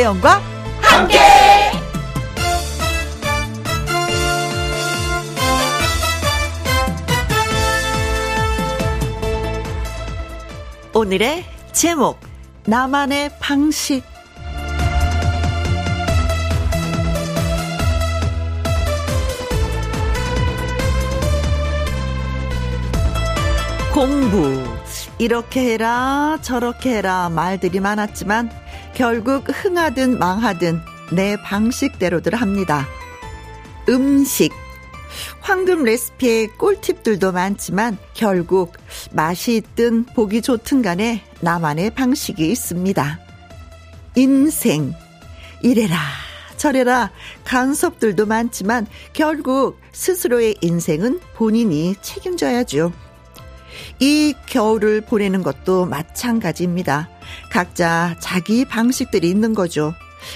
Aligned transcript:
김혜영과 0.00 0.40
함께. 0.80 1.18
오늘의 10.94 11.44
제목 11.72 12.18
나만의 12.64 13.30
방식. 13.40 14.02
공부. 23.92 24.64
이렇게 25.18 25.74
해라 25.74 26.38
저렇게 26.40 26.96
해라. 26.96 27.28
말들이 27.28 27.80
많았지만 27.80 28.59
결국 29.00 29.48
흥하든 29.48 30.18
망하든 30.18 30.78
내 31.10 31.34
방식대로들 31.38 32.34
합니다. 32.34 32.86
음식 33.88 34.52
황금 35.40 35.84
레시피의 35.84 36.48
꿀팁들도 36.58 37.32
많지만 37.32 37.96
결국 38.12 38.74
맛이 39.12 39.56
있든 39.56 40.04
보기 40.04 40.42
좋든 40.42 40.82
간에 40.82 41.24
나만의 41.40 41.94
방식이 41.94 42.46
있습니다. 42.50 43.18
인생 44.16 44.92
이래라 45.62 45.96
저래라 46.58 47.10
간섭들도 47.44 48.26
많지만 48.26 48.86
결국 49.14 49.80
스스로의 49.92 50.56
인생은 50.60 51.20
본인이 51.32 51.94
책임져야죠. 52.02 52.92
이 53.98 54.34
겨울을 54.44 55.00
보내는 55.00 55.42
것도 55.42 55.86
마찬가지입니다. 55.86 57.08
각자 57.50 58.16
자기 58.20 58.64
방식들이 58.64 59.28
있는 59.28 59.54
거죠. 59.54 59.94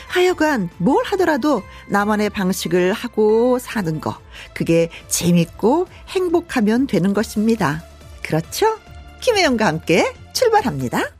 하여간 0.08 0.70
뭘 0.78 1.04
하더라도 1.06 1.62
나만의 1.88 2.30
방식을 2.30 2.92
하고 2.92 3.58
사는 3.58 4.00
거. 4.00 4.18
그게 4.54 4.88
재밌고 5.08 5.86
행복하면 6.08 6.86
되는 6.86 7.12
것입니다. 7.14 7.82
그렇죠? 8.22 8.78
김혜영과 9.20 9.66
함께 9.66 10.12
출발합니다. 10.32 11.10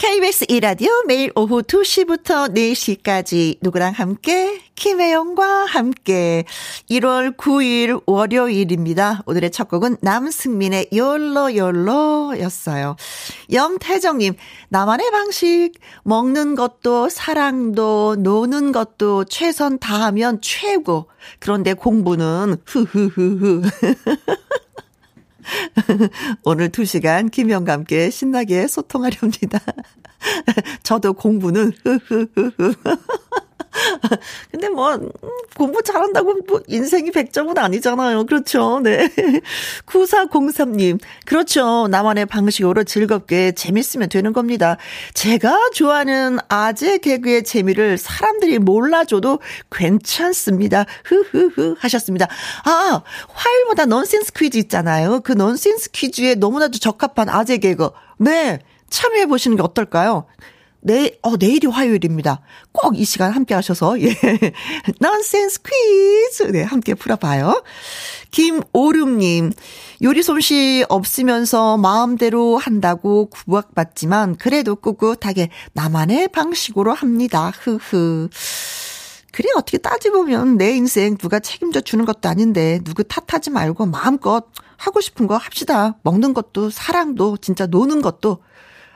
KBS 0.00 0.46
이라디오 0.48 0.88
매일 1.06 1.30
오후 1.34 1.60
2시부터 1.60 2.54
4시까지 2.54 3.58
누구랑 3.60 3.92
함께? 3.92 4.58
김혜영과 4.74 5.66
함께. 5.66 6.46
1월 6.88 7.36
9일 7.36 8.02
월요일입니다. 8.06 9.22
오늘의 9.26 9.50
첫 9.50 9.68
곡은 9.68 9.98
남승민의 10.00 10.88
욜로 10.94 11.54
욜로였어요. 11.54 12.96
염태정님 13.52 14.36
나만의 14.70 15.10
방식. 15.10 15.72
먹는 16.04 16.54
것도 16.54 17.10
사랑도 17.10 18.16
노는 18.18 18.72
것도 18.72 19.24
최선 19.24 19.78
다하면 19.78 20.40
최고. 20.40 21.10
그런데 21.40 21.74
공부는 21.74 22.56
흐흐흐흐 22.64 23.62
오늘 26.44 26.70
2시간 26.70 27.30
김영과 27.30 27.72
함께 27.72 28.10
신나게 28.10 28.66
소통하렵니다. 28.66 29.60
저도 30.82 31.12
공부는 31.14 31.72
흐흐흐흐. 31.84 32.74
근데 34.50 34.68
뭐 34.68 34.98
공부 35.56 35.82
잘한다고 35.82 36.34
뭐 36.46 36.60
인생이 36.66 37.10
100점은 37.10 37.58
아니잖아요. 37.58 38.26
그렇죠. 38.26 38.80
네. 38.80 39.08
9403님. 39.86 40.98
그렇죠. 41.24 41.88
나만의 41.88 42.26
방식으로 42.26 42.84
즐겁게 42.84 43.52
재밌으면 43.52 44.08
되는 44.08 44.32
겁니다. 44.32 44.76
제가 45.14 45.70
좋아하는 45.74 46.38
아재 46.48 46.98
개그의 46.98 47.44
재미를 47.44 47.98
사람들이 47.98 48.58
몰라줘도 48.58 49.40
괜찮습니다. 49.70 50.86
흐흐흐 51.04 51.76
하셨습니다. 51.78 52.26
아, 52.64 53.02
화요일마다 53.28 53.86
넌센스 53.86 54.32
퀴즈 54.32 54.58
있잖아요. 54.58 55.20
그 55.20 55.32
넌센스 55.32 55.90
퀴즈에 55.90 56.34
너무나도 56.34 56.78
적합한 56.78 57.28
아재 57.28 57.58
개그. 57.58 57.90
네. 58.18 58.58
참여해 58.90 59.26
보시는 59.26 59.56
게 59.56 59.62
어떨까요? 59.62 60.26
내, 60.82 61.18
어, 61.22 61.36
내일이 61.36 61.66
화요일입니다. 61.66 62.40
꼭 62.72 62.94
이 62.96 63.04
시간 63.04 63.32
함께 63.32 63.54
하셔서, 63.54 64.00
예. 64.02 64.14
넌센스 65.00 65.60
퀴즈. 65.62 66.44
네, 66.52 66.62
함께 66.62 66.94
풀어봐요. 66.94 67.62
김오름님, 68.30 69.52
요리 70.02 70.22
솜씨 70.22 70.84
없으면서 70.88 71.76
마음대로 71.76 72.56
한다고 72.58 73.26
구박받지만, 73.26 74.36
그래도 74.36 74.74
꿋꿋하게 74.76 75.50
나만의 75.72 76.28
방식으로 76.28 76.92
합니다. 76.92 77.52
흐흐. 77.60 78.28
그래, 79.32 79.48
어떻게 79.56 79.78
따지보면 79.78 80.56
내 80.56 80.72
인생 80.72 81.16
누가 81.16 81.38
책임져 81.38 81.80
주는 81.80 82.04
것도 82.04 82.28
아닌데, 82.28 82.80
누구 82.84 83.04
탓하지 83.04 83.50
말고 83.50 83.86
마음껏 83.86 84.46
하고 84.76 85.00
싶은 85.00 85.26
거 85.26 85.36
합시다. 85.36 85.96
먹는 86.02 86.34
것도, 86.34 86.70
사랑도, 86.70 87.36
진짜 87.36 87.66
노는 87.66 88.02
것도. 88.02 88.42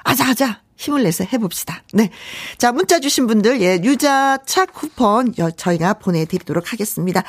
아자아자 0.02 0.63
힘을 0.76 1.04
내서 1.04 1.24
해봅시다. 1.24 1.82
네. 1.92 2.10
자, 2.58 2.72
문자 2.72 2.98
주신 2.98 3.26
분들, 3.26 3.60
예, 3.60 3.80
유자차 3.82 4.66
쿠폰 4.66 5.32
저희가 5.56 5.94
보내드리도록 5.94 6.72
하겠습니다. 6.72 7.22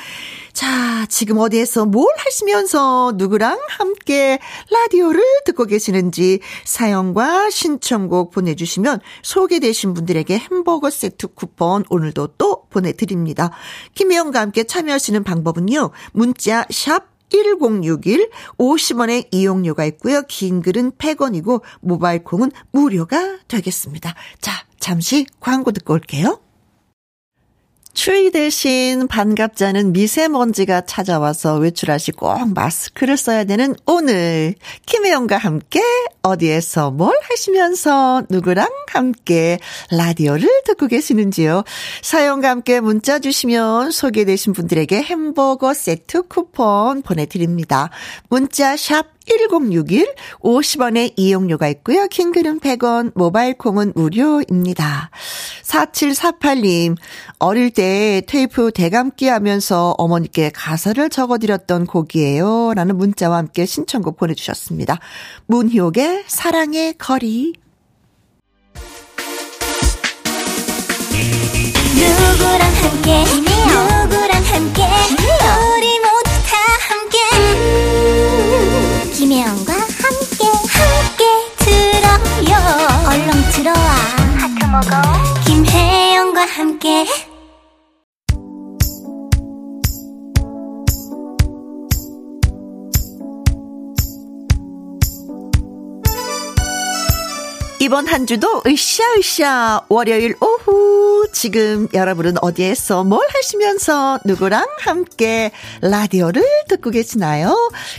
자, 0.53 1.05
지금 1.09 1.37
어디에서 1.37 1.85
뭘 1.85 2.07
하시면서 2.17 3.13
누구랑 3.15 3.59
함께 3.67 4.39
라디오를 4.71 5.21
듣고 5.45 5.65
계시는지 5.65 6.39
사연과 6.63 7.49
신청곡 7.49 8.31
보내주시면 8.31 8.99
소개되신 9.21 9.93
분들에게 9.93 10.37
햄버거 10.37 10.89
세트 10.89 11.27
쿠폰 11.35 11.83
오늘도 11.89 12.27
또 12.37 12.63
보내드립니다. 12.69 13.51
김혜영과 13.93 14.39
함께 14.39 14.63
참여하시는 14.63 15.23
방법은요, 15.23 15.91
문자 16.13 16.65
샵 16.71 17.14
1061 17.35 18.29
50원의 18.57 19.27
이용료가 19.31 19.85
있고요. 19.85 20.21
긴 20.27 20.61
글은 20.61 20.91
100원이고 20.93 21.61
모바일 21.81 22.23
콩은 22.23 22.51
무료가 22.71 23.39
되겠습니다. 23.47 24.15
자, 24.39 24.51
잠시 24.79 25.25
광고 25.39 25.71
듣고 25.71 25.93
올게요. 25.93 26.39
추위 27.95 28.29
대신 28.29 29.07
않은 29.63 29.93
미세먼지가 29.93 30.81
찾아와서 30.81 31.55
외출할 31.55 31.97
시꼭 31.97 32.53
마스크를 32.53 33.15
써야 33.15 33.45
되는 33.45 33.73
오늘 33.85 34.53
김혜영과 34.85 35.37
함께 35.37 35.81
어디에서 36.21 36.91
뭘 36.91 37.17
하시면서 37.23 38.23
누구랑 38.29 38.67
함께 38.87 39.59
라디오를 39.91 40.47
듣고 40.65 40.87
계시는지요. 40.87 41.63
사연과 42.01 42.49
함께 42.49 42.81
문자 42.81 43.19
주시면 43.19 43.91
소개되신 43.91 44.51
분들에게 44.51 45.01
햄버거 45.01 45.73
세트 45.73 46.23
쿠폰 46.23 47.01
보내드립니다. 47.01 47.89
문자 48.29 48.75
샵 48.75 49.14
1061, 49.25 50.13
50원의 50.39 51.13
이용료가 51.15 51.67
있고요. 51.69 52.07
킹글은 52.07 52.59
100원, 52.59 53.11
모바일 53.15 53.57
콩은 53.57 53.93
무료입니다. 53.95 55.09
4748님, 55.63 56.95
어릴 57.39 57.71
때 57.71 58.21
테이프 58.27 58.71
대감기 58.71 59.27
하면서 59.27 59.95
어머니께 59.97 60.51
가사를 60.53 61.09
적어드렸던 61.09 61.85
곡이에요. 61.87 62.73
라는 62.75 62.97
문자와 62.97 63.37
함께 63.37 63.65
신청곡 63.65 64.17
보내주셨습니다. 64.17 64.99
문희옥의 65.47 66.25
사랑의 66.27 66.95
거리. 66.97 67.53
누구랑 71.95 72.61
함께, 72.61 73.23
누구랑 73.35 74.43
함께, 74.43 74.83
우리 75.77 75.99
모 75.99 76.14
김혜영과 79.35 79.73
함께, 79.73 80.45
함께 80.71 81.25
들어요. 81.57 82.55
얼렁 83.05 83.31
들어와. 83.51 83.75
하트 84.37 84.63
먹어. 84.63 85.43
김혜영과 85.45 86.45
함께. 86.45 87.05
이번 97.85 98.07
한 98.07 98.25
주도 98.25 98.63
으쌰으쌰 98.65 99.81
월요일 99.89 100.35
오후 100.41 101.27
지금 101.31 101.87
여러분은 101.93 102.33
어디에서 102.41 103.03
뭘 103.03 103.21
하시면서 103.31 104.17
누구랑 104.25 104.65
함께 104.79 105.51
라디오를 105.81 106.43
듣고 106.67 106.89
계시나요? 106.89 107.55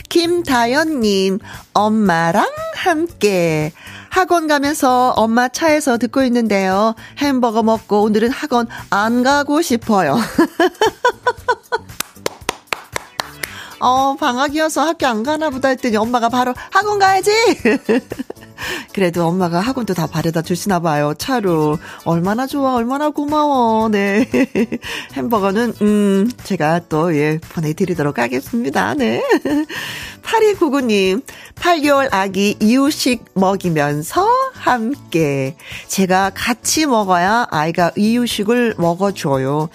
김다연님 0.09 1.39
엄마랑 1.73 2.45
함께 2.75 3.71
학원 4.09 4.47
가면서 4.47 5.11
엄마 5.11 5.47
차에서 5.47 5.97
듣고 5.97 6.21
있는데요. 6.23 6.93
햄버거 7.19 7.63
먹고 7.63 8.01
오늘은 8.01 8.29
학원 8.29 8.67
안 8.89 9.23
가고 9.23 9.61
싶어요. 9.61 10.19
어, 13.79 14.17
방학이어서 14.19 14.81
학교 14.81 15.07
안 15.07 15.23
가나 15.23 15.49
보다 15.49 15.69
했더니 15.69 15.95
엄마가 15.95 16.27
바로 16.27 16.53
학원 16.71 16.99
가야지! 16.99 17.31
그래도 18.93 19.25
엄마가 19.25 19.59
학원도 19.59 19.93
다 19.93 20.07
바래다 20.07 20.41
주시나 20.41 20.79
봐요. 20.79 21.13
차로. 21.17 21.77
얼마나 22.03 22.47
좋아, 22.47 22.75
얼마나 22.75 23.09
고마워. 23.09 23.89
네. 23.89 24.29
햄버거는, 25.13 25.73
음, 25.81 26.31
제가 26.43 26.81
또, 26.89 27.15
예, 27.15 27.39
보내드리도록 27.49 28.19
하겠습니다. 28.19 28.93
네. 28.93 29.23
8299님, 30.23 31.23
8개월 31.55 32.09
아기 32.11 32.55
이유식 32.59 33.25
먹이면서 33.33 34.27
함께. 34.53 35.55
제가 35.87 36.31
같이 36.33 36.85
먹어야 36.85 37.47
아이가 37.49 37.91
이유식을 37.95 38.75
먹어줘요. 38.77 39.69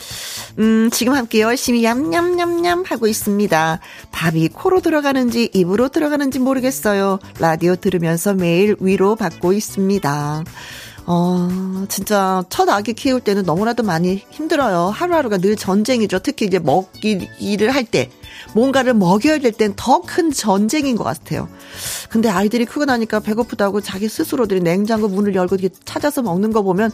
음, 0.58 0.90
지금 0.92 1.14
함께 1.14 1.40
열심히 1.40 1.84
얌얌얌얌 1.84 2.84
하고 2.86 3.06
있습니다. 3.06 3.80
밥이 4.12 4.48
코로 4.48 4.80
들어가는지 4.80 5.50
입으로 5.54 5.88
들어가는지 5.88 6.38
모르겠어요. 6.38 7.18
라디오 7.38 7.74
들으면서 7.76 8.34
매일 8.34 8.71
위로 8.80 9.16
받고 9.16 9.52
있습니다. 9.52 10.44
어, 11.04 11.84
진짜 11.88 12.44
첫 12.48 12.68
아기 12.68 12.92
키울 12.92 13.20
때는 13.20 13.42
너무나도 13.42 13.82
많이 13.82 14.24
힘들어요. 14.30 14.90
하루하루가 14.94 15.38
늘 15.38 15.56
전쟁이죠. 15.56 16.20
특히 16.20 16.46
이제 16.46 16.58
먹기 16.60 17.28
일을 17.40 17.74
할 17.74 17.84
때. 17.84 18.10
뭔가를 18.54 18.94
먹여야 18.94 19.38
될 19.38 19.52
땐 19.52 19.72
더 19.76 20.00
큰 20.02 20.30
전쟁인 20.32 20.94
것 20.96 21.04
같아요. 21.04 21.48
근데 22.08 22.28
아이들이 22.28 22.64
크고 22.66 22.84
나니까 22.84 23.20
배고프다고 23.20 23.80
자기 23.80 24.08
스스로들이 24.08 24.60
냉장고 24.60 25.08
문을 25.08 25.34
열고 25.34 25.56
찾아서 25.84 26.22
먹는 26.22 26.52
거 26.52 26.62
보면, 26.62 26.92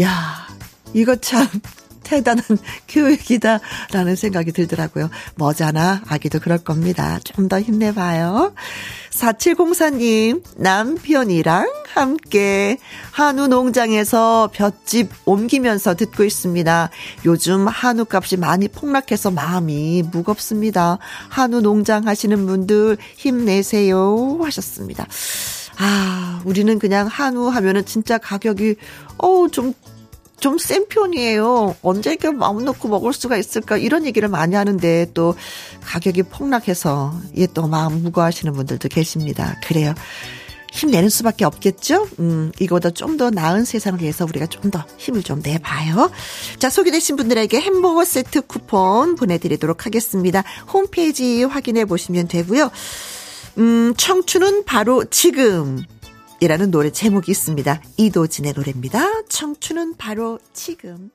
야, 0.00 0.46
이거 0.94 1.16
참 1.16 1.46
대단한 2.02 2.44
교육이다라는 2.88 4.16
생각이 4.16 4.52
들더라고요. 4.52 5.10
뭐잖아. 5.36 6.02
아기도 6.08 6.38
그럴 6.40 6.58
겁니다. 6.58 7.18
좀 7.24 7.48
더 7.48 7.60
힘내봐요. 7.60 8.52
4704님, 9.16 10.42
남편이랑 10.56 11.72
함께 11.88 12.78
한우 13.10 13.48
농장에서 13.48 14.50
볏집 14.52 15.10
옮기면서 15.24 15.94
듣고 15.94 16.24
있습니다. 16.24 16.90
요즘 17.24 17.66
한우 17.66 18.04
값이 18.10 18.36
많이 18.36 18.68
폭락해서 18.68 19.30
마음이 19.30 20.02
무겁습니다. 20.12 20.98
한우 21.28 21.62
농장 21.62 22.06
하시는 22.06 22.46
분들 22.46 22.98
힘내세요. 23.16 24.38
하셨습니다. 24.42 25.06
아, 25.78 26.40
우리는 26.44 26.78
그냥 26.78 27.06
한우 27.06 27.48
하면은 27.48 27.84
진짜 27.84 28.18
가격이, 28.18 28.76
어우, 29.18 29.50
좀 29.50 29.72
좀 30.40 30.58
센 30.58 30.86
편이에요. 30.88 31.76
언제 31.82 32.10
이렇게 32.10 32.30
마음 32.30 32.64
놓고 32.64 32.88
먹을 32.88 33.12
수가 33.12 33.36
있을까? 33.36 33.76
이런 33.76 34.04
얘기를 34.06 34.28
많이 34.28 34.54
하는데 34.54 35.06
또 35.14 35.34
가격이 35.82 36.24
폭락해서 36.24 37.14
이게 37.32 37.46
또 37.52 37.66
마음 37.68 38.02
무거워하시는 38.02 38.52
분들도 38.52 38.88
계십니다. 38.88 39.58
그래요. 39.66 39.94
힘내는 40.72 41.08
수밖에 41.08 41.46
없겠죠? 41.46 42.06
음, 42.18 42.52
이거보다 42.60 42.90
좀 42.90 43.16
더 43.16 43.30
나은 43.30 43.64
세상을 43.64 44.00
위해서 44.02 44.24
우리가 44.26 44.46
좀 44.46 44.70
더 44.70 44.84
힘을 44.98 45.22
좀 45.22 45.40
내봐요. 45.42 46.10
자, 46.58 46.68
소개되신 46.68 47.16
분들에게 47.16 47.58
햄버거 47.58 48.04
세트 48.04 48.42
쿠폰 48.42 49.14
보내드리도록 49.14 49.86
하겠습니다. 49.86 50.42
홈페이지 50.70 51.44
확인해 51.44 51.86
보시면 51.86 52.28
되고요. 52.28 52.70
음, 53.58 53.94
청춘은 53.96 54.64
바로 54.66 55.04
지금. 55.04 55.82
이라는 56.40 56.70
노래 56.70 56.90
제목이 56.90 57.30
있습니다. 57.30 57.80
이도진의 57.96 58.52
노래입니다. 58.54 59.24
청춘은 59.28 59.96
바로 59.96 60.38
지금. 60.52 61.10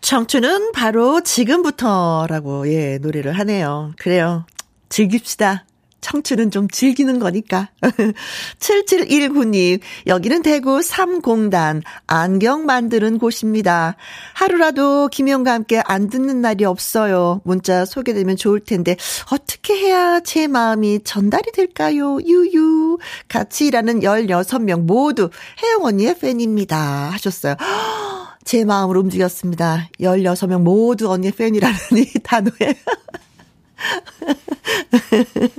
청춘은 0.00 0.72
바로 0.72 1.22
지금부터라고, 1.22 2.68
예, 2.72 2.98
노래를 2.98 3.38
하네요. 3.38 3.92
그래요. 3.98 4.46
즐깁시다. 4.88 5.66
청춘은 6.06 6.52
좀 6.52 6.68
즐기는 6.68 7.18
거니까. 7.18 7.70
7719님, 8.60 9.80
여기는 10.06 10.42
대구 10.42 10.80
삼공단 10.80 11.82
안경 12.06 12.64
만드는 12.64 13.18
곳입니다. 13.18 13.96
하루라도 14.34 15.08
김영과 15.08 15.52
함께 15.52 15.82
안 15.84 16.08
듣는 16.08 16.40
날이 16.40 16.64
없어요. 16.64 17.40
문자 17.44 17.84
소개되면 17.84 18.36
좋을 18.36 18.60
텐데, 18.60 18.96
어떻게 19.32 19.74
해야 19.74 20.20
제 20.20 20.46
마음이 20.46 21.00
전달이 21.02 21.50
될까요? 21.52 22.18
유유. 22.24 22.98
같이 23.28 23.66
일하는 23.66 23.98
16명 24.00 24.82
모두 24.82 25.30
혜영 25.60 25.84
언니의 25.84 26.20
팬입니다. 26.20 27.10
하셨어요. 27.10 27.56
제 28.44 28.64
마음을 28.64 28.96
움직였습니다. 28.96 29.88
16명 29.98 30.62
모두 30.62 31.10
언니의 31.10 31.32
팬이라는 31.32 31.76
이 31.96 32.12
단어에. 32.22 32.76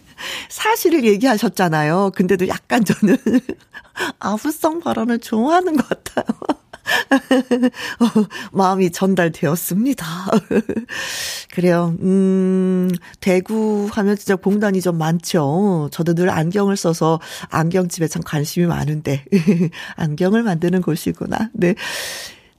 사실을 0.50 1.04
얘기하셨잖아요. 1.06 2.12
근데도 2.16 2.48
약간 2.48 2.84
저는 2.84 3.18
아부성 4.20 4.80
발언을 4.80 5.20
좋아하는 5.20 5.76
것 5.76 5.88
같아요. 5.88 6.26
어, 8.00 8.26
마음이 8.52 8.92
전달되었습니다. 8.92 10.06
그래요. 11.54 11.96
음, 12.02 12.90
대구 13.20 13.90
하면 13.92 14.16
진짜 14.16 14.36
공단이 14.36 14.82
좀 14.82 14.98
많죠. 14.98 15.90
저도 15.92 16.14
늘 16.14 16.30
안경을 16.30 16.78
써서 16.78 17.20
안경집에 17.50 18.08
참 18.08 18.22
관심이 18.24 18.66
많은데, 18.68 19.26
안경을 19.96 20.44
만드는 20.44 20.82
곳이구나. 20.82 21.50
네. 21.54 21.76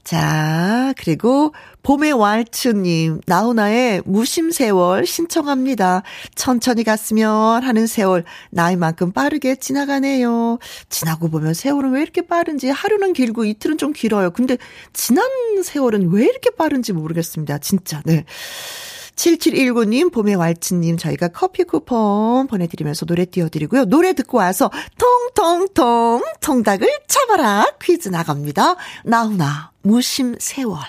자, 0.03 0.93
그리고 0.97 1.53
봄의 1.83 2.13
왈츠님, 2.13 3.21
나훈아의 3.27 4.01
무심세월 4.05 5.05
신청합니다. 5.05 6.03
천천히 6.35 6.83
갔으면 6.83 7.63
하는 7.63 7.85
세월, 7.85 8.23
나이만큼 8.49 9.11
빠르게 9.11 9.55
지나가네요. 9.55 10.57
지나고 10.89 11.29
보면 11.29 11.53
세월은 11.53 11.91
왜 11.91 12.01
이렇게 12.01 12.21
빠른지, 12.21 12.69
하루는 12.69 13.13
길고 13.13 13.45
이틀은 13.45 13.77
좀 13.77 13.93
길어요. 13.93 14.31
근데 14.31 14.57
지난 14.93 15.25
세월은 15.63 16.11
왜 16.11 16.25
이렇게 16.25 16.49
빠른지 16.51 16.91
모르겠습니다. 16.91 17.59
진짜, 17.59 18.01
네. 18.05 18.25
7719님, 19.19 20.13
봄의 20.13 20.35
왈츠님, 20.35 20.97
저희가 20.97 21.27
커피 21.29 21.63
쿠폰 21.63 22.47
보내드리면서 22.47 23.05
노래 23.05 23.25
띄워드리고요. 23.25 23.85
노래 23.85 24.13
듣고 24.13 24.37
와서 24.37 24.71
통통통 24.97 26.23
통닭을 26.39 26.87
잡아라 27.07 27.65
퀴즈 27.81 28.07
나갑니다. 28.09 28.75
나훈아, 29.03 29.71
무심 29.81 30.35
세월. 30.39 30.79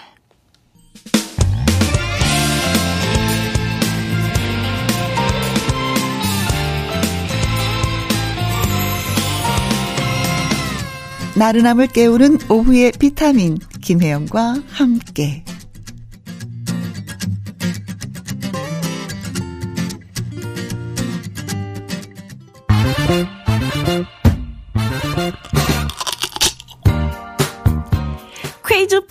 나른함을 11.36 11.86
깨우는 11.88 12.38
오후의 12.50 12.92
비타민 12.98 13.56
김혜영과 13.80 14.56
함께 14.68 15.42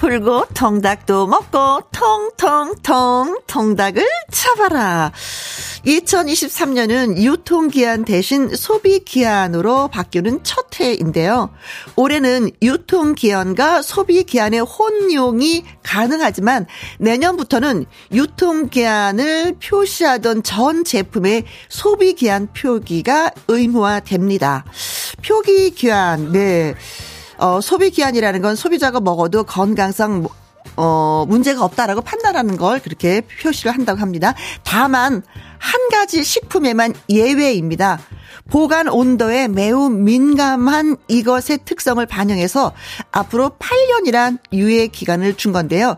풀고 0.10 0.46
통닭도 0.56 1.28
먹고 1.28 1.82
통통통 1.92 3.42
통닭을 3.46 4.04
잡아라. 4.32 5.12
2023년은 5.86 7.18
유통기한 7.22 8.06
대신 8.06 8.50
소비기한으로 8.56 9.90
바뀌는 9.90 10.40
첫 10.42 10.80
해인데요. 10.80 11.52
올해는 11.96 12.50
유통기한과 12.60 13.84
소비기한의 13.84 14.62
혼용이 14.62 15.64
가능하지만 15.84 16.66
내년부터는 16.98 17.86
유통기한을 18.12 19.58
표시하던 19.64 20.42
전 20.42 20.86
제품의 20.86 21.44
소비기한 21.70 22.48
표기가 22.54 23.30
의무화됩니다. 23.48 24.66
표기기한, 25.24 26.32
네. 26.32 26.74
어, 27.40 27.62
소비 27.62 27.90
기한이라는 27.90 28.42
건 28.42 28.56
소비자가 28.56 29.00
먹어도 29.00 29.44
건강상 29.44 30.28
어, 30.76 31.26
문제가 31.28 31.64
없다라고 31.64 32.02
판단하는 32.02 32.58
걸 32.58 32.80
그렇게 32.80 33.22
표시를 33.42 33.74
한다고 33.74 34.00
합니다. 34.00 34.34
다만, 34.64 35.24
한 35.58 35.90
가지 35.90 36.24
식품에만 36.24 36.94
예외입니다. 37.10 38.00
보관 38.50 38.88
온도에 38.88 39.48
매우 39.48 39.90
민감한 39.90 40.98
이것의 41.08 41.60
특성을 41.66 42.04
반영해서 42.06 42.74
앞으로 43.12 43.52
8년이란 43.60 44.40
유예 44.54 44.88
기간을 44.88 45.36
준 45.36 45.52
건데요. 45.52 45.98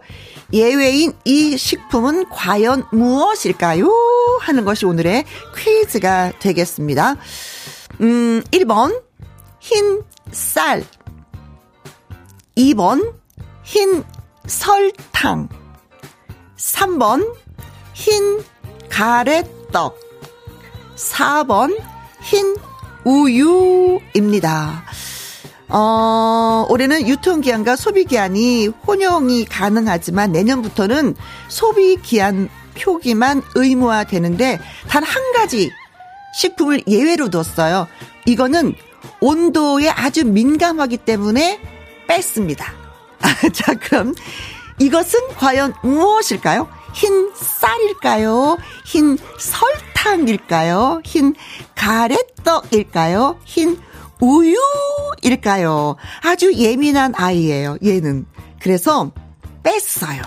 예외인 0.51 1.13
이 1.25 1.57
식품은 1.57 2.29
과연 2.29 2.85
무엇일까요? 2.91 3.89
하는 4.41 4.65
것이 4.65 4.85
오늘의 4.85 5.25
퀴즈가 5.55 6.33
되겠습니다. 6.39 7.15
음, 8.01 8.43
1번, 8.51 9.01
흰 9.59 10.01
쌀. 10.31 10.83
2번, 12.57 13.13
흰 13.63 14.03
설탕. 14.47 15.49
3번, 16.57 17.33
흰 17.93 18.43
가래떡. 18.89 19.97
4번 20.95 21.77
흰 22.21 22.55
우유입니다. 23.03 24.83
어, 25.69 26.65
올해는 26.69 27.07
유통기한과 27.07 27.75
소비기한이 27.77 28.67
혼용이 28.67 29.45
가능하지만 29.45 30.31
내년부터는 30.33 31.15
소비기한 31.47 32.49
표기만 32.77 33.41
의무화되는데 33.55 34.59
단 34.89 35.03
한 35.03 35.31
가지 35.33 35.71
식품을 36.37 36.83
예외로 36.87 37.29
뒀어요. 37.29 37.87
이거는 38.25 38.75
온도에 39.21 39.89
아주 39.89 40.25
민감하기 40.25 40.97
때문에 40.97 41.59
뺐습니다. 42.11 42.73
자, 43.53 43.73
그럼 43.75 44.13
이것은 44.79 45.29
과연 45.37 45.73
무엇일까요? 45.81 46.67
흰 46.93 47.31
쌀일까요? 47.33 48.57
흰 48.85 49.17
설탕일까요? 49.39 51.01
흰 51.05 51.33
가래떡일까요? 51.75 53.39
흰 53.45 53.77
우유일까요? 54.19 55.95
아주 56.23 56.53
예민한 56.53 57.13
아이예요, 57.15 57.77
얘는. 57.83 58.25
그래서 58.61 59.11
뺐어요. 59.63 60.21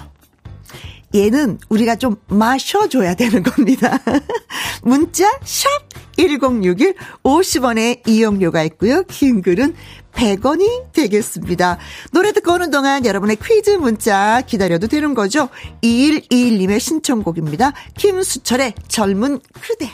얘는 1.14 1.58
우리가 1.68 1.96
좀 1.96 2.16
마셔줘야 2.26 3.14
되는 3.14 3.42
겁니다. 3.42 3.98
문자 4.82 5.30
샵 5.44 5.68
1061 6.16 6.94
50원의 7.22 8.08
이용료가 8.08 8.62
있고요. 8.64 9.04
긴 9.04 9.42
글은 9.42 9.74
100원이 10.14 10.92
되겠습니다. 10.92 11.78
노래 12.12 12.32
듣고 12.32 12.52
오는 12.52 12.70
동안 12.70 13.04
여러분의 13.04 13.36
퀴즈 13.36 13.70
문자 13.70 14.40
기다려도 14.42 14.86
되는 14.86 15.14
거죠? 15.14 15.48
2121님의 15.82 16.80
신청곡입니다. 16.80 17.72
김수철의 17.96 18.74
젊은 18.88 19.40
그대. 19.60 19.90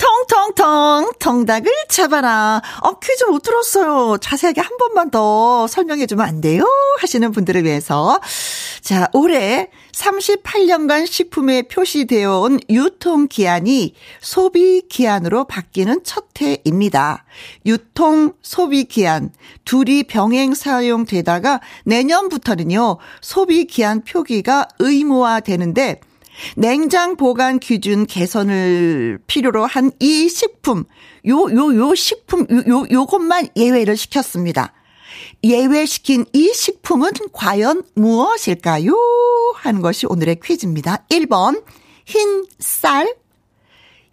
통통통 0.00 1.12
통닭을 1.18 1.70
잡아라. 1.88 2.62
어 2.82 2.98
퀴즈 2.98 3.24
못 3.24 3.42
들었어요. 3.42 4.16
자세하게 4.18 4.62
한 4.62 4.76
번만 4.78 5.10
더 5.10 5.66
설명해 5.66 6.06
주면 6.06 6.26
안 6.26 6.40
돼요? 6.40 6.64
하시는 7.00 7.30
분들을 7.32 7.64
위해서 7.64 8.18
자, 8.80 9.08
올해 9.12 9.70
38년간 10.00 11.06
식품에 11.06 11.62
표시되어 11.62 12.40
온 12.40 12.58
유통 12.70 13.28
기한이 13.28 13.94
소비 14.20 14.82
기한으로 14.88 15.44
바뀌는 15.44 16.00
첫 16.04 16.24
해입니다. 16.40 17.24
유통 17.66 18.32
소비 18.40 18.84
기한 18.84 19.30
둘이 19.66 20.04
병행 20.04 20.54
사용되다가 20.54 21.60
내년부터는요. 21.84 22.96
소비 23.20 23.66
기한 23.66 24.02
표기가 24.02 24.68
의무화되는데 24.78 26.00
냉장 26.56 27.16
보관 27.16 27.58
기준 27.58 28.06
개선을 28.06 29.18
필요로 29.26 29.66
한 29.66 29.90
이 30.00 30.28
식품, 30.30 30.84
요, 31.26 31.40
요, 31.50 31.76
요 31.76 31.94
식품, 31.94 32.46
요, 32.50 32.62
요, 32.68 32.86
요것만 32.90 33.48
예외를 33.56 33.98
시켰습니다. 33.98 34.72
예외시킨 35.42 36.26
이 36.32 36.52
식품은 36.52 37.12
과연 37.32 37.84
무엇일까요? 37.94 38.92
하는 39.54 39.80
것이 39.80 40.06
오늘의 40.06 40.40
퀴즈입니다. 40.42 41.04
1번, 41.08 41.64
흰 42.04 42.46
쌀. 42.58 43.16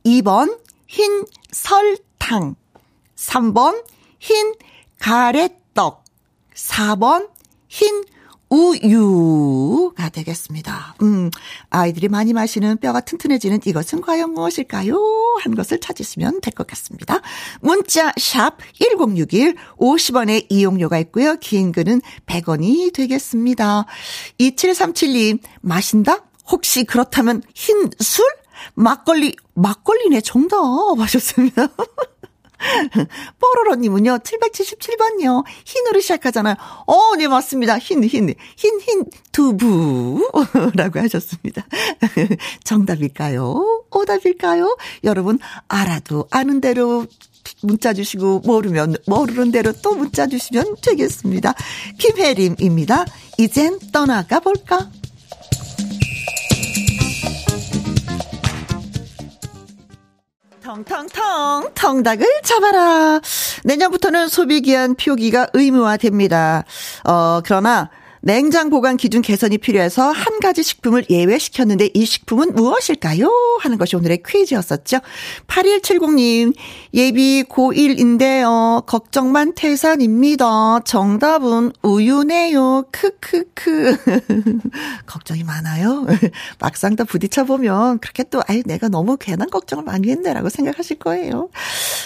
2번, 0.05 0.60
흰 0.88 1.25
설탕. 1.51 2.55
3번, 3.15 3.84
흰 4.19 4.53
가래떡. 5.00 6.03
4번, 6.53 7.29
흰 7.67 8.03
우유가 8.84 10.10
되겠습니다. 10.10 10.96
음, 11.01 11.29
아이들이 11.69 12.07
많이 12.07 12.34
마시는 12.34 12.77
뼈가 12.77 13.00
튼튼해지는 13.01 13.60
이것은 13.65 14.01
과연 14.01 14.31
무엇일까요? 14.34 14.98
한 15.43 15.55
것을 15.55 15.79
찾으시면 15.79 16.41
될 16.41 16.53
것 16.53 16.65
같습니다. 16.67 17.22
문자 17.62 18.12
샵 18.17 18.57
1061, 18.74 19.55
50원의 19.77 20.48
이용료가 20.50 20.98
있고요. 21.00 21.38
긴 21.39 21.72
글은 21.72 22.01
100원이 22.25 22.93
되겠습니다. 22.93 23.86
2737님, 24.39 25.39
마신다? 25.62 26.24
혹시 26.50 26.84
그렇다면 26.84 27.43
흰 27.53 27.89
술? 28.00 28.25
막걸리, 28.74 29.36
막걸리네 29.53 30.22
정답 30.22 30.57
하셨습니다. 30.98 31.67
뽀로로님은요, 33.40 34.20
777번요. 34.20 35.44
흰으로 35.66 36.00
시작하잖아요. 36.00 36.56
어, 36.86 37.16
네, 37.18 37.28
맞습니다. 37.28 37.78
흰, 37.78 38.04
흰, 38.04 38.34
흰, 38.56 38.80
흰, 38.80 39.06
두부. 39.32 40.32
라고 40.76 41.00
하셨습니다. 41.00 41.66
정답일까요? 42.64 43.86
오답일까요? 43.92 44.78
여러분, 45.04 45.40
알아도 45.68 46.28
아는 46.32 46.62
대로 46.62 47.06
문자 47.62 47.94
주시고, 47.94 48.42
모르면, 48.46 48.98
모르는 49.06 49.52
대로 49.52 49.72
또 49.82 49.96
문자 49.96 50.28
주시면 50.28 50.76
되겠습니다. 50.82 51.54
김혜림입니다. 51.98 53.06
이젠 53.38 53.80
떠나가 53.92 54.40
볼까? 54.40 54.90
텅텅텅 60.67 61.69
텅닭을 61.74 62.25
잡아라. 62.43 63.21
내년부터는 63.63 64.27
소비기한 64.27 64.95
표기가 64.95 65.47
의무화됩니다. 65.53 66.65
어 67.05 67.39
그러나 67.45 67.89
냉장 68.19 68.69
보관 68.69 68.97
기준 68.97 69.21
개선이 69.21 69.59
필요해서 69.59 70.12
한 70.12 70.41
가지 70.41 70.63
식품을 70.63 71.05
예외시켰는데 71.09 71.91
이 71.93 72.05
식품은 72.05 72.55
무엇일까요? 72.55 73.29
하는 73.62 73.77
것이 73.77 73.95
오늘의 73.95 74.24
퀴즈였었죠. 74.27 74.97
8170님, 75.47 76.53
예비 76.98 77.44
고1인데요. 77.44 78.86
걱정만 78.86 79.54
태산입니다. 79.54 80.80
정답은 80.84 81.72
우유네요. 81.84 82.86
크크크. 82.92 83.98
걱정이 85.06 85.44
많아요. 85.44 86.06
막상 86.60 86.96
또 86.96 87.06
부딪혀보면 87.06 88.00
그렇게 88.00 88.24
또, 88.24 88.42
아유, 88.48 88.63
내가 88.66 88.89
너무 88.89 89.16
괜한 89.16 89.50
걱정을 89.50 89.84
많이 89.86 90.10
했네라고 90.10 90.50
생각하실 90.50 91.00
거예요. 91.00 91.50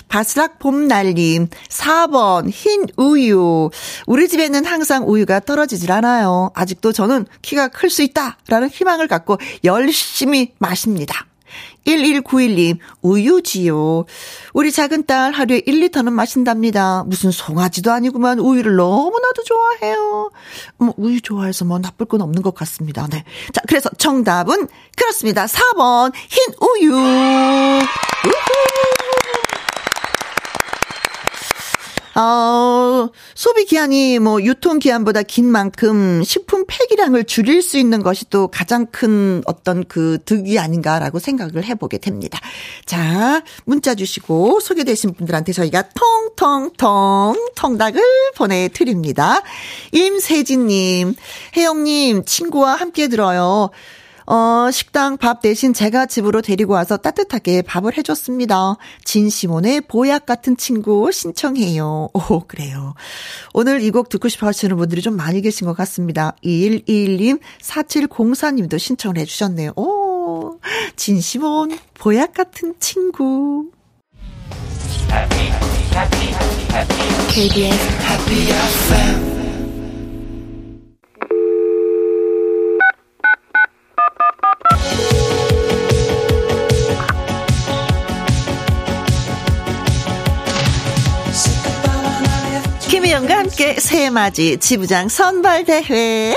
바스락 0.09 0.59
봄날님, 0.59 1.47
4번, 1.69 2.49
흰 2.51 2.85
우유. 2.97 3.69
우리 4.05 4.27
집에는 4.27 4.65
항상 4.65 5.07
우유가 5.07 5.39
떨어지질 5.39 5.91
않아 5.91 6.11
않아요. 6.11 6.51
아직도 6.53 6.91
저는 6.91 7.25
키가 7.41 7.69
클 7.69 7.91
수 7.91 8.03
있다라는 8.03 8.69
희망을 8.69 9.07
갖고 9.07 9.37
열심히 9.65 10.53
마십니다. 10.59 11.25
1191님, 11.85 12.77
우유지요. 13.01 14.05
우리 14.53 14.71
작은 14.71 15.05
딸 15.05 15.31
하루에 15.31 15.61
1리터는 15.61 16.11
마신답니다. 16.11 17.03
무슨 17.07 17.31
송아지도 17.31 17.91
아니구만 17.91 18.39
우유를 18.39 18.75
너무나도 18.75 19.43
좋아해요. 19.43 20.31
뭐, 20.77 20.93
우유 20.97 21.21
좋아해서 21.21 21.65
뭐 21.65 21.79
나쁠 21.79 22.05
건 22.05 22.21
없는 22.21 22.41
것 22.41 22.53
같습니다. 22.55 23.07
네. 23.07 23.23
자, 23.53 23.61
그래서 23.67 23.89
정답은 23.97 24.67
그렇습니다. 24.95 25.45
4번, 25.45 26.11
흰 26.29 26.53
우유. 26.59 26.95
우후. 26.95 27.81
어, 32.15 33.09
소비 33.35 33.65
기한이 33.65 34.19
뭐 34.19 34.41
유통 34.43 34.79
기한보다 34.79 35.23
긴 35.23 35.45
만큼 35.45 36.23
식품 36.23 36.65
폐기량을 36.67 37.23
줄일 37.23 37.61
수 37.61 37.77
있는 37.77 38.03
것이 38.03 38.29
또 38.29 38.47
가장 38.47 38.85
큰 38.87 39.41
어떤 39.45 39.85
그 39.85 40.17
득이 40.25 40.59
아닌가라고 40.59 41.19
생각을 41.19 41.63
해보게 41.63 41.99
됩니다. 41.99 42.39
자, 42.85 43.43
문자 43.65 43.95
주시고 43.95 44.59
소개되신 44.59 45.13
분들한테 45.13 45.53
저희가 45.53 45.89
통통통 46.37 47.35
통닭을 47.55 48.01
보내드립니다. 48.35 49.41
임세진님, 49.93 51.15
혜영님, 51.55 52.25
친구와 52.25 52.75
함께 52.75 53.07
들어요. 53.07 53.69
어, 54.33 54.71
식당 54.71 55.17
밥 55.17 55.41
대신 55.41 55.73
제가 55.73 56.05
집으로 56.05 56.41
데리고 56.41 56.71
와서 56.71 56.95
따뜻하게 56.95 57.63
밥을 57.63 57.97
해줬습니다. 57.97 58.77
진시몬의 59.03 59.81
보약 59.81 60.25
같은 60.25 60.55
친구 60.55 61.11
신청해요. 61.11 62.07
오, 62.13 62.39
그래요. 62.47 62.93
오늘 63.53 63.81
이 63.81 63.91
곡 63.91 64.07
듣고 64.07 64.29
싶어 64.29 64.47
하시는 64.47 64.77
분들이 64.77 65.01
좀 65.01 65.17
많이 65.17 65.41
계신 65.41 65.67
것 65.67 65.75
같습니다. 65.75 66.33
2121님, 66.45 67.41
4704님도 67.61 68.79
신청을 68.79 69.17
해주셨네요. 69.17 69.73
오, 69.75 70.57
진시몬, 70.95 71.77
보약 71.95 72.33
같은 72.33 72.73
친구. 72.79 73.69
KBS 77.27 77.89
Happy 78.07 78.47
FM 78.49 79.40
김희영과 93.11 93.39
함께 93.39 93.77
새해맞이 93.77 94.57
지부장 94.59 95.09
선발대회. 95.09 96.33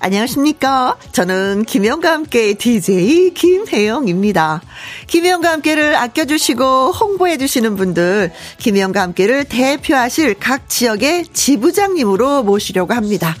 안녕하십니까. 0.00 0.96
저는 1.12 1.64
김영과 1.66 2.10
함께 2.10 2.54
DJ 2.54 3.32
김혜영입니다. 3.34 4.60
김영과 5.06 5.52
함께를 5.52 5.94
아껴주시고 5.94 6.90
홍보해주시는 6.90 7.76
분들, 7.76 8.32
김영과 8.58 9.02
함께를 9.02 9.44
대표하실 9.44 10.34
각 10.40 10.68
지역의 10.68 11.28
지부장님으로 11.32 12.42
모시려고 12.42 12.92
합니다. 12.92 13.36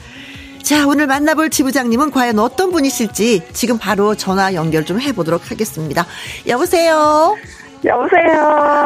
자, 0.62 0.86
오늘 0.86 1.08
만나볼 1.08 1.50
지부장님은 1.50 2.12
과연 2.12 2.38
어떤 2.38 2.70
분이실지 2.70 3.48
지금 3.52 3.78
바로 3.78 4.14
전화 4.14 4.54
연결 4.54 4.86
좀 4.86 5.00
해보도록 5.00 5.50
하겠습니다. 5.50 6.06
여보세요? 6.46 7.36
여보세요. 7.84 8.40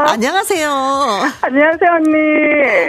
안녕하세요. 0.08 0.68
안녕하세요, 1.42 1.90
언니. 1.92 2.16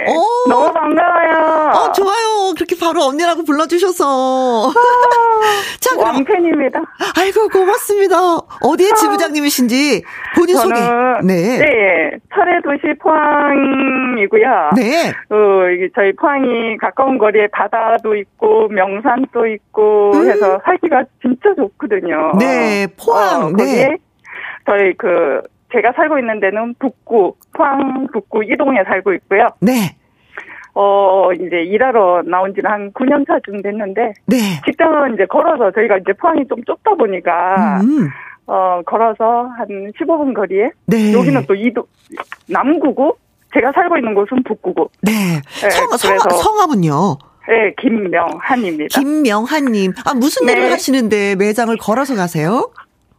오. 0.08 0.48
너무 0.48 0.72
반가워요. 0.72 1.70
어, 1.72 1.92
좋아요. 1.92 2.52
그렇게 2.56 2.74
바로 2.80 3.04
언니라고 3.04 3.44
불러주셔서. 3.44 4.70
아, 4.70 4.72
자, 5.78 5.94
그럼. 5.94 6.16
왕팬입니다. 6.16 6.80
아이고, 7.16 7.48
고맙습니다. 7.48 8.16
어디에 8.60 8.88
지부장님이신지 8.94 10.02
본인 10.34 10.56
소개. 10.56 10.80
네. 11.22 11.58
네. 11.58 12.10
철의 12.34 12.60
도시 12.64 12.92
포항이고요. 13.00 14.70
네. 14.76 15.10
어, 15.30 15.90
저희 15.94 16.12
포항이 16.16 16.76
가까운 16.78 17.18
거리에 17.18 17.46
바다도 17.52 18.16
있고, 18.16 18.66
명산도 18.68 19.46
있고, 19.46 20.10
음. 20.14 20.28
해서 20.28 20.60
살기가 20.64 21.04
진짜 21.22 21.54
좋거든요. 21.56 22.32
네, 22.40 22.88
포항. 22.98 23.44
어, 23.44 23.52
네. 23.56 23.96
저희 24.66 24.92
그, 24.98 25.40
제가 25.72 25.92
살고 25.92 26.18
있는 26.18 26.40
데는 26.40 26.74
북구, 26.78 27.34
포항 27.52 28.06
북구 28.12 28.42
이동에 28.44 28.82
살고 28.84 29.12
있고요. 29.14 29.48
네. 29.60 29.96
어, 30.74 31.32
이제 31.32 31.62
일하러 31.62 32.22
나온 32.24 32.54
지는 32.54 32.70
한 32.70 32.92
9년 32.92 33.26
차쯤 33.26 33.62
됐는데. 33.62 34.14
네. 34.26 34.36
직장은 34.64 35.14
이제 35.14 35.26
걸어서 35.26 35.70
저희가 35.72 35.98
이제 35.98 36.12
포항이 36.12 36.46
좀 36.48 36.62
좁다 36.64 36.94
보니까. 36.94 37.80
음. 37.80 38.08
어, 38.46 38.80
걸어서 38.84 39.48
한 39.56 39.66
15분 39.68 40.34
거리에. 40.34 40.70
네. 40.86 41.12
여기는 41.12 41.44
또 41.46 41.54
이도, 41.54 41.86
남구고, 42.48 43.16
제가 43.54 43.72
살고 43.72 43.96
있는 43.96 44.14
곳은 44.14 44.42
북구고. 44.44 44.90
네. 45.02 45.12
네 45.62 45.70
성, 45.70 45.96
성, 45.96 46.18
성함은요? 46.18 47.18
네, 47.48 47.74
김명한입니다. 47.80 49.00
김명한님. 49.00 49.92
아, 50.04 50.14
무슨 50.14 50.46
네. 50.46 50.52
일을 50.52 50.72
하시는데 50.72 51.36
매장을 51.36 51.76
걸어서 51.78 52.14
가세요? 52.14 52.70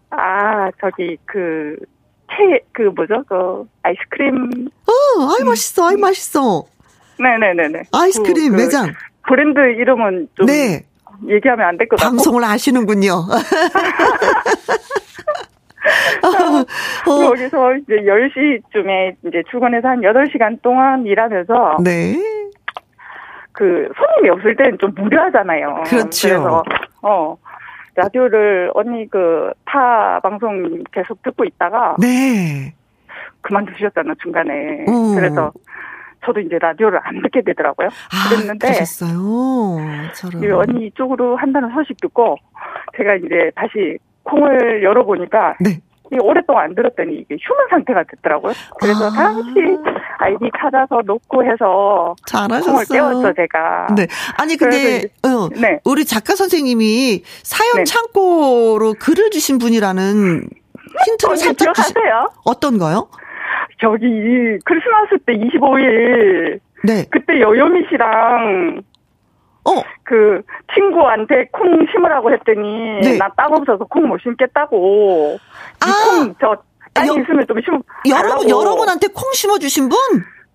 아, 0.09 0.69
저기, 0.79 1.17
그, 1.25 1.75
케, 2.31 2.59
그 2.71 2.83
뭐죠? 2.95 3.23
그 3.27 3.63
아이스크림. 3.83 4.67
어, 4.87 4.91
아이 5.37 5.43
맛있어, 5.45 5.89
아이 5.89 5.95
맛있어. 5.97 6.63
네네네네. 7.19 7.83
아이스크림 7.91 8.51
그, 8.51 8.57
그 8.57 8.61
매장. 8.61 8.93
브랜드 9.27 9.59
이름은 9.59 10.27
좀 10.35 10.45
네. 10.47 10.85
얘기하면 11.27 11.67
안 11.67 11.77
될 11.77 11.87
것 11.87 11.97
같고. 11.99 12.09
방송을 12.15 12.43
아시는군요. 12.43 13.25
어. 17.07 17.25
여기서 17.31 17.75
이제 17.75 17.95
10시쯤에 17.95 19.15
이제 19.27 19.43
출근해서 19.49 19.87
한 19.87 20.01
8시간 20.01 20.61
동안 20.61 21.05
일하면서. 21.05 21.77
네. 21.83 22.15
그 23.51 23.87
손님이 23.97 24.29
없을 24.29 24.55
때는 24.55 24.77
좀 24.79 24.91
무료하잖아요. 24.95 25.83
그렇죠. 25.87 26.27
그래서, 26.29 26.63
어. 27.01 27.35
라디오를 27.95 28.71
언니 28.73 29.07
그 29.09 29.51
타 29.65 30.19
방송 30.19 30.83
계속 30.91 31.21
듣고 31.23 31.45
있다가 31.45 31.95
네. 31.99 32.73
그만두셨잖아 33.41 34.13
중간에. 34.21 34.85
오. 34.87 35.15
그래서 35.15 35.51
저도 36.25 36.39
이제 36.41 36.57
라디오를 36.59 36.99
안 37.03 37.21
듣게 37.21 37.41
되더라고요. 37.41 37.87
아, 37.87 38.29
그랬는데 38.29 38.67
그러셨어요. 38.67 39.77
저런. 40.13 40.51
언니 40.53 40.87
이쪽으로 40.87 41.37
한다는 41.37 41.69
소식 41.73 41.99
듣고 42.01 42.35
제가 42.97 43.15
이제 43.15 43.51
다시 43.55 43.97
콩을 44.23 44.83
열어보니까 44.83 45.55
네. 45.61 45.79
오랫동안 46.19 46.65
안 46.65 46.75
들었더니 46.75 47.15
이게 47.15 47.37
휴먼 47.39 47.67
상태가 47.69 48.03
됐더라고요. 48.09 48.53
그래서 48.79 49.07
아. 49.07 49.09
당시 49.11 49.49
아이디 50.19 50.49
찾아서 50.59 51.01
놓고 51.05 51.43
해서 51.43 52.15
잘하셨어요. 52.25 52.85
깨웠죠 52.91 53.33
제가. 53.33 53.87
네. 53.95 54.07
아니 54.37 54.57
근데 54.57 55.03
어, 55.23 55.49
네. 55.59 55.79
우리 55.85 56.05
작가 56.05 56.35
선생님이 56.35 57.23
사연 57.43 57.77
네. 57.77 57.83
창고로 57.83 58.95
글을 58.99 59.31
주신 59.31 59.57
분이라는 59.57 60.49
힌트를 61.05 61.37
살짝 61.37 61.73
기억하세요? 61.73 62.29
어떤가요? 62.45 63.07
저기 63.81 64.05
크리스마스 64.65 65.17
때 65.25 65.33
25일 65.33 66.59
네. 66.83 67.05
그때 67.09 67.39
여요미 67.39 67.85
씨랑 67.89 68.81
어. 69.65 69.83
그 70.03 70.41
친구한테 70.73 71.45
콩 71.51 71.85
심으라고 71.91 72.31
했더니 72.33 72.99
네. 73.01 73.17
나땅 73.17 73.53
없어서 73.53 73.85
콩 73.85 74.07
못 74.07 74.19
심겠다고. 74.21 75.37
아. 75.79 75.85
콩저 76.23 76.55
땅 76.93 77.07
여, 77.07 77.13
있으면 77.13 77.45
좀 77.47 77.61
심어. 77.63 77.79
여러분 78.09 78.49
여러분한테 78.49 79.07
콩 79.07 79.31
심어 79.33 79.57
주신 79.57 79.87
분? 79.87 79.97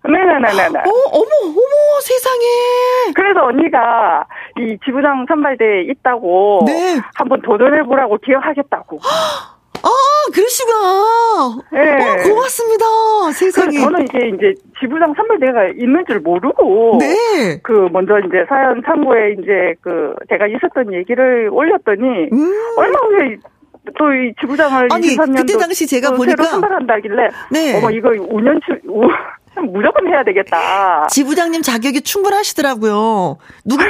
네네네네. 0.03 0.79
어, 0.79 0.91
어머, 1.11 1.29
어머, 1.43 1.99
세상에. 2.01 2.45
그래서 3.15 3.45
언니가 3.45 4.25
이 4.57 4.77
지부장 4.85 5.25
선발대에 5.27 5.81
있다고. 5.89 6.63
네. 6.65 6.99
한번 7.15 7.41
도전해보라고 7.41 8.17
기억하겠다고. 8.19 8.99
아, 9.03 9.89
그러시구나. 10.33 11.57
네. 11.71 11.93
어, 11.93 12.23
고맙습니다. 12.23 12.85
세상에. 13.33 13.77
저는 13.79 14.03
이게 14.03 14.29
이제 14.29 14.53
지부장 14.79 15.13
선발대가 15.15 15.69
있는 15.77 16.03
줄 16.07 16.19
모르고. 16.19 16.97
네. 16.99 17.59
그, 17.63 17.87
먼저 17.91 18.19
이제 18.19 18.45
사연 18.49 18.81
참고에 18.85 19.33
이제 19.39 19.75
그, 19.81 20.13
제가 20.29 20.47
있었던 20.47 20.93
얘기를 20.93 21.49
올렸더니. 21.51 22.29
음. 22.31 22.53
얼마 22.77 22.99
후에 22.99 23.37
또이 23.97 24.33
지부장을 24.41 24.89
아니, 24.91 25.15
그때 25.15 25.57
당시 25.57 25.87
제가 25.87 26.11
보니까. 26.11 26.43
새로 26.43 26.49
선발한다길래. 26.59 27.29
네. 27.51 27.77
어머, 27.77 27.89
이거 27.89 28.09
5년 28.09 28.59
치, 28.65 28.73
무조건 29.71 30.07
해야 30.07 30.23
되겠다. 30.23 31.07
지부장님 31.09 31.61
자격이 31.61 32.01
충분하시더라고요. 32.01 33.37
누군, 33.65 33.87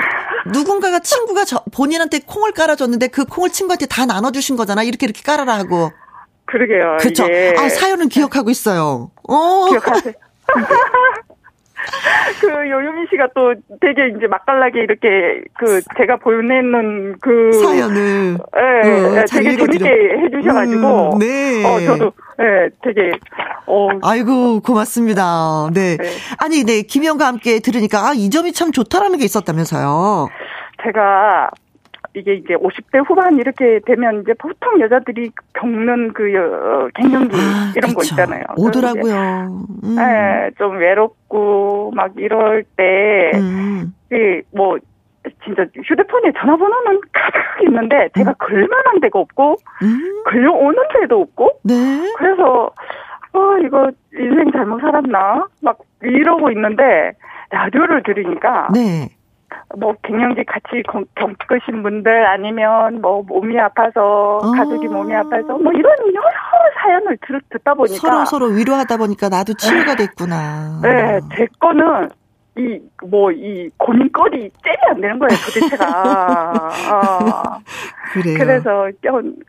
누군가가 0.53 0.99
친구가 0.99 1.43
저, 1.45 1.63
본인한테 1.73 2.19
콩을 2.25 2.53
깔아줬는데 2.53 3.07
그 3.07 3.25
콩을 3.25 3.49
친구한테 3.49 3.85
다 3.85 4.05
나눠주신 4.05 4.55
거잖아. 4.55 4.83
이렇게 4.83 5.05
이렇게 5.05 5.21
깔아라 5.25 5.57
하고. 5.57 5.91
그러게요. 6.47 6.97
그렇죠. 6.99 7.25
아, 7.57 7.69
사연은 7.69 8.09
기억하고 8.09 8.49
있어요. 8.49 9.11
어. 9.27 9.67
기억하세요. 9.69 10.13
그 12.41 12.47
요요미 12.47 13.07
씨가 13.09 13.29
또 13.35 13.53
되게 13.81 14.09
이제 14.15 14.27
맛깔나게 14.27 14.81
이렇게 14.81 15.07
그 15.53 15.81
제가 15.97 16.17
보내는 16.17 17.17
그 17.21 17.51
사연을 17.53 18.37
예, 18.83 18.89
네, 18.89 19.09
네, 19.09 19.25
되게 19.25 19.55
재밌게 19.55 19.85
해주셔가지고 20.23 21.13
음, 21.13 21.19
네. 21.19 21.63
어 21.65 21.79
저도 21.79 22.11
예 22.39 22.43
네, 22.43 22.69
되게 22.83 23.11
어 23.65 23.89
아이고 24.01 24.59
고맙습니다. 24.61 25.69
네. 25.73 25.97
네. 25.97 26.09
아니 26.39 26.63
네 26.63 26.81
김영과 26.81 27.27
함께 27.27 27.59
들으니까 27.59 28.09
아, 28.09 28.13
이 28.13 28.29
점이 28.29 28.53
참 28.53 28.71
좋다라는 28.71 29.17
게 29.17 29.25
있었다면서요. 29.25 30.27
제가 30.83 31.49
이게 32.17 32.33
이제 32.33 32.55
50대 32.55 33.07
후반 33.07 33.37
이렇게 33.37 33.79
되면 33.85 34.21
이제 34.21 34.33
보통 34.33 34.79
여자들이 34.81 35.31
겪는 35.53 36.13
그 36.13 36.23
어, 36.35 36.89
갱년기 36.95 37.35
아, 37.35 37.73
이런 37.75 37.93
그쵸. 37.93 37.95
거 37.95 38.03
있잖아요. 38.03 38.43
오더라고요. 38.57 39.65
음. 39.83 39.95
네, 39.95 40.49
좀 40.57 40.77
외롭고 40.77 41.91
막 41.95 42.11
이럴 42.17 42.63
때, 42.75 43.31
음. 43.35 43.93
뭐 44.51 44.77
진짜 45.43 45.65
휴대폰에 45.83 46.31
전화번호는 46.37 47.01
가득 47.11 47.39
있는데 47.67 48.09
제가 48.15 48.31
음. 48.31 48.35
걸만한 48.39 48.99
데가 49.01 49.19
없고 49.19 49.55
음. 49.83 50.23
걸려오는 50.25 50.77
데도 50.93 51.21
없고 51.21 51.59
네. 51.63 51.73
그래서 52.17 52.71
어 53.33 53.57
이거 53.65 53.91
인생 54.13 54.51
잘못 54.51 54.79
살았나 54.79 55.45
막 55.61 55.77
이러고 56.01 56.49
있는데 56.51 57.11
라디오를 57.49 58.03
들으니까 58.03 58.69
네. 58.73 59.09
뭐 59.77 59.93
갱년기 60.03 60.43
같이 60.45 60.83
겪으신 61.15 61.83
분들 61.83 62.25
아니면 62.27 63.01
뭐 63.01 63.21
몸이 63.23 63.57
아파서 63.59 64.37
어. 64.37 64.51
가족이 64.51 64.87
몸이 64.87 65.13
아파서 65.15 65.57
뭐 65.57 65.71
이런 65.73 65.93
여러 66.13 66.31
사연을 66.81 67.17
들, 67.25 67.39
듣다 67.49 67.73
보니까 67.73 67.95
서로 67.97 68.25
서로 68.25 68.45
위로하다 68.47 68.97
보니까 68.97 69.29
나도 69.29 69.53
치유가 69.53 69.95
됐구나. 69.95 70.79
네, 70.83 71.19
제 71.35 71.47
거는 71.59 72.09
이 72.57 72.79
뭐 73.03 73.31
이 73.31 73.69
고민거리 73.77 74.49
잼이 74.63 74.77
안 74.89 75.01
되는 75.01 75.19
거예요 75.19 75.37
도대체가. 75.45 76.71
어. 76.91 77.59
그래요. 78.13 78.37
그래서 78.39 78.89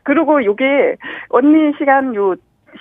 그리고 0.03 0.43
요게 0.45 0.95
언니 1.29 1.73
시간 1.77 2.13
요 2.15 2.35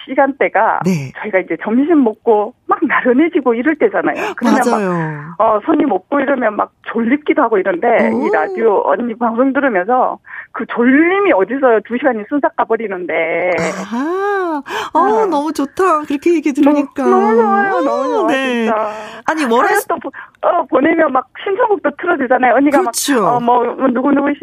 시간대가 0.04 0.80
네. 0.84 1.12
저희가 1.20 1.38
이제 1.40 1.56
점심 1.62 2.04
먹고 2.04 2.52
막 2.68 2.78
나른해지고 2.82 3.54
이럴 3.54 3.76
때잖아요. 3.76 4.34
맞아요. 4.42 4.90
막, 5.38 5.40
어, 5.40 5.60
손님 5.64 5.90
없고 5.90 6.20
이러면 6.20 6.54
막 6.54 6.70
졸립기도 6.92 7.40
하고 7.42 7.56
이런데, 7.58 8.10
오. 8.12 8.26
이 8.26 8.30
라디오 8.30 8.82
언니 8.84 9.14
방송 9.16 9.52
들으면서 9.54 10.18
그 10.52 10.66
졸림이 10.66 11.32
어디서 11.32 11.80
두 11.86 11.96
시간이 11.96 12.24
순삭 12.28 12.54
가버리는데. 12.56 13.50
아, 13.90 14.62
어, 14.92 14.98
어. 14.98 15.26
너무 15.26 15.52
좋다. 15.52 16.02
그렇게 16.06 16.34
얘기 16.34 16.52
들으니까. 16.52 17.04
너무, 17.04 17.34
좋아요. 17.36 17.80
너무 17.80 18.08
좋아. 18.08 18.26
네. 18.28 18.64
진짜. 18.66 18.90
아니, 19.24 19.46
뭐라. 19.46 19.68
또, 19.88 19.96
어, 20.42 20.64
보내면 20.66 21.10
막 21.12 21.26
신청곡도 21.42 21.90
틀어주잖아요. 21.98 22.54
언니가 22.54 22.80
그렇죠. 22.80 23.22
막, 23.22 23.34
어, 23.36 23.40
뭐, 23.40 23.64
누구누구 23.88 24.28
씨 24.34 24.40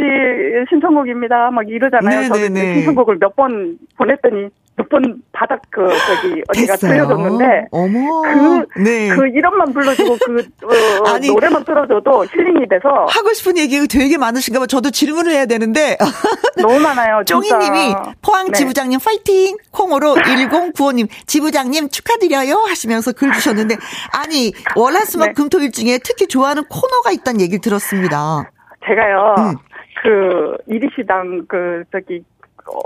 신청곡입니다. 0.70 1.52
막 1.52 1.68
이러잖아요. 1.70 2.28
저도 2.28 2.40
신청곡을 2.56 3.18
몇 3.20 3.36
번 3.36 3.78
보냈더니 3.98 4.48
몇번 4.78 5.22
바닥 5.34 5.62
그 5.70 5.86
저기 5.90 6.42
어디가 6.48 6.78
들려줬는데 6.78 7.68
어머 7.72 8.15
그, 8.22 8.82
네. 8.82 9.10
그 9.10 9.28
이름만 9.28 9.74
불러주고 9.74 10.18
그 10.26 10.40
어, 10.64 11.10
아니, 11.14 11.28
노래만 11.28 11.64
들어줘도 11.64 12.26
힐링이 12.26 12.68
돼서 12.70 13.06
하고 13.08 13.34
싶은 13.34 13.58
얘기가 13.58 13.86
되게 13.90 14.18
많으신가 14.18 14.60
봐 14.60 14.68
저도 14.68 14.92
질문을 14.92 15.32
해야 15.32 15.46
되는데 15.46 15.98
너무 16.62 16.80
많아요 16.80 17.24
쫑이님이 17.26 17.96
포항 18.22 18.48
네. 18.48 18.54
지부장님 18.54 19.00
파이팅 19.04 19.58
콩으로 19.72 20.16
1095님 20.26 21.08
지부장님 21.26 21.90
축하드려요 21.90 22.56
하시면서 22.68 23.12
글 23.14 23.32
주셨는데 23.34 23.76
아니 24.12 24.54
월화수목 24.76 25.28
네. 25.28 25.34
금토일 25.34 25.72
중에 25.72 26.00
특히 26.04 26.28
좋아하는 26.28 26.64
코너가 26.66 27.12
있다는 27.12 27.42
얘기를 27.42 27.62
들었습니다 27.62 28.50
제가요 28.88 29.36
음. 29.38 29.56
그 30.04 30.58
이리시당 30.68 31.46
그 31.48 31.84
저기 31.92 32.24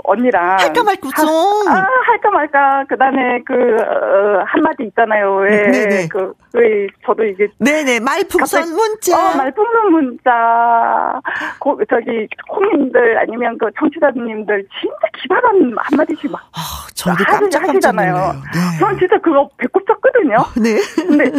언니랑 0.04 0.58
할까 0.58 0.82
말까 0.84 1.08
좀 1.16 1.28
아, 1.68 1.86
할까 2.06 2.30
말까 2.30 2.84
그다음에 2.88 3.40
그 3.46 3.54
어, 3.54 4.44
한마디 4.46 4.84
있잖아요. 4.84 5.36
왜 5.36 5.70
네네. 5.70 6.08
그, 6.08 6.32
왜 6.52 6.86
저도 7.06 7.24
이게 7.24 7.48
네네 7.58 8.00
말풍선 8.00 8.60
갑자기, 8.60 8.70
문자 8.72 9.16
어, 9.32 9.36
말풍선 9.36 9.92
문자 9.92 11.20
고, 11.58 11.78
저기 11.88 12.28
콩님들 12.48 13.18
아니면 13.18 13.56
그 13.58 13.66
청취자님들 13.78 14.66
진짜 14.80 14.96
기발한 15.22 15.74
한마디씩 15.78 16.30
막 16.30 16.40
아, 16.52 16.86
저도 16.94 17.24
깜짝 17.24 17.66
하시잖아요. 17.68 18.14
네. 18.14 18.78
전 18.78 18.98
진짜 18.98 19.16
그거 19.18 19.48
배꼽 19.56 19.86
쳤거든요. 19.86 20.36
네. 20.60 20.76
근데 20.96 21.30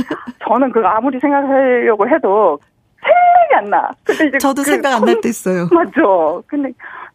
저는 0.47 0.71
그거 0.71 0.88
아무리 0.88 1.19
생각하려고 1.19 2.08
해도 2.10 2.60
생각이 3.01 3.65
안 3.65 3.69
나. 3.69 3.89
근데 4.04 4.27
이제 4.27 4.38
저도 4.38 4.62
그, 4.63 4.71
생각 4.71 4.93
안 4.93 5.06
날 5.06 5.19
때 5.21 5.30
있어요. 5.30 5.67
맞아. 5.71 5.91
근데 6.47 6.71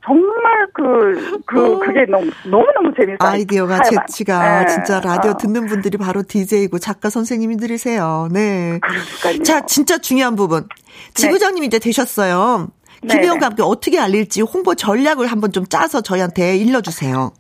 정말 0.07 0.69
그, 0.73 1.40
그, 1.47 1.75
어. 1.75 1.79
그게 1.81 2.05
너무, 2.07 2.31
너무너무 2.45 2.95
재밌어요. 2.95 3.19
아이디어가 3.19 3.83
재치가 3.83 4.61
네. 4.61 4.66
진짜 4.66 5.01
라디오 5.01 5.33
어. 5.33 5.37
듣는 5.37 5.66
분들이 5.66 5.99
바로 5.99 6.23
DJ이고 6.23 6.79
작가 6.79 7.11
선생님들이세요. 7.11 8.29
네. 8.31 8.79
그러니까요. 8.81 9.42
자, 9.42 9.66
진짜 9.66 9.99
중요한 9.99 10.37
부분. 10.37 10.69
지부장님 11.14 11.62
네. 11.62 11.66
이제 11.66 11.79
되셨어요. 11.81 12.69
김혜영과 13.09 13.47
함께 13.47 13.62
어떻게 13.62 13.99
알릴지 13.99 14.42
홍보 14.42 14.75
전략을 14.75 15.27
한번 15.27 15.53
좀 15.53 15.66
짜서 15.66 16.01
저희한테 16.01 16.57
일러주세요. 16.57 17.33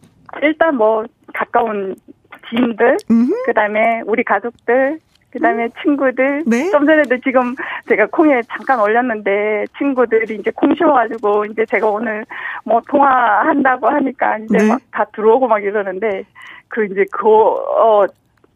일단 0.42 0.76
뭐, 0.76 1.04
가까운 1.34 1.94
지인들, 2.50 2.96
그 3.46 3.54
다음에 3.54 4.02
우리 4.06 4.22
가족들, 4.24 4.98
그다음에 5.36 5.64
음. 5.64 5.70
친구들 5.82 6.42
네? 6.46 6.70
좀 6.70 6.86
전에도 6.86 7.16
지금 7.18 7.54
제가 7.88 8.06
콩에 8.06 8.40
잠깐 8.48 8.80
올렸는데 8.80 9.64
친구들이 9.78 10.36
이제 10.36 10.50
콩 10.54 10.74
심어가지고 10.74 11.44
이제 11.46 11.64
제가 11.66 11.88
오늘 11.88 12.24
뭐 12.64 12.80
통화한다고 12.88 13.88
하니까 13.88 14.38
이제 14.38 14.58
네? 14.58 14.68
막다 14.68 15.04
들어오고 15.14 15.48
막 15.48 15.62
이러는데 15.62 16.24
그 16.68 16.84
이제 16.86 17.04
그어 17.12 18.06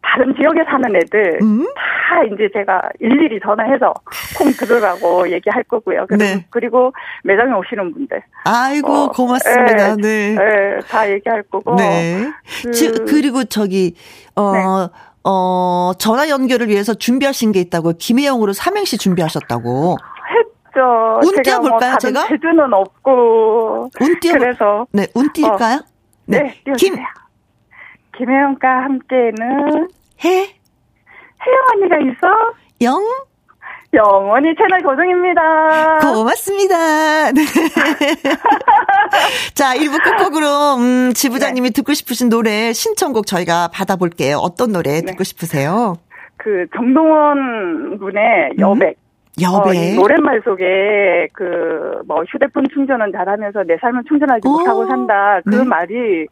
다른 0.02 0.34
지역에 0.34 0.64
사는 0.64 0.96
애들 0.96 1.38
음? 1.42 1.66
다 1.74 2.22
이제 2.24 2.48
제가 2.52 2.82
일일이 2.98 3.38
전화해서 3.40 3.94
콩 4.36 4.50
들으라고 4.52 5.28
얘기할 5.30 5.62
거고요. 5.64 6.06
그리고, 6.08 6.24
네. 6.24 6.46
그리고 6.50 6.92
매장에 7.22 7.52
오시는 7.52 7.92
분들. 7.92 8.22
아이고 8.44 8.92
어, 8.92 9.08
고맙습니다. 9.08 9.92
에, 9.92 9.96
네. 9.96 10.34
네. 10.34 10.78
다 10.88 11.08
얘기할 11.08 11.42
거고. 11.44 11.76
네. 11.76 12.30
그, 12.62 13.04
그리고 13.04 13.44
저기 13.44 13.94
어 14.34 14.52
네. 14.52 14.64
어, 15.24 15.92
전화 15.98 16.28
연결을 16.28 16.68
위해서 16.68 16.94
준비하신 16.94 17.52
게 17.52 17.60
있다고 17.60 17.92
김혜영으로 17.98 18.52
삼행시 18.52 18.98
준비하셨다고. 18.98 19.96
했죠. 20.30 21.20
운 21.22 21.42
띄워볼까요, 21.42 21.90
뭐 21.90 21.98
제가? 21.98 22.28
제주는 22.28 22.72
없고. 22.72 23.90
운 24.00 24.20
띄워. 24.20 24.38
그래서. 24.38 24.86
네, 24.92 25.06
운 25.14 25.32
띄울까요? 25.32 25.76
어. 25.76 25.84
네. 26.26 26.62
네 26.64 26.72
김. 26.78 26.94
김혜영과 28.16 28.68
함께는. 28.68 29.88
해. 30.24 30.28
혜영 31.46 31.64
언니가 31.74 31.96
있어. 31.98 32.54
영. 32.82 33.02
영원히 33.92 34.54
채널 34.54 34.80
고정입니다. 34.82 35.98
고맙습니다. 35.98 37.32
네. 37.34 37.42
자, 39.54 39.74
1부 39.74 40.02
끝곡으로, 40.02 40.76
음, 40.76 41.12
지부장님이 41.12 41.70
네. 41.70 41.72
듣고 41.74 41.92
싶으신 41.94 42.28
노래 42.28 42.72
신청곡 42.72 43.26
저희가 43.26 43.68
받아볼게요. 43.72 44.36
어떤 44.36 44.72
노래 44.72 45.00
네. 45.00 45.06
듣고 45.06 45.24
싶으세요? 45.24 45.96
그, 46.36 46.66
정동원 46.74 47.98
군의 47.98 48.50
음? 48.52 48.60
여백. 48.60 48.88
음? 48.90 49.42
여백. 49.42 49.98
어, 49.98 50.02
노랫말 50.02 50.42
속에 50.44 51.28
그, 51.32 52.00
뭐, 52.06 52.22
휴대폰 52.30 52.66
충전은 52.72 53.10
잘하면서 53.12 53.64
내 53.64 53.76
삶을 53.80 54.04
충전하지 54.06 54.46
오. 54.46 54.52
못하고 54.52 54.86
산다. 54.86 55.40
그 55.44 55.56
네. 55.56 55.64
말이 55.64 56.26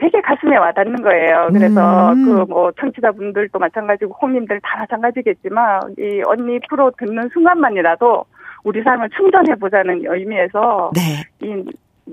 되게 0.00 0.20
가슴에 0.22 0.56
와닿는 0.56 1.02
거예요. 1.02 1.48
그래서 1.52 2.12
음. 2.12 2.46
그뭐 2.46 2.72
청취자분들도 2.80 3.58
마찬가지고 3.58 4.16
홍님들 4.20 4.60
다 4.62 4.78
마찬가지겠지만 4.78 5.94
이 5.98 6.22
언니 6.26 6.58
프로 6.68 6.90
듣는 6.98 7.28
순간만이라도 7.32 8.24
우리 8.64 8.82
삶을 8.82 9.10
충전해 9.16 9.54
보자는 9.56 10.02
의미에서 10.06 10.90
네. 10.94 11.24
이 11.46 11.64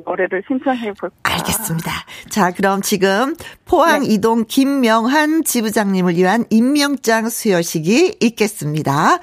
노래를 0.06 0.44
신청해 0.48 0.94
볼까. 1.00 1.16
알겠습니다. 1.24 1.92
자, 2.30 2.52
그럼 2.52 2.82
지금 2.82 3.36
포항 3.66 4.02
네. 4.02 4.08
이동 4.10 4.44
김명한 4.48 5.44
지부장님을 5.44 6.16
위한 6.16 6.46
임명장 6.50 7.30
수여식이 7.30 8.18
있겠습니다. 8.22 9.18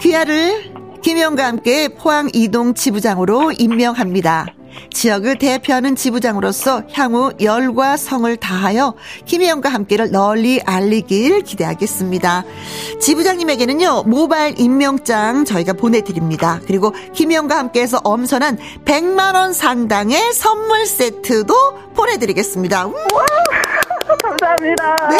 귀하를 0.00 0.72
김영과 1.02 1.46
함께 1.46 1.88
포항 1.88 2.28
이동 2.34 2.74
지부장으로 2.74 3.52
임명합니다. 3.58 4.46
지역을 4.90 5.38
대표하는 5.38 5.96
지부장으로서 5.96 6.82
향후 6.92 7.32
열과 7.40 7.96
성을 7.96 8.36
다하여 8.36 8.94
김혜영과 9.24 9.68
함께를 9.68 10.10
널리 10.10 10.60
알리길 10.64 11.42
기대하겠습니다. 11.42 12.44
지부장님에게는요, 13.00 14.04
모바일 14.06 14.58
임명장 14.58 15.44
저희가 15.44 15.74
보내드립니다. 15.74 16.60
그리고 16.66 16.92
김혜영과 17.12 17.56
함께해서 17.56 18.00
엄선한 18.04 18.58
100만원 18.84 19.52
상당의 19.52 20.32
선물 20.32 20.86
세트도 20.86 21.54
보내드리겠습니다. 21.94 22.88
감사합니다. 24.22 24.96
네. 25.10 25.18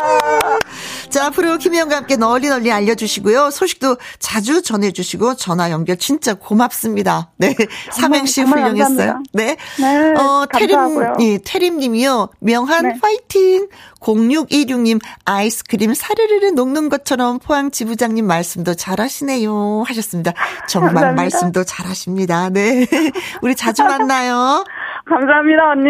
자, 1.11 1.27
앞으로 1.27 1.59
김희영과 1.59 1.97
함께 1.97 2.17
널리 2.17 2.49
널리 2.49 2.71
알려주시고요. 2.71 3.51
소식도 3.51 3.97
자주 4.19 4.63
전해주시고 4.63 5.35
전화 5.37 5.71
연결 5.71 5.97
진짜 5.97 6.35
고맙습니다. 6.35 7.31
네. 7.37 7.55
삼행시 7.93 8.43
훌륭했어요. 8.43 9.23
네. 9.33 9.57
네. 9.79 10.15
어, 10.15 10.47
태림, 10.53 10.79
예, 11.21 11.39
태림님이요. 11.39 12.29
명한 12.41 12.89
네. 12.89 12.99
파이팅! 13.01 13.69
0616님, 14.01 15.01
아이스크림 15.25 15.93
사르르르 15.95 16.51
녹는 16.51 16.89
것처럼 16.89 17.39
포항 17.39 17.71
지부장님 17.71 18.27
말씀도 18.27 18.75
잘하시네요. 18.75 19.85
하셨습니다. 19.87 20.33
정말 20.69 20.95
감사합니다. 20.95 21.23
말씀도 21.23 21.65
잘하십니다. 21.65 22.51
네. 22.51 22.87
우리 23.43 23.57
자주 23.57 23.83
만나요. 23.83 24.65
감사합니다, 25.09 25.71
언니. 25.71 25.89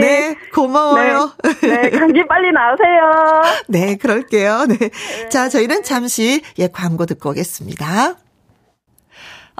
네, 0.00 0.36
고마워요. 0.54 1.32
네, 1.62 1.90
네 1.90 1.90
감기 1.90 2.26
빨리 2.26 2.52
나으세요. 2.52 3.42
네, 3.68 3.96
그럴게요. 3.96 4.66
네. 4.68 4.76
네. 4.78 5.28
자, 5.28 5.48
저희는 5.48 5.82
잠시 5.82 6.42
예, 6.58 6.68
광고 6.68 7.06
듣고 7.06 7.30
오겠습니다. 7.30 8.16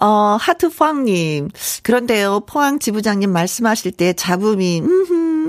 어, 0.02 0.38
하트팡님. 0.40 1.50
그런데요, 1.82 2.40
포항 2.46 2.78
지부장님 2.78 3.30
말씀하실 3.30 3.92
때 3.92 4.12
잡음이, 4.14 4.80
음, 4.80 5.06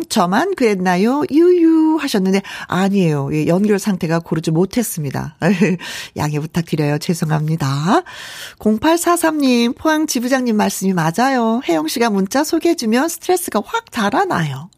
저만 0.09 0.55
그랬나요? 0.55 1.23
유유 1.29 1.97
하셨는데, 1.99 2.41
아니에요. 2.67 3.29
예, 3.33 3.47
연결 3.47 3.79
상태가 3.79 4.19
고르지 4.19 4.51
못했습니다. 4.51 5.35
양해 6.17 6.39
부탁드려요. 6.39 6.97
죄송합니다. 6.97 8.03
0843님, 8.59 9.75
포항 9.77 10.07
지부장님 10.07 10.55
말씀이 10.55 10.93
맞아요. 10.93 11.61
혜영 11.67 11.87
씨가 11.87 12.09
문자 12.09 12.43
소개해주면 12.43 13.09
스트레스가 13.09 13.61
확 13.65 13.91
달아나요. 13.91 14.69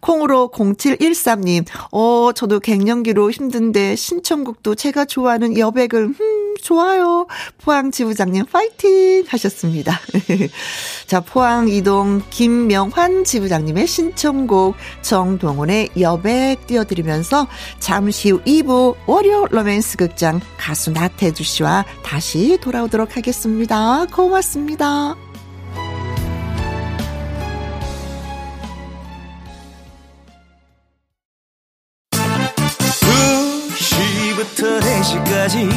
콩으로 0.00 0.50
0713님, 0.52 1.66
어, 1.92 2.32
저도 2.34 2.60
갱년기로 2.60 3.30
힘든데 3.30 3.96
신청곡도 3.96 4.74
제가 4.74 5.04
좋아하는 5.04 5.58
여백을, 5.58 6.14
음, 6.20 6.54
좋아요. 6.62 7.26
포항 7.58 7.90
지부장님 7.90 8.46
파이팅 8.46 9.24
하셨습니다. 9.26 10.00
자, 11.06 11.20
포항 11.20 11.68
이동 11.68 12.22
김명환 12.30 13.24
지부장님의 13.24 13.86
신청곡 13.86 14.71
정동원의 15.02 15.90
여백 16.00 16.66
띄워드리면서 16.66 17.46
잠시 17.78 18.30
후 18.30 18.42
2부 18.42 18.96
월요 19.06 19.46
로맨스 19.50 19.96
극장 19.96 20.40
가수 20.56 20.90
나태주 20.90 21.42
씨와 21.42 21.84
다시 22.04 22.58
돌아오도록 22.60 23.16
하겠습니다. 23.16 24.06
고맙습니다. 24.06 25.16
2시부터 34.52 34.80
4시까지 34.80 35.68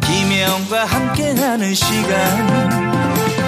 김혜영과 0.00 0.84
함께하는 0.84 1.74
시간 1.74 3.13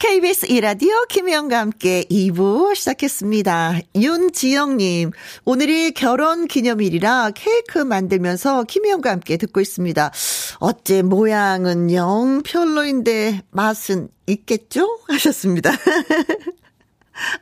KBS 0.00 0.46
이라디오 0.46 1.04
김혜영과 1.10 1.58
함께 1.58 2.04
2부 2.10 2.74
시작했습니다. 2.74 3.80
윤지영님, 3.94 5.10
오늘이 5.44 5.92
결혼 5.92 6.48
기념일이라 6.48 7.32
케이크 7.34 7.78
만들면서 7.78 8.64
김혜영과 8.64 9.10
함께 9.10 9.36
듣고 9.36 9.60
있습니다. 9.60 10.10
어째 10.58 11.02
모양은 11.02 11.92
영 11.92 12.42
별로인데 12.42 13.42
맛은 13.50 14.08
있겠죠? 14.26 14.88
하셨습니다. 15.08 15.70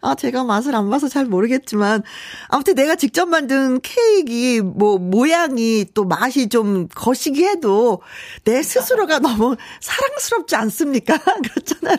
아, 0.00 0.14
제가 0.14 0.44
맛을 0.44 0.74
안 0.74 0.90
봐서 0.90 1.08
잘 1.08 1.24
모르겠지만, 1.26 2.02
아무튼 2.48 2.74
내가 2.74 2.96
직접 2.96 3.26
만든 3.28 3.80
케이크, 3.82 4.62
뭐, 4.62 4.98
모양이 4.98 5.84
또 5.94 6.04
맛이 6.04 6.48
좀 6.48 6.88
거시기 6.94 7.44
해도 7.44 8.02
내 8.44 8.62
스스로가 8.62 9.18
너무 9.18 9.56
사랑스럽지 9.80 10.56
않습니까? 10.56 11.18
그렇잖아요. 11.42 11.98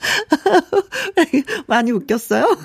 많이 1.66 1.92
웃겼어요? 1.92 2.56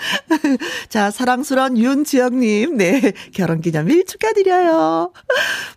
자, 0.88 1.10
사랑스러운 1.10 1.76
윤지영님, 1.76 2.76
네, 2.76 3.12
결혼 3.34 3.60
기념일 3.60 4.04
축하드려요. 4.06 5.12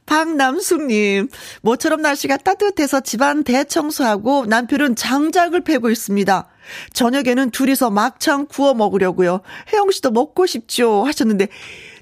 박남숙님, 0.06 1.30
모처럼 1.62 2.02
날씨가 2.02 2.38
따뜻해서 2.38 3.02
집안 3.02 3.44
대청소하고 3.44 4.46
남편은 4.46 4.96
장작을 4.96 5.62
패고 5.62 5.89
있습니다. 5.89 6.48
저녁에는 6.94 7.52
둘이서 7.52 7.89
막창 7.89 8.46
구워 8.46 8.74
먹으려고요. 8.74 9.42
혜영 9.74 9.92
씨도 9.92 10.12
먹고 10.12 10.46
싶죠? 10.46 11.04
하셨는데, 11.04 11.48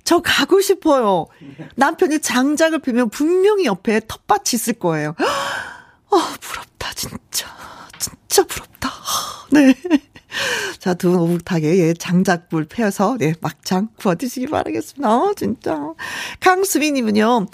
저 0.03 0.19
가고 0.19 0.61
싶어요. 0.61 1.27
남편이 1.75 2.19
장작을 2.19 2.79
패면 2.79 3.09
분명히 3.09 3.65
옆에 3.65 4.01
텃밭이 4.07 4.51
있을 4.53 4.73
거예요. 4.73 5.15
아, 6.11 6.35
부럽다, 6.41 6.91
진짜. 6.93 7.47
진짜 8.31 8.47
부럽다. 8.47 8.89
네. 9.51 9.75
자, 10.79 10.93
두 10.93 11.11
분 11.11 11.19
오붓하게, 11.19 11.77
예, 11.77 11.93
장작불 11.93 12.65
펴서, 12.65 13.17
네, 13.19 13.33
막창 13.41 13.89
구워 13.97 14.15
드시기 14.15 14.47
바라겠습니다. 14.47 15.09
어, 15.09 15.33
진짜. 15.35 15.77
강수미님은요, 16.39 17.47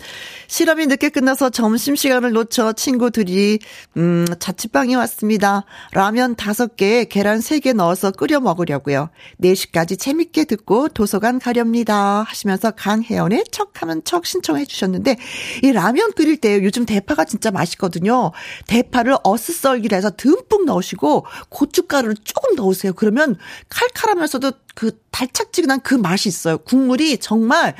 실험이 0.47 0.85
늦게 0.87 1.09
끝나서 1.09 1.49
점심시간을 1.49 2.31
놓쳐 2.31 2.73
친구들이, 2.73 3.59
음, 3.97 4.25
자취방에 4.39 4.95
왔습니다. 4.95 5.65
라면 5.91 6.35
다섯 6.35 6.75
개, 6.75 7.05
계란 7.05 7.41
세 7.41 7.59
개 7.59 7.73
넣어서 7.73 8.11
끓여 8.11 8.39
먹으려고요. 8.39 9.09
4시까지 9.41 9.99
재밌게 9.99 10.45
듣고 10.45 10.89
도서관 10.89 11.39
가렵니다. 11.39 12.23
하시면서 12.27 12.71
강혜연의 12.71 13.45
척 13.51 13.81
하면 13.81 14.01
척 14.05 14.25
신청해 14.27 14.65
주셨는데, 14.65 15.17
이 15.63 15.71
라면 15.71 16.11
끓일 16.13 16.37
때 16.37 16.63
요즘 16.63 16.85
대파가 16.85 17.25
진짜 17.25 17.49
맛있거든요. 17.51 18.31
대파를 18.67 19.17
어슷썰기를 19.23 19.97
해서 19.97 20.11
듬뿍 20.15 20.65
넣으시고, 20.65 21.25
고춧가루를 21.49 22.15
조금 22.23 22.55
넣으 22.55 22.66
세요. 22.73 22.87
넣으세요. 22.87 22.93
그러면 22.93 23.35
칼칼하면서도 23.69 24.51
그 24.75 24.99
달짝지근한 25.11 25.81
그 25.81 25.95
맛이 25.95 26.29
있어요. 26.29 26.57
국물이 26.59 27.17
정말 27.17 27.75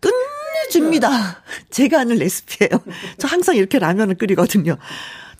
끝내줍니다. 0.00 1.42
제가 1.70 2.00
하는 2.00 2.16
레시피예요. 2.16 2.70
저 3.18 3.28
항상 3.28 3.56
이렇게 3.56 3.78
라면을 3.78 4.16
끓이거든요. 4.16 4.76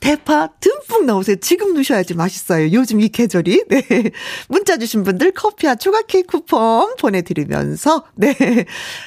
대파 0.01 0.49
듬뿍 0.59 1.07
넣으세요. 1.07 1.37
지금 1.37 1.75
넣으셔야지 1.75 2.15
맛있어요. 2.15 2.73
요즘 2.73 3.01
이 3.01 3.09
계절이. 3.09 3.65
네. 3.69 3.85
문자 4.49 4.77
주신 4.77 5.05
분들 5.05 5.31
커피와 5.31 5.77
조각 5.77 6.09
케이크 6.09 6.27
쿠폰 6.27 6.97
보내드리면서, 6.97 8.05
네. 8.17 8.35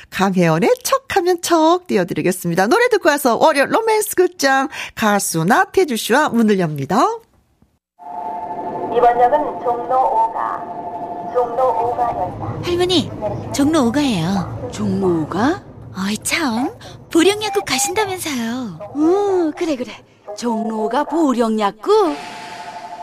강혜원의 0.09 0.73
척하면 0.83 1.41
척 1.41 1.87
띄워드리겠습니다. 1.87 2.67
노래 2.67 2.87
듣고 2.87 3.09
와서 3.09 3.35
월요 3.35 3.65
로맨스 3.65 4.15
극장 4.15 4.69
가수 4.95 5.43
나태주 5.43 5.97
씨와 5.97 6.29
문을 6.29 6.59
엽니다. 6.59 7.05
이번 8.95 9.19
역은 9.19 9.37
종로 9.63 10.31
5가 10.33 10.75
종로 11.33 11.95
5가였다. 11.97 12.65
할머니, 12.65 13.11
종로 13.53 13.91
5가예요. 13.91 14.71
종로 14.71 15.25
5가? 15.27 15.61
어이 15.97 16.17
참, 16.19 16.73
보령약국 17.11 17.65
가신다면서요. 17.65 18.93
음, 18.95 19.51
그래 19.57 19.75
그래. 19.75 19.91
종로가 20.37 21.03
보령약국? 21.05 22.15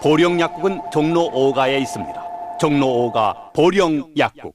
보령약국은 0.03 0.81
종로 0.91 1.31
5가에 1.31 1.81
있습니다. 1.83 2.23
종로 2.59 2.87
5가 3.13 3.53
보령약국. 3.53 4.55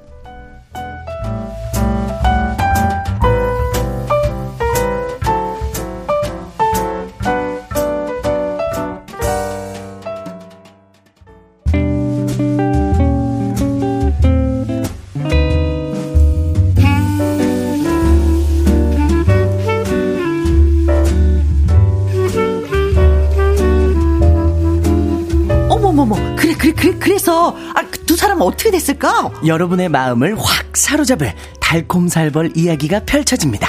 그래서 27.11 27.53
아, 27.75 27.81
그두 27.81 28.15
사람은 28.15 28.41
어떻게 28.41 28.71
됐을까? 28.71 29.31
여러분의 29.45 29.89
마음을 29.89 30.39
확 30.39 30.77
사로잡을 30.77 31.33
달콤살벌 31.59 32.53
이야기가 32.55 33.01
펼쳐집니다. 33.01 33.67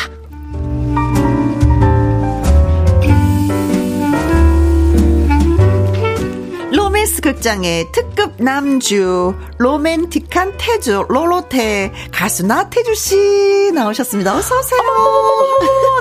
극장의 7.43 7.91
특급 7.91 8.35
남주 8.41 9.35
로맨틱한 9.59 10.59
태주 10.59 11.07
로로테 11.09 11.93
가수 12.13 12.47
나태주 12.47 12.95
씨 12.95 13.73
나오셨습니다. 13.75 14.37
어서 14.37 14.57
오세요. 14.61 14.81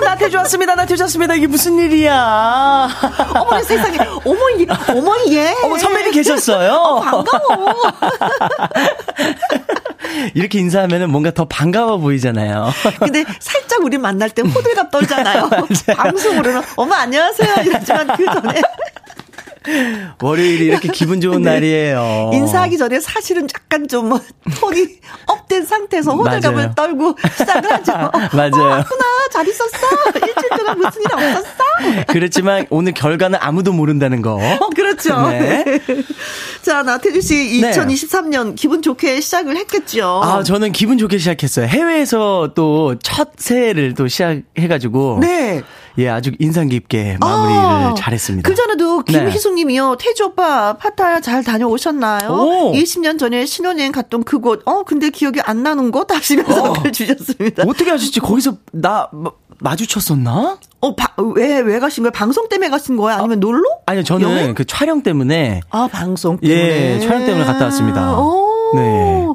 나태주 0.04 0.36
왔습니다. 0.36 0.76
나태주 0.76 1.02
왔습니다. 1.02 1.34
이게 1.34 1.48
무슨 1.48 1.80
일이야? 1.80 2.88
어머 3.34 3.60
세상에. 3.60 3.98
어머 4.24 4.50
이 4.50 4.66
어머 4.88 5.16
예. 5.30 5.52
어머 5.64 5.76
선배님 5.78 6.12
계셨어요. 6.12 6.74
어, 6.74 7.00
반가워. 7.00 7.74
이렇게 10.34 10.60
인사하면 10.60 11.10
뭔가 11.10 11.32
더 11.32 11.44
반가워 11.44 11.98
보이잖아요. 11.98 12.70
근데 13.00 13.24
살짝 13.40 13.82
우리 13.82 13.98
만날 13.98 14.30
때 14.30 14.42
호들갑 14.42 14.92
떨잖아요. 14.92 15.50
방송으로는 15.96 16.62
어머 16.76 16.94
안녕하세요 16.94 17.64
이러지만 17.64 18.06
그 18.16 18.24
전에 18.26 18.62
월요일이 20.20 20.66
이렇게 20.66 20.88
기분 20.88 21.20
좋은 21.20 21.42
날이에요. 21.42 22.30
인사하기 22.34 22.78
전에 22.78 23.00
사실은 23.00 23.46
약간 23.54 23.86
좀 23.88 24.02
뭐 24.02 24.20
톤이 24.60 24.86
up된 25.26 25.64
상태에서 25.64 26.12
호들갑을. 26.14 26.74
떨고 26.74 27.16
시작을 27.38 27.72
하죠. 27.72 27.92
맞아요. 28.36 28.52
어, 28.54 28.68
왔구나. 28.68 29.04
잘 29.32 29.46
있었어. 29.48 29.76
일주일 30.14 30.48
동안 30.58 30.78
무슨 30.78 31.00
일 31.02 31.12
없었어? 31.12 32.04
그렇지만 32.08 32.66
오늘 32.70 32.92
결과는 32.92 33.38
아무도 33.42 33.72
모른다는 33.72 34.22
거. 34.22 34.34
어, 34.34 34.70
그렇죠. 34.74 35.28
네. 35.30 35.64
자, 36.62 36.82
나태주 36.82 37.20
씨 37.20 37.60
네. 37.60 37.70
2023년 37.70 38.54
기분 38.56 38.82
좋게 38.82 39.20
시작을 39.20 39.56
했겠죠. 39.56 40.20
아, 40.22 40.42
저는 40.42 40.72
기분 40.72 40.98
좋게 40.98 41.18
시작했어요. 41.18 41.66
해외에서 41.66 42.52
또 42.54 42.94
첫 43.02 43.30
새해를 43.36 43.94
또 43.94 44.06
시작해가지고. 44.08 45.18
네. 45.20 45.62
예, 45.98 46.08
아주 46.08 46.32
인상 46.38 46.68
깊게 46.68 47.18
마무리를 47.20 47.60
아, 47.60 47.94
잘했습니다. 47.96 48.48
그 48.48 48.54
전에도 48.54 49.04
네. 49.04 49.24
김희숙 49.24 49.54
님이요. 49.54 49.96
태주 49.98 50.24
오빠 50.24 50.74
파타야 50.74 51.20
잘 51.20 51.44
다녀오셨나요? 51.44 52.30
오. 52.30 52.72
20년 52.72 53.18
전에 53.18 53.44
신혼여행 53.46 53.92
갔던 53.92 54.24
그곳. 54.24 54.62
어, 54.64 54.84
근데 54.84 55.10
기억이 55.10 55.40
안 55.42 55.62
나는 55.62 55.90
곳 55.90 56.10
하시면서 56.10 56.62
어. 56.70 56.72
글 56.72 56.92
주셨습니다. 56.92 57.64
어떻게 57.66 57.90
하셨지? 57.90 58.20
거기서 58.20 58.56
나 58.72 59.08
마, 59.12 59.30
마주쳤었나? 59.60 60.58
어, 60.80 60.96
바, 60.96 61.14
왜, 61.34 61.60
왜 61.60 61.78
가신 61.78 62.02
거예요? 62.02 62.10
방송 62.12 62.48
때문에 62.48 62.68
가신 62.70 62.96
거예요? 62.96 63.18
아니면 63.18 63.40
놀러? 63.40 63.62
아니요, 63.86 64.02
저는 64.02 64.28
여행? 64.28 64.54
그 64.54 64.64
촬영 64.64 65.02
때문에. 65.02 65.60
아, 65.70 65.88
방송 65.90 66.38
때문에. 66.38 66.94
예, 66.94 67.00
촬영 67.00 67.24
때문에 67.24 67.44
갔다 67.44 67.66
왔습니다. 67.66 68.18
오. 68.18 68.72
네. 68.74 69.26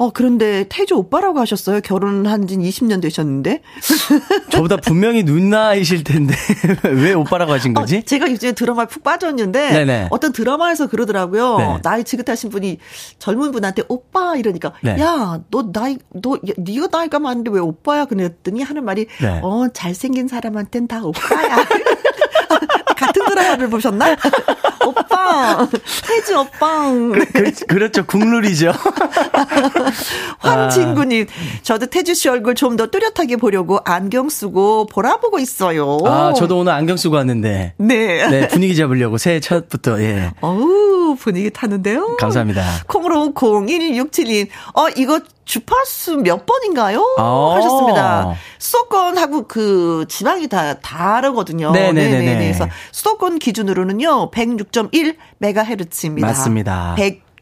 어, 0.00 0.08
그런데 0.08 0.64
태주 0.70 0.94
오빠라고 0.94 1.40
하셨어요? 1.40 1.82
결혼한 1.82 2.46
지 2.46 2.56
20년 2.56 3.02
되셨는데. 3.02 3.60
저보다 4.50 4.78
분명히 4.78 5.24
누나이실 5.24 6.04
텐데. 6.04 6.34
왜 6.88 7.12
오빠라고 7.12 7.52
하신 7.52 7.74
거지? 7.74 7.98
어, 7.98 8.00
제가 8.00 8.30
요즘에 8.30 8.52
드라마에 8.52 8.86
푹 8.86 9.02
빠졌는데 9.02 9.70
네네. 9.72 10.08
어떤 10.10 10.32
드라마에서 10.32 10.86
그러더라고요. 10.86 11.58
네. 11.58 11.78
나이 11.82 12.02
지긋하신 12.02 12.48
분이 12.48 12.78
젊은 13.18 13.52
분한테 13.52 13.82
오빠 13.88 14.36
이러니까 14.36 14.72
네. 14.82 14.98
야, 14.98 15.38
너 15.50 15.70
나이 15.70 15.98
너 16.14 16.36
야, 16.36 16.54
네가 16.56 16.88
나이가 16.90 17.18
많은데 17.18 17.50
왜 17.50 17.60
오빠야 17.60 18.06
그랬더니 18.06 18.62
하는 18.62 18.86
말이 18.86 19.06
네. 19.20 19.40
어, 19.42 19.68
잘생긴 19.70 20.28
사람한텐 20.28 20.88
다 20.88 21.04
오빠야. 21.04 21.58
같은 23.00 23.24
드라마를 23.26 23.68
보셨나? 23.70 24.16
오빠. 24.86 25.68
태주 26.06 26.38
오빠. 26.38 26.90
그, 26.90 27.52
그 27.66 27.74
렇죠. 27.76 28.06
국룰이죠. 28.06 28.72
황진구님, 30.38 31.26
저도 31.62 31.86
태주 31.86 32.14
씨 32.14 32.28
얼굴 32.28 32.54
좀 32.54 32.70
더 32.80 32.86
뚜렷하게 32.86 33.36
보려고 33.36 33.80
안경 33.84 34.28
쓰고 34.30 34.86
보라보고 34.86 35.38
있어요. 35.38 35.98
아, 36.06 36.32
저도 36.32 36.58
오늘 36.60 36.72
안경 36.72 36.96
쓰고 36.96 37.16
왔는데. 37.16 37.74
네. 37.76 38.28
네, 38.30 38.48
분위기 38.48 38.74
잡으려고 38.76 39.18
새해 39.18 39.40
첫부터, 39.40 40.00
예. 40.00 40.32
어우, 40.40 41.16
분위기 41.18 41.50
타는데요? 41.50 42.16
감사합니다. 42.16 42.64
콩으로 42.86 43.34
0167님, 43.34 44.48
어, 44.74 44.88
이거 44.96 45.20
주파수 45.50 46.16
몇 46.18 46.46
번인가요? 46.46 47.04
아. 47.18 47.54
하셨습니다. 47.56 48.34
수도권하고 48.60 49.48
그 49.48 50.04
지방이 50.08 50.46
다 50.48 50.74
다르거든요. 50.78 51.72
네네네네. 51.72 52.34
그래서 52.38 52.68
수도권 52.92 53.40
기준으로는요, 53.40 54.30
106.1 54.30 55.16
메가헤르츠입니다. 55.38 56.28
맞습니다. 56.28 56.94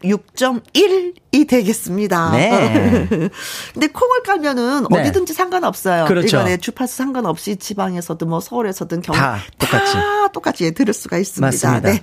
106.1이 0.03 1.47
되겠습니다. 1.47 2.31
네. 2.31 3.09
근데 3.75 3.87
콩을 3.89 4.23
깔면은 4.25 4.87
네. 4.91 5.01
어디든지 5.01 5.35
상관없어요. 5.35 6.07
그렇죠. 6.07 6.39
이거는 6.39 6.61
주파수 6.63 6.97
상관없이 6.97 7.57
지방에서든 7.57 8.27
뭐 8.29 8.41
서울에서든 8.41 9.03
경북 9.03 9.21
다 9.21 9.39
똑같이. 9.59 9.93
다 9.93 10.29
똑같이 10.33 10.73
들을 10.73 10.95
수가 10.95 11.19
있습니다. 11.19 11.47
맞습니다. 11.47 11.91
네. 11.93 12.01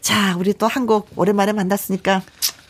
자, 0.00 0.34
우리 0.38 0.54
또 0.54 0.66
한 0.66 0.86
곡 0.86 1.08
오랜만에 1.16 1.52
만났으니까 1.52 2.22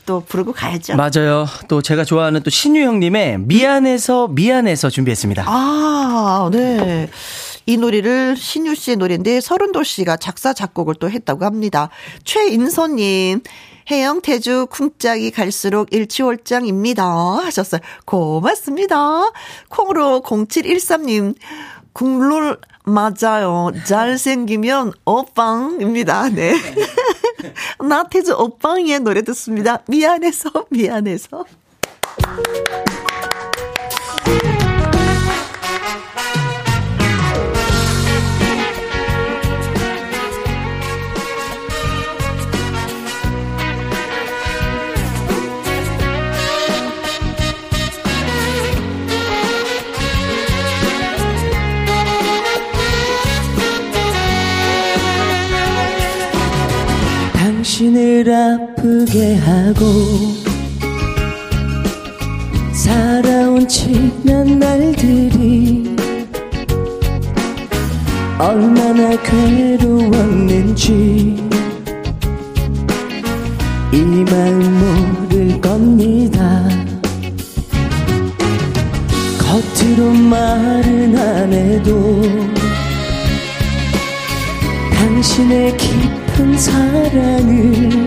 또 0.07 0.21
부르고 0.21 0.53
가야죠. 0.53 0.97
맞아요. 0.97 1.47
또 1.69 1.83
제가 1.83 2.05
좋아하는 2.05 2.43
또 2.43 2.51
신유 2.51 2.83
형님의 2.83 3.39
미안해서 3.41 4.29
미안해서 4.29 4.91
준비했습니다. 4.91 5.45
아, 5.47 6.51
네. 6.53 7.09
이 7.67 7.77
노래를 7.77 8.37
신유 8.37 8.75
씨의 8.75 8.97
노래인데 8.97 9.41
서른도 9.41 9.83
씨가 9.85 10.17
작사 10.17 10.53
작곡을 10.53 10.97
또 10.97 11.11
했다고 11.11 11.45
합니다. 11.45 11.89
최인선님. 12.25 13.43
해영 13.91 14.21
태주 14.21 14.69
쿵짝이 14.71 15.33
갈수록 15.33 15.93
일치월장입니다 15.93 17.05
하셨어요. 17.05 17.81
고맙습니다. 18.05 19.33
콩으로 19.69 20.23
0713님 20.23 21.35
국룰 21.93 22.59
맞아요. 22.85 23.71
잘생기면 23.85 24.93
오빵입니다. 25.05 26.31
네. 26.31 26.55
나태주 27.81 28.35
오빵의 28.35 29.01
노래 29.01 29.23
듣습니다. 29.23 29.83
미안해서 29.89 30.51
미안해서. 30.71 31.45
당신을 57.83 58.31
아프게 58.31 59.35
하고 59.35 59.83
살아온 62.73 63.67
지난 63.67 64.61
날들이 64.61 65.97
얼마나 68.39 69.21
괴로웠는지 69.23 70.93
이 73.93 74.01
마음 74.31 74.61
모를 74.79 75.61
겁니다. 75.61 76.63
겉으로 79.41 80.13
말은 80.13 81.19
안 81.19 81.53
해도 81.53 82.23
당신의 84.95 85.77
깊 85.77 86.22
은 86.41 86.59
사랑을 86.59 88.07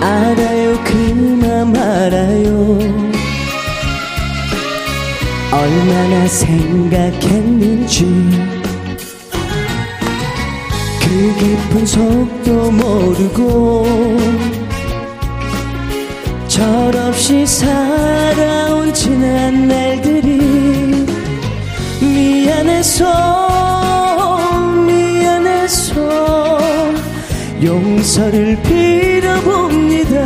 알아요 0.00 0.84
그만 0.84 1.76
알아요. 1.76 2.78
얼마나 5.52 6.26
생각했는지 6.28 8.04
그 11.00 11.34
깊은 11.38 11.86
속도 11.86 12.70
모르고 12.70 13.86
철없이 16.48 17.46
살아온 17.46 18.92
지난 18.92 19.66
날들이 19.68 21.06
미안해서 22.00 23.04
미안해서 25.96 26.94
용서를 27.62 28.60
빌어봅니다. 28.62 30.16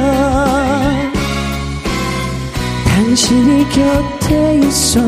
당신이 2.84 3.66
곁에 3.70 4.60
있어 4.64 5.00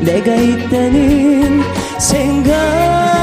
내가 0.00 0.34
있다는 0.34 1.62
생각 1.98 3.19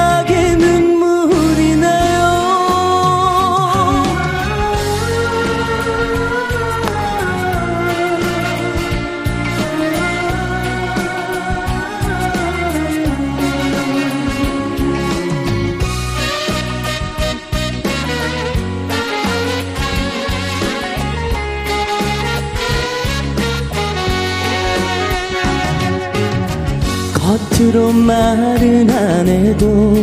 입으로 27.58 27.92
말은 27.92 28.88
안 28.90 29.28
해도 29.28 29.96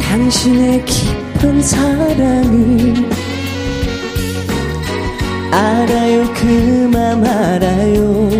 당신의 0.00 0.82
깊은 0.86 1.62
사랑이 1.62 2.94
알아요 5.50 6.32
그 6.34 6.88
맘 6.90 7.22
알아요. 7.22 8.30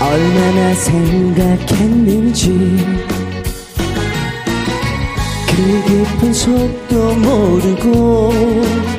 얼마나 0.00 0.74
생각했는지 0.74 2.48
그 5.48 5.56
깊은 5.86 6.32
속도 6.32 7.14
모르고 7.16 8.32
철 8.32 8.93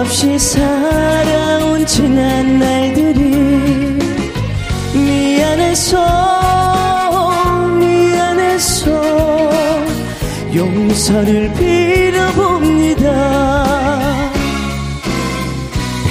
없이 0.00 0.38
살아온 0.38 1.84
지난 1.84 2.58
날들이 2.58 3.98
미안해서 4.94 5.98
미안해서 7.78 9.50
용서를 10.54 11.52
빌어봅니다. 11.52 13.10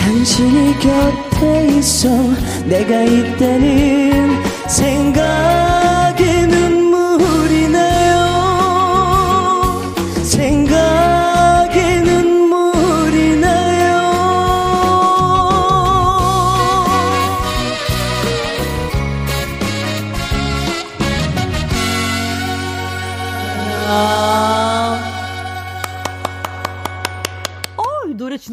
당신이 0.04 0.76
곁에 0.80 1.68
있어 1.78 2.10
내가 2.66 3.02
있다는 3.04 4.38
생각 4.68 5.79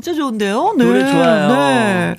진짜 0.07 0.21
좋은데요? 0.21 0.75
네. 0.79 0.85
노래 0.85 1.01
좋아요. 1.11 1.49
네. 1.49 2.16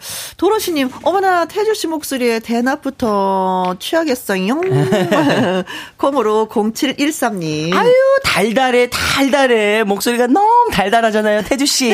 도로시님, 0.52 0.90
어머나, 1.04 1.44
태주씨 1.46 1.88
목소리에 1.88 2.40
대낮부터 2.40 3.76
취하겠어요. 3.80 4.62
콩으로 5.98 6.48
0713님. 6.48 7.74
아유, 7.76 7.92
달달해, 8.24 8.90
달달해. 8.90 9.84
목소리가 9.84 10.28
너무 10.28 10.70
달달하잖아요, 10.72 11.42
태주씨. 11.42 11.90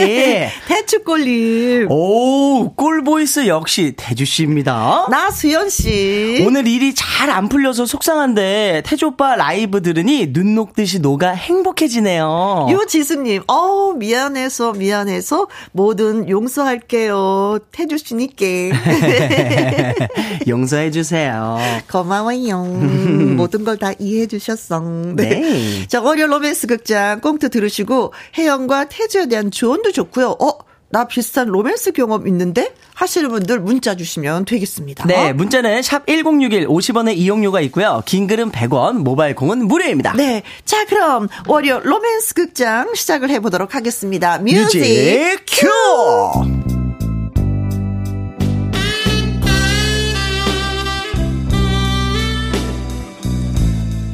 태추꼴님. 0.67 1.87
오, 1.89 2.73
꿀voice 2.75 3.47
역시 3.47 3.93
태주씨입니다. 3.97 5.07
나수연씨. 5.09 6.43
오늘 6.45 6.67
일이 6.67 6.93
잘 6.93 7.23
안 7.33 7.49
풀려서 7.49 7.85
속상한데, 7.87 8.83
태주 8.85 9.07
오빠 9.07 9.35
라이브 9.35 9.81
들으니 9.81 10.31
눈 10.31 10.53
녹듯이 10.53 10.99
녹아 10.99 11.29
행복해지네요. 11.31 12.67
유지수님, 12.69 13.43
어우, 13.47 13.93
미안해서, 13.95 14.73
미안해서, 14.73 15.47
뭐든 15.71 16.29
용서할게요. 16.29 17.57
태주씨니께. 17.71 18.42
용서해 20.47 20.91
주세요. 20.91 21.57
고마워요. 21.91 22.63
모든 23.37 23.63
걸 23.63 23.73
다 23.77 23.91
이해해 23.99 24.27
주셨어. 24.27 24.79
네. 25.15 25.29
네. 25.41 25.87
자, 25.87 25.99
월요 26.01 26.27
로맨스 26.27 26.67
극장 26.67 27.19
꽁트 27.21 27.49
들으시고, 27.49 28.13
혜영과 28.37 28.85
태주에 28.87 29.25
대한 29.27 29.49
조언도 29.51 29.91
좋고요. 29.91 30.37
어, 30.39 30.57
나 30.89 31.05
비슷한 31.07 31.47
로맨스 31.47 31.91
경험 31.93 32.27
있는데? 32.27 32.71
하시는 32.93 33.27
분들 33.29 33.59
문자 33.59 33.95
주시면 33.95 34.45
되겠습니다. 34.45 35.05
네, 35.07 35.33
문자는 35.33 35.81
샵 35.81 36.05
1061, 36.05 36.67
50원의 36.67 37.17
이용료가 37.17 37.59
있고요. 37.61 38.03
긴 38.05 38.27
글은 38.27 38.51
100원, 38.51 38.97
모바일 38.99 39.33
콩은 39.33 39.67
무료입니다. 39.67 40.13
네. 40.13 40.43
자, 40.63 40.85
그럼 40.85 41.27
월요 41.47 41.79
로맨스 41.83 42.35
극장 42.35 42.93
시작을 42.93 43.31
해 43.31 43.39
보도록 43.39 43.73
하겠습니다. 43.73 44.37
music, 44.37 44.77
music 44.79 45.39
cue! 45.47 46.72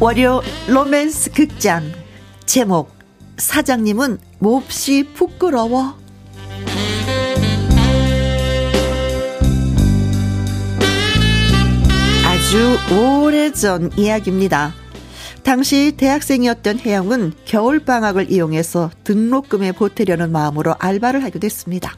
월요 0.02 0.42
로맨스 0.70 1.32
극장 1.32 1.84
제목 2.46 2.90
사장님은 3.36 4.18
몹시 4.40 5.04
부끄러워 5.14 5.98
아주 12.26 12.78
오래전 12.96 13.92
이야기입니다. 13.98 14.74
당시 15.44 15.94
대학생이었던 15.98 16.80
혜영은 16.80 17.34
겨울방학을 17.44 18.32
이용해서 18.32 18.92
등록금에 19.04 19.74
보태려는 19.74 20.32
마음으로 20.32 20.76
알바를 20.80 21.26
하게 21.26 21.40
됐습니다. 21.40 21.98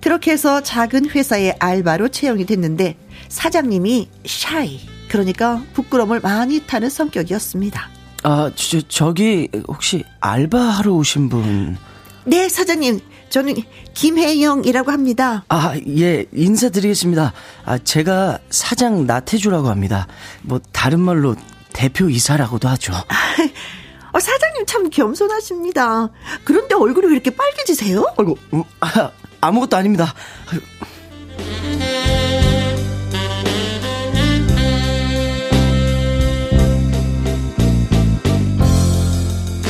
그렇게 0.00 0.30
해서 0.30 0.62
작은 0.62 1.10
회사에 1.10 1.56
알바로 1.58 2.08
채용이 2.08 2.46
됐는데 2.46 2.96
사장님이 3.28 4.08
샤이, 4.24 4.80
그러니까 5.12 5.62
부끄러움을 5.74 6.20
많이 6.20 6.66
타는 6.66 6.88
성격이었습니다. 6.88 7.90
아, 8.22 8.50
저, 8.54 8.80
저기, 8.88 9.46
혹시 9.68 10.04
알바하러 10.20 10.90
오신 10.90 11.28
분? 11.28 11.76
네, 12.24 12.48
사장님. 12.48 12.98
저는 13.28 13.56
김혜영이라고 13.92 14.90
합니다. 14.90 15.44
아, 15.50 15.74
예, 15.98 16.24
인사드리겠습니다. 16.32 17.34
아, 17.66 17.78
제가 17.78 18.38
사장 18.48 19.06
나태주라고 19.06 19.68
합니다. 19.68 20.06
뭐, 20.40 20.58
다른 20.72 21.00
말로 21.00 21.36
대표 21.74 22.08
이사라고도 22.08 22.68
하죠. 22.68 22.94
어, 24.14 24.18
사장님 24.18 24.64
참 24.64 24.88
겸손하십니다. 24.88 26.08
그런데 26.44 26.74
얼굴이 26.74 27.08
왜 27.08 27.12
이렇게 27.12 27.28
빨개지세요? 27.28 28.02
아이고, 28.16 28.38
음, 28.54 28.62
아, 28.80 29.10
아무것도 29.42 29.76
아닙니다. 29.76 30.14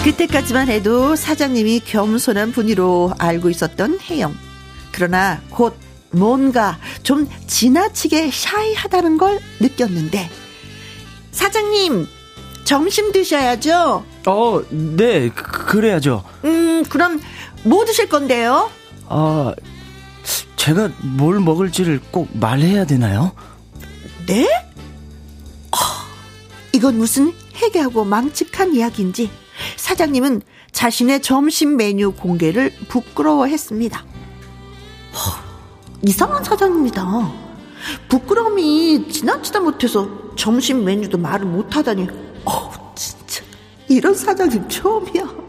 그때까지만 0.04 0.68
해도 0.68 1.14
사장님이 1.14 1.80
겸손한 1.84 2.52
분이로 2.52 3.12
알고 3.18 3.50
있었던 3.50 4.00
혜영. 4.00 4.34
그러나 4.90 5.40
곧 5.48 5.76
뭔가 6.10 6.78
좀 7.02 7.28
지나치게 7.46 8.30
샤이하다는 8.32 9.16
걸 9.16 9.38
느꼈는데 9.60 10.28
사장님 11.30 12.06
점심 12.64 13.12
드셔야죠. 13.12 14.04
어, 14.26 14.62
네, 14.70 15.28
그- 15.30 15.66
그래야죠. 15.66 16.24
음 16.44 16.84
그럼 16.88 17.20
뭐 17.62 17.84
드실 17.84 18.08
건데요? 18.08 18.70
아, 19.08 19.54
제가 20.56 20.90
뭘 21.00 21.38
먹을지를 21.40 22.00
꼭 22.10 22.28
말해야 22.38 22.84
되나요? 22.86 23.32
네? 24.26 24.46
아, 25.72 26.06
이건 26.72 26.98
무슨 26.98 27.32
해괴하고 27.54 28.04
망측한 28.04 28.74
이야기인지 28.74 29.30
사장님은 29.76 30.42
자신의 30.72 31.22
점심 31.22 31.76
메뉴 31.76 32.12
공개를 32.12 32.72
부끄러워했습니다. 32.88 33.98
허, 33.98 35.42
이상한 36.02 36.42
사장님이다. 36.44 37.32
부끄러움이 38.08 39.08
지나치다 39.10 39.60
못해서 39.60 40.08
점심 40.36 40.84
메뉴도 40.84 41.18
말을 41.18 41.46
못하다니. 41.46 42.08
어, 42.44 42.94
진짜 42.94 43.44
이런 43.88 44.14
사장님 44.14 44.68
처음이야. 44.68 45.42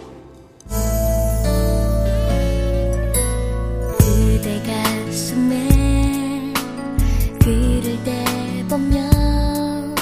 대보면 8.03 9.95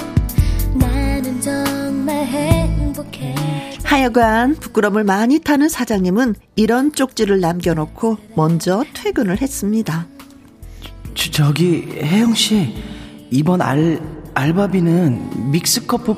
나는 0.73 1.41
정말 1.41 2.25
행복해 2.25 3.40
하여간 3.91 4.55
부끄러움을 4.55 5.03
많이 5.03 5.37
타는 5.41 5.67
사장님은 5.67 6.35
이런 6.55 6.93
쪽지를 6.93 7.41
남겨놓고 7.41 8.19
먼저 8.37 8.85
퇴근을 8.93 9.41
했습니다. 9.41 10.07
저, 11.13 11.29
저기, 11.29 11.89
혜영 12.01 12.33
씨, 12.33 12.73
이번 13.31 13.61
알, 13.61 13.99
알바비는 14.33 15.51
믹스커피, 15.51 16.13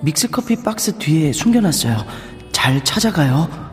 믹스커피 0.00 0.62
박스 0.62 0.96
뒤에 0.96 1.34
숨겨놨어요. 1.34 1.98
잘 2.50 2.82
찾아가요. 2.82 3.67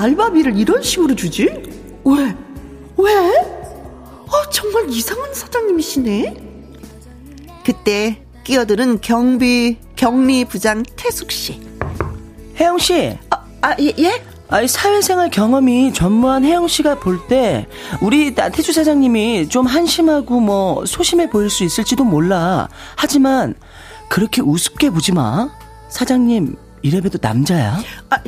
알바비를 0.00 0.56
이런 0.58 0.82
식으로 0.82 1.14
주지? 1.14 1.44
왜? 2.04 2.34
왜? 2.96 3.60
정말 4.50 4.88
이상한 4.88 5.32
사장님이시네. 5.34 6.34
그때 7.64 8.22
끼어드는 8.44 9.00
경비 9.02 9.76
격리 9.96 10.46
부장 10.46 10.82
태숙 10.96 11.30
씨. 11.30 11.60
혜영 12.58 12.78
씨. 12.78 13.18
아, 13.28 13.44
아 13.60 13.76
예, 13.78 13.92
예? 13.98 14.22
아니, 14.48 14.66
사회생활 14.66 15.30
경험이 15.30 15.92
전무한 15.92 16.44
혜영 16.44 16.66
씨가 16.66 16.98
볼 16.98 17.20
때 17.28 17.68
우리 18.00 18.32
나태주 18.32 18.72
사장님이 18.72 19.48
좀 19.50 19.66
한심하고 19.66 20.40
뭐 20.40 20.84
소심해 20.86 21.28
보일 21.28 21.50
수 21.50 21.62
있을지도 21.62 22.04
몰라. 22.04 22.68
하지만 22.96 23.54
그렇게 24.08 24.40
우습게 24.40 24.90
보지 24.90 25.12
마. 25.12 25.50
사장님 25.90 26.56
이래봬도 26.82 27.18
남자야. 27.20 27.82
아, 28.08 28.18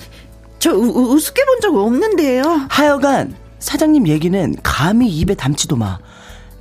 저 0.63 0.73
우, 0.73 1.15
우습게 1.15 1.45
본 1.45 1.61
적 1.61 1.77
없는데요. 1.77 2.67
하여간 2.71 3.35
사장님 3.59 4.07
얘기는 4.09 4.55
감히 4.63 5.09
입에 5.09 5.35
담지도 5.35 5.77
마. 5.77 5.99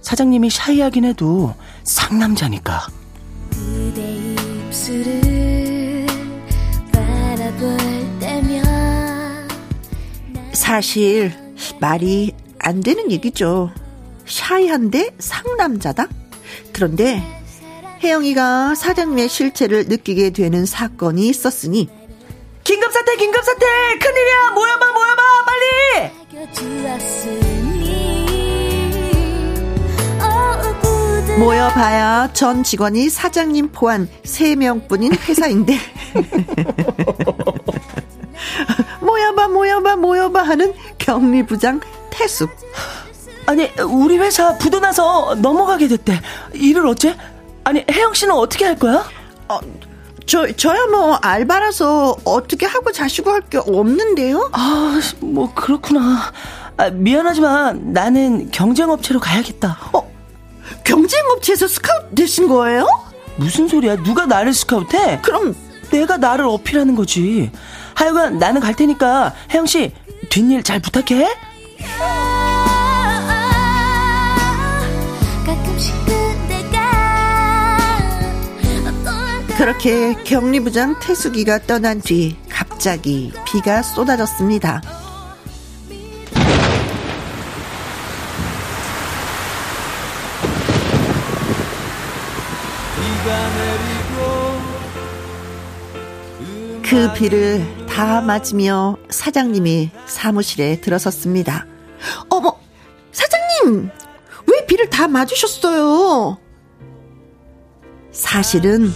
사장님이 0.02 0.50
샤이하긴 0.50 1.06
해도 1.06 1.54
상남자니까. 1.84 2.88
그대 3.52 4.02
입술을 4.68 6.06
바라볼 6.92 7.78
때면 8.20 9.48
사실 10.54 11.32
말이 11.80 12.34
안 12.60 12.82
되는 12.82 13.12
얘기죠. 13.12 13.72
샤이한데 14.28 15.16
상남자다? 15.20 16.08
그런데 16.74 17.22
혜영이가 18.04 18.76
사장님의 18.76 19.30
실체를 19.30 19.88
느끼게 19.88 20.30
되는 20.32 20.66
사건이 20.66 21.28
있었으니 21.28 21.90
긴급사태 22.72 23.18
긴급사태! 23.18 23.66
큰일이야! 24.00 24.52
모여봐 24.56 24.92
모여봐! 24.94 25.22
빨리! 25.46 26.10
모여봐야 31.38 32.32
전 32.32 32.64
직원이 32.64 33.10
사장님 33.10 33.72
포함 33.74 34.08
3명뿐인 34.24 35.20
회사인데. 35.28 35.78
모여봐 39.02 39.50
모여봐 39.50 39.98
모여봐 39.98 40.44
하는 40.44 40.74
격리부장 40.98 41.82
태숙. 42.10 42.50
아니 43.48 43.70
우리 43.82 44.18
회사 44.18 44.58
부도나서 44.58 45.36
넘어가게 45.42 45.90
됐대. 45.90 46.22
일을 46.54 46.88
어째? 46.88 47.18
아니 47.66 47.84
혜영 47.92 48.14
씨는 48.14 48.34
어떻게 48.34 48.64
할 48.64 48.80
거야? 48.80 49.04
어, 49.50 49.60
저 50.32 50.50
저야 50.54 50.86
뭐 50.88 51.16
알바라서 51.16 52.16
어떻게 52.24 52.66
하고 52.66 52.94
자시고 52.94 53.32
할 53.32 53.42
게 53.50 53.58
없는데요. 53.58 54.50
아 54.54 55.02
뭐 55.20 55.54
그렇구나. 55.54 56.32
아, 56.78 56.90
미안하지만 56.90 57.92
나는 57.92 58.50
경쟁업체로 58.50 59.20
가야겠다. 59.20 59.78
어 59.92 60.10
경쟁업체에서 60.86 61.68
스카우트 61.68 62.16
되신 62.16 62.48
거예요? 62.48 62.88
무슨 63.36 63.68
소리야? 63.68 63.98
누가 64.04 64.26
나를 64.26 64.54
스카우트해? 64.54 65.20
그럼 65.22 65.54
내가 65.92 66.16
나를 66.16 66.46
어필하는 66.46 66.96
거지. 66.96 67.52
하여간 67.96 68.40
나는 68.40 68.62
갈 68.62 68.74
테니까 68.74 69.34
혜영 69.54 69.66
씨 69.66 69.92
뒷일 70.30 70.64
잘 70.64 70.80
부탁해. 70.80 71.28
그렇게 79.62 80.16
격리부장 80.24 81.00
태숙이가 81.00 81.68
떠난 81.68 82.02
뒤 82.02 82.36
갑자기 82.50 83.32
비가 83.46 83.84
쏟아졌습니다. 83.84 84.82
그 96.82 97.14
비를 97.14 97.64
다 97.86 98.20
맞으며 98.20 98.98
사장님이 99.12 99.92
사무실에 100.08 100.82
들어섰습니다. 100.82 101.68
어머, 102.30 102.58
사장님! 103.12 103.92
왜 104.48 104.66
비를 104.66 104.90
다 104.90 105.08
맞으셨어요? 105.08 106.40
사실은 108.12 108.92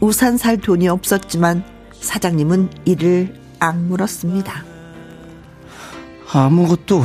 우산 0.00 0.38
살 0.38 0.56
돈이 0.56 0.88
없었지만 0.88 1.62
사장님은 1.92 2.70
이를 2.86 3.34
악물었습니다. 3.58 4.64
아무것도 6.32 7.02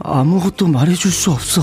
아무것도 0.00 0.68
말해줄 0.68 1.10
수 1.10 1.32
없어. 1.32 1.62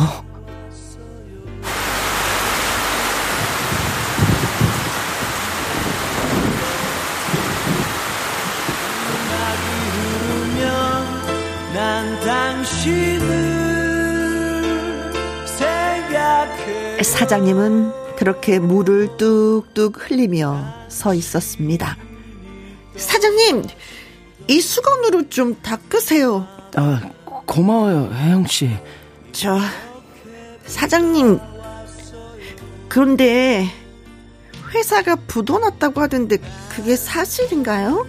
사장님은 17.02 18.09
그렇게 18.20 18.60
물을 18.60 19.16
뚝뚝 19.16 20.10
흘리며 20.12 20.90
서 20.90 21.14
있었습니다. 21.14 21.96
사장님, 22.98 23.64
이 24.50 24.60
수건으로 24.60 25.30
좀 25.30 25.56
닦으세요. 25.62 26.46
아, 26.76 27.00
고마워요, 27.24 28.12
혜영 28.14 28.46
씨. 28.48 28.78
저 29.32 29.58
사장님 30.66 31.40
그런데 32.90 33.66
회사가 34.74 35.16
부도 35.26 35.58
났다고 35.58 36.02
하던데 36.02 36.40
그게 36.76 36.98
사실인가요? 36.98 38.06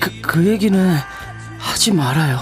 그, 0.00 0.20
그 0.22 0.46
얘기는 0.46 0.96
하지 1.58 1.92
말아요. 1.92 2.38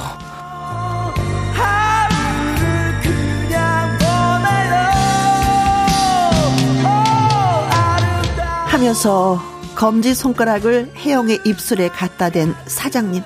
하면서 8.86 9.42
검지 9.74 10.14
손가락을 10.14 10.92
혜영의 10.96 11.40
입술에 11.44 11.88
갖다 11.88 12.30
댄 12.30 12.54
사장님. 12.68 13.20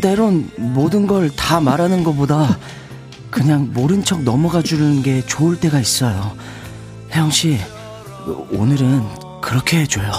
때론 0.00 0.48
모든 0.56 1.06
걸 1.06 1.30
다 1.34 1.60
말하는 1.60 2.04
것보다 2.04 2.58
그냥 3.30 3.70
모른 3.72 4.04
척 4.04 4.22
넘어가 4.22 4.62
주는 4.62 5.02
게 5.02 5.22
좋을 5.26 5.58
때가 5.58 5.80
있어요. 5.80 6.36
혜영 7.12 7.30
씨, 7.30 7.58
오늘은 8.52 9.02
그렇게 9.40 9.80
해줘요. 9.80 10.12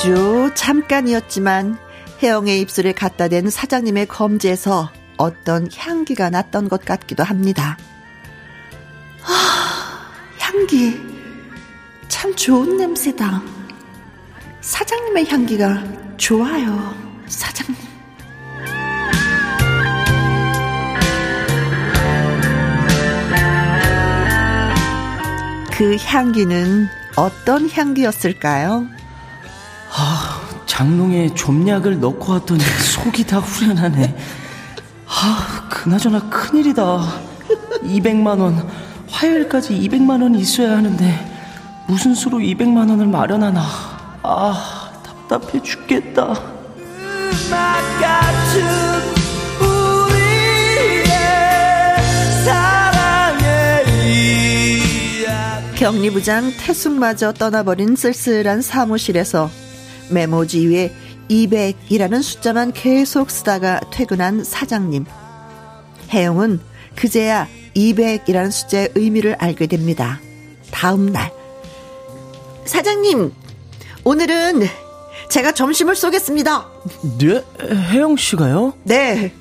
아주 0.00 0.50
잠깐이었지만 0.54 1.76
혜영의 2.22 2.62
입술에 2.62 2.92
갖다 2.92 3.28
댄 3.28 3.50
사장님의 3.50 4.06
검지에서 4.06 4.90
어떤 5.18 5.68
향기가 5.76 6.30
났던 6.30 6.70
것 6.70 6.86
같기도 6.86 7.22
합니다. 7.22 7.76
아, 9.22 10.10
향기. 10.38 10.98
참 12.08 12.34
좋은 12.34 12.78
냄새다. 12.78 13.42
사장님의 14.62 15.28
향기가 15.28 15.84
좋아요. 16.16 16.94
사장님. 17.26 17.76
그 25.72 25.96
향기는 25.96 26.88
어떤 27.16 27.68
향기였을까요? 27.68 28.99
아, 29.92 30.40
장롱에 30.66 31.34
좀약을 31.34 32.00
넣고 32.00 32.32
왔더니 32.32 32.60
속이 32.62 33.26
다 33.26 33.38
후련하네. 33.38 34.16
아, 35.06 35.68
그나저나 35.68 36.28
큰일이다. 36.30 36.82
200만 37.82 38.40
원. 38.40 38.68
화요일까지 39.08 39.74
200만 39.80 40.22
원이 40.22 40.38
있어야 40.38 40.76
하는데, 40.76 41.84
무슨 41.88 42.14
수로 42.14 42.38
200만 42.38 42.88
원을 42.88 43.06
마련하나. 43.06 43.62
아, 44.22 44.92
답답해 45.04 45.60
죽겠다. 45.62 46.40
격리부장 55.76 56.52
태숙마저 56.58 57.32
떠나버린 57.32 57.96
쓸쓸한 57.96 58.60
사무실에서 58.60 59.50
메모지 60.10 60.66
위에 60.66 60.92
200이라는 61.30 62.22
숫자만 62.22 62.72
계속 62.72 63.30
쓰다가 63.30 63.80
퇴근한 63.92 64.44
사장님. 64.44 65.04
혜영은 66.10 66.60
그제야 66.96 67.46
200이라는 67.76 68.50
숫자의 68.50 68.90
의미를 68.94 69.36
알게 69.38 69.66
됩니다. 69.66 70.20
다음 70.72 71.06
날. 71.12 71.32
사장님, 72.64 73.32
오늘은 74.04 74.66
제가 75.28 75.52
점심을 75.52 75.94
쏘겠습니다. 75.94 76.66
네? 77.18 77.44
혜영 77.90 78.16
씨가요? 78.16 78.74
네. 78.84 79.32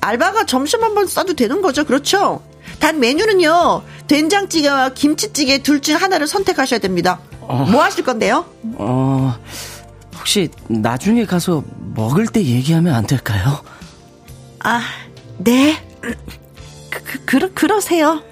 알바가 0.00 0.46
점심 0.46 0.82
한번 0.82 1.06
싸도 1.06 1.34
되는 1.34 1.60
거죠. 1.60 1.84
그렇죠? 1.84 2.42
단 2.78 3.00
메뉴는요. 3.00 3.82
된장찌개와 4.06 4.90
김치찌개 4.90 5.58
둘 5.62 5.80
중 5.80 5.96
하나를 5.96 6.26
선택하셔야 6.26 6.78
됩니다. 6.80 7.20
어. 7.40 7.66
뭐 7.70 7.82
하실 7.82 8.04
건데요? 8.04 8.46
어, 8.76 9.34
혹시 10.20 10.50
나중에 10.68 11.24
가서 11.24 11.64
먹을 11.94 12.26
때 12.26 12.44
얘기하면 12.44 12.94
안 12.94 13.06
될까요? 13.06 13.62
아, 14.62 14.82
네. 15.38 15.82
그, 16.00 16.14
그, 16.90 17.24
그 17.24 17.54
그러세요. 17.54 18.22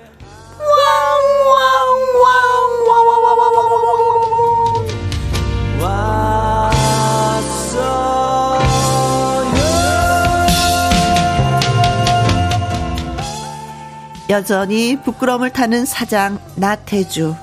여전히 14.28 15.00
부끄러움을 15.02 15.50
타는 15.50 15.86
사장 15.86 16.38
나태주. 16.54 17.34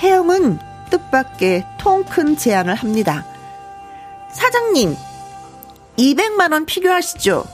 혜영은 0.00 0.58
뜻밖의 0.90 1.64
통 1.78 2.04
큰 2.04 2.36
제안을 2.36 2.74
합니다. 2.74 3.24
사장님, 4.32 4.94
200만원 5.98 6.66
필요하시죠? 6.66 7.44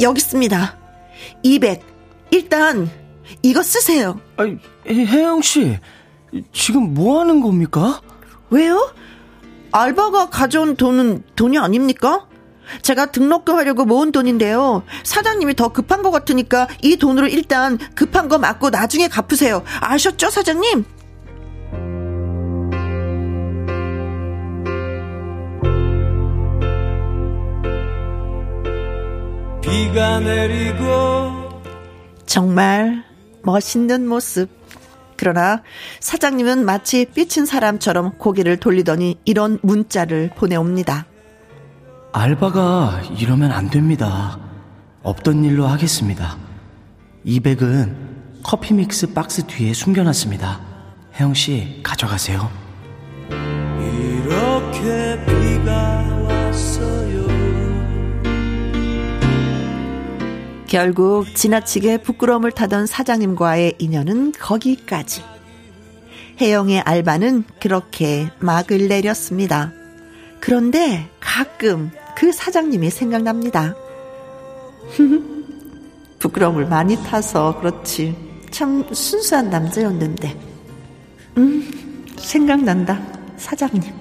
여기 0.00 0.18
있습니다. 0.18 0.76
200. 1.42 1.82
일단, 2.30 2.90
이거 3.42 3.62
쓰세요. 3.62 4.20
아니, 4.36 4.58
혜영씨, 4.86 5.78
지금 6.52 6.94
뭐 6.94 7.20
하는 7.20 7.40
겁니까? 7.40 8.00
왜요? 8.50 8.92
알바가 9.72 10.30
가져온 10.30 10.76
돈은 10.76 11.24
돈이 11.36 11.58
아닙니까? 11.58 12.26
제가 12.82 13.06
등록금 13.06 13.56
하려고 13.56 13.84
모은 13.84 14.12
돈인데요. 14.12 14.84
사장님이 15.02 15.54
더 15.56 15.68
급한 15.68 16.02
것 16.02 16.10
같으니까 16.10 16.68
이 16.82 16.96
돈으로 16.96 17.26
일단 17.26 17.78
급한 17.94 18.28
거 18.28 18.38
맞고 18.38 18.70
나중에 18.70 19.08
갚으세요. 19.08 19.64
아셨죠, 19.80 20.30
사장님? 20.30 20.84
비가 29.62 30.20
내리고 30.20 31.60
정말 32.26 33.04
멋있는 33.42 34.06
모습. 34.06 34.48
그러나 35.16 35.62
사장님은 36.00 36.64
마치 36.64 37.04
삐친 37.04 37.44
사람처럼 37.44 38.16
고개를 38.18 38.56
돌리더니 38.58 39.18
이런 39.24 39.58
문자를 39.62 40.30
보내옵니다. 40.36 41.06
알바가 42.12 43.02
이러면 43.18 43.52
안 43.52 43.68
됩니다. 43.70 44.38
없던 45.02 45.44
일로 45.44 45.66
하겠습니다. 45.66 46.36
200은 47.26 47.94
커피 48.42 48.74
믹스 48.74 49.12
박스 49.12 49.46
뒤에 49.46 49.74
숨겨놨습니다. 49.74 50.60
혜영 51.18 51.34
씨, 51.34 51.80
가져가세요. 51.82 52.50
이렇게 53.78 55.39
결국 60.70 61.26
지나치게 61.34 61.98
부끄러움을 61.98 62.52
타던 62.52 62.86
사장님과의 62.86 63.74
인연은 63.80 64.30
거기까지. 64.38 65.20
혜영의 66.40 66.82
알바는 66.82 67.42
그렇게 67.60 68.30
막을 68.38 68.86
내렸습니다. 68.86 69.72
그런데 70.38 71.10
가끔 71.18 71.90
그 72.14 72.30
사장님이 72.30 72.88
생각납니다. 72.90 73.74
부끄러움을 76.20 76.66
많이 76.66 76.94
타서 77.02 77.58
그렇지. 77.58 78.16
참 78.52 78.86
순수한 78.94 79.50
남자였는데. 79.50 80.40
음, 81.38 82.06
생각난다. 82.16 83.02
사장님. 83.36 83.92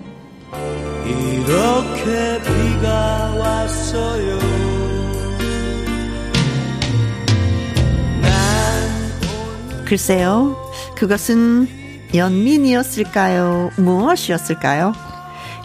이렇게 1.08 2.40
비가 2.44 3.34
왔어요. 3.40 4.59
글쎄요. 9.90 10.56
그것은 10.96 11.68
연민이었을까요? 12.14 13.72
무엇이었을까요? 13.76 14.94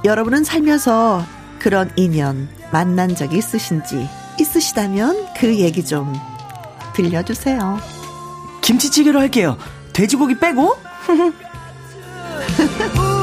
여러분은 0.03 0.45
살면서 0.45 1.27
그런 1.59 1.93
인연 1.97 2.49
만난 2.73 3.15
적이 3.15 3.37
있으신지 3.37 4.09
있으시다면 4.41 5.27
그 5.37 5.55
얘기 5.59 5.85
좀 5.85 6.11
들려주세요. 6.95 7.79
김치찌개로 8.63 9.21
할게요. 9.21 9.59
돼지고기 9.93 10.39
빼고. 10.39 10.75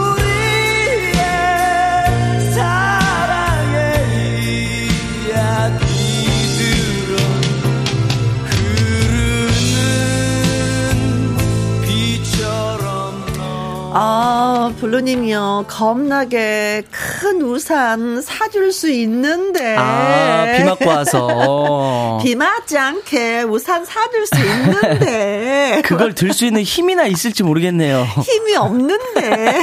아, 13.94 14.51
블루님이요. 14.82 15.66
겁나게 15.68 16.82
큰 16.90 17.40
우산 17.44 18.20
사줄 18.20 18.72
수 18.72 18.90
있는데. 18.90 19.76
아, 19.78 20.54
비 20.58 20.64
맞고 20.64 20.90
와서. 20.90 22.20
비 22.26 22.36
맞지 22.36 22.80
않게 22.80 23.44
우산 23.44 23.86
사줄 23.86 24.26
수 24.26 24.36
있는데. 24.40 25.82
그걸 25.86 26.16
들 26.16 26.32
수 26.34 26.46
있는 26.46 26.64
힘이나 26.64 27.06
있을지 27.06 27.44
모르겠네요. 27.44 28.04
힘이 28.26 28.56
없는데. 28.56 29.62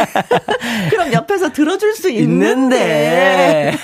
그럼 0.90 1.12
옆에서 1.12 1.52
들어줄 1.52 1.94
수 1.96 2.08
있는데. 2.10 2.28
있는데. 2.28 3.76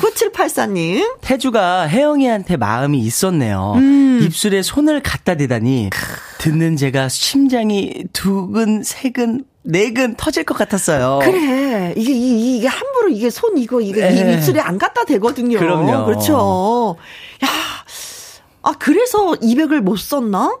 9784님. 0.00 1.18
태주가 1.20 1.86
혜영이한테 1.88 2.56
마음이 2.56 2.98
있었네요. 2.98 3.74
음. 3.76 4.20
입술에 4.22 4.62
손을 4.62 5.00
갖다 5.02 5.36
대다니. 5.36 5.90
듣는 6.38 6.76
제가 6.76 7.08
심장이 7.08 8.04
두근, 8.12 8.82
세근, 8.82 9.44
네근 9.66 10.14
터질 10.16 10.44
것 10.44 10.56
같았어요. 10.56 11.18
그래. 11.22 11.92
이게, 11.96 12.12
이 12.12 12.60
게 12.60 12.68
함부로 12.68 13.08
이게 13.08 13.30
손 13.30 13.58
이거, 13.58 13.80
이거 13.80 14.00
네. 14.00 14.34
입술에 14.34 14.60
안 14.60 14.78
갖다 14.78 15.04
대거든요. 15.04 15.58
그럼요. 15.58 16.06
그렇죠. 16.06 16.96
야. 17.44 17.48
아, 18.62 18.72
그래서 18.78 19.32
200을 19.32 19.80
못 19.80 19.96
썼나? 19.96 20.56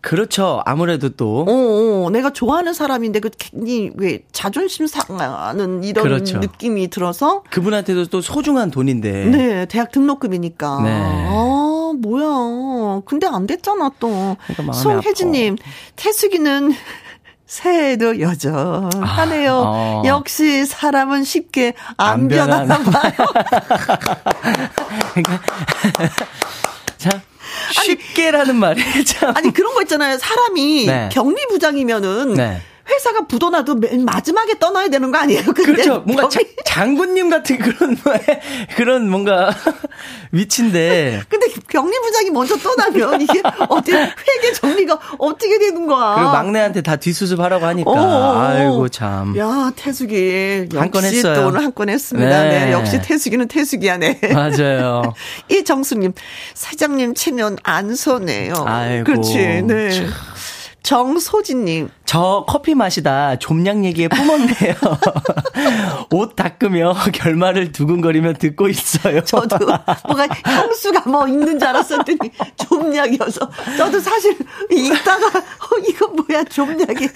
그렇죠. 0.00 0.60
아무래도 0.66 1.10
또. 1.10 1.46
어, 1.48 2.06
어, 2.06 2.10
내가 2.10 2.30
좋아하는 2.32 2.72
사람인데 2.74 3.20
그 3.20 3.30
괜히 3.38 3.90
왜 3.96 4.20
자존심 4.32 4.86
상하는 4.88 5.84
이런 5.84 6.02
그렇죠. 6.02 6.38
느낌이 6.38 6.88
들어서 6.90 7.42
그분한테도 7.50 8.06
또 8.06 8.20
소중한 8.20 8.70
돈인데. 8.72 9.26
네, 9.26 9.66
대학 9.66 9.92
등록금이니까. 9.92 10.80
네. 10.82 10.90
아, 11.30 11.92
뭐야. 12.00 13.02
근데 13.04 13.28
안 13.28 13.46
됐잖아 13.46 13.92
또. 14.00 14.36
그러니까 14.48 14.72
송혜진님, 14.72 15.56
태숙이는 15.94 16.72
새해에도 17.52 18.18
여전하네요. 18.18 19.52
아, 19.52 19.60
어. 19.62 20.02
역시 20.06 20.64
사람은 20.64 21.22
쉽게 21.24 21.74
안, 21.98 22.12
안 22.12 22.28
변하나 22.28 22.78
봐요. 22.78 23.12
자, 26.96 27.20
쉽게라는 27.84 28.56
말이 28.56 29.04
참. 29.04 29.36
아니 29.36 29.52
그런 29.52 29.74
거 29.74 29.82
있잖아요. 29.82 30.16
사람이 30.16 30.86
네. 30.86 31.10
격리 31.12 31.46
부장이면은 31.50 32.34
네. 32.34 32.62
회사가 32.90 33.26
부도나도 33.26 33.76
맨 33.76 34.04
마지막에 34.04 34.58
떠나야 34.58 34.88
되는 34.88 35.10
거 35.12 35.18
아니에요? 35.18 35.44
그렇죠. 35.52 36.00
뭔가 36.00 36.28
자, 36.28 36.40
장군님 36.64 37.30
같은 37.30 37.58
그런 37.58 37.96
그런 38.76 39.08
뭔가 39.08 39.54
위치인데. 40.32 41.22
근데 41.28 41.46
격리부장이 41.68 42.30
먼저 42.30 42.56
떠나면 42.56 43.20
이게 43.20 43.40
어떻게 43.68 43.92
회계 43.96 44.52
정리가 44.54 44.98
어떻게 45.18 45.58
되는 45.58 45.86
거야? 45.86 46.14
그리고 46.16 46.30
막내한테 46.32 46.82
다 46.82 46.96
뒷수습하라고 46.96 47.64
하니까. 47.66 47.90
어어. 47.90 48.40
아이고 48.40 48.88
참. 48.88 49.36
야 49.38 49.70
태숙이 49.76 50.68
한건 50.74 51.04
했어요. 51.04 51.34
또 51.34 51.46
오늘 51.48 51.60
한 51.64 51.72
건 51.72 51.88
했습니다. 51.88 52.42
네. 52.44 52.66
네. 52.66 52.72
역시 52.72 53.00
태숙이는 53.00 53.48
태숙이야, 53.48 53.96
네. 53.96 54.20
맞아요. 54.34 55.14
이 55.48 55.64
정수님 55.64 56.12
사장님 56.54 57.14
체면 57.14 57.56
안 57.62 57.94
서네요. 57.94 58.52
아이고. 58.66 59.04
그렇지. 59.04 59.62
네. 59.66 60.06
정소진님. 60.82 61.88
저 62.12 62.44
커피 62.46 62.74
마시다 62.74 63.36
좀냥 63.36 63.86
얘기에 63.86 64.08
뿜었네요. 64.08 64.74
옷 66.12 66.36
닦으며 66.36 66.94
결말을 67.10 67.72
두근거리며 67.72 68.34
듣고 68.34 68.68
있어요. 68.68 69.24
저도 69.24 69.56
뭐가 69.56 70.28
향수가 70.44 71.08
뭐 71.08 71.26
있는 71.26 71.58
줄 71.58 71.68
알았었더니 71.68 72.18
좀약이어서 72.68 73.50
저도 73.78 73.98
사실 73.98 74.36
읽다가 74.70 75.26
어 75.38 75.78
이거 75.88 76.08
뭐야 76.08 76.44
좀약이 76.44 77.08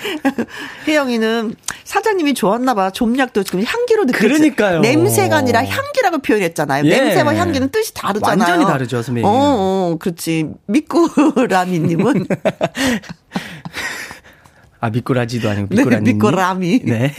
혜영이는 0.88 1.57
사장님이 1.84 2.32
좋았나 2.32 2.72
봐. 2.72 2.88
좀약도 2.88 3.42
지금 3.42 3.62
향기로 3.62 4.05
느껴지 4.05 4.26
그러니까요. 4.26 4.80
냄새가 4.80 5.36
아니라 5.36 5.62
향기라고 5.62 6.22
표현했잖아요. 6.22 6.86
예. 6.86 6.88
냄새와 6.88 7.34
향기는 7.34 7.68
뜻이 7.68 7.92
다르잖아요. 7.92 8.40
완전히 8.40 8.64
다르죠, 8.64 9.03
선배님. 9.03 9.28
어, 9.28 9.30
어 9.30 9.97
그렇지. 10.01 10.49
미꾸라미 10.68 11.80
님은 11.80 12.28
아, 14.87 14.91
미꾸라지도 14.91 15.51
아니고 15.51 15.68
네, 15.70 15.76
미꾸라니. 15.78 16.12
미꾸라미. 16.12 16.80
네. 16.84 17.12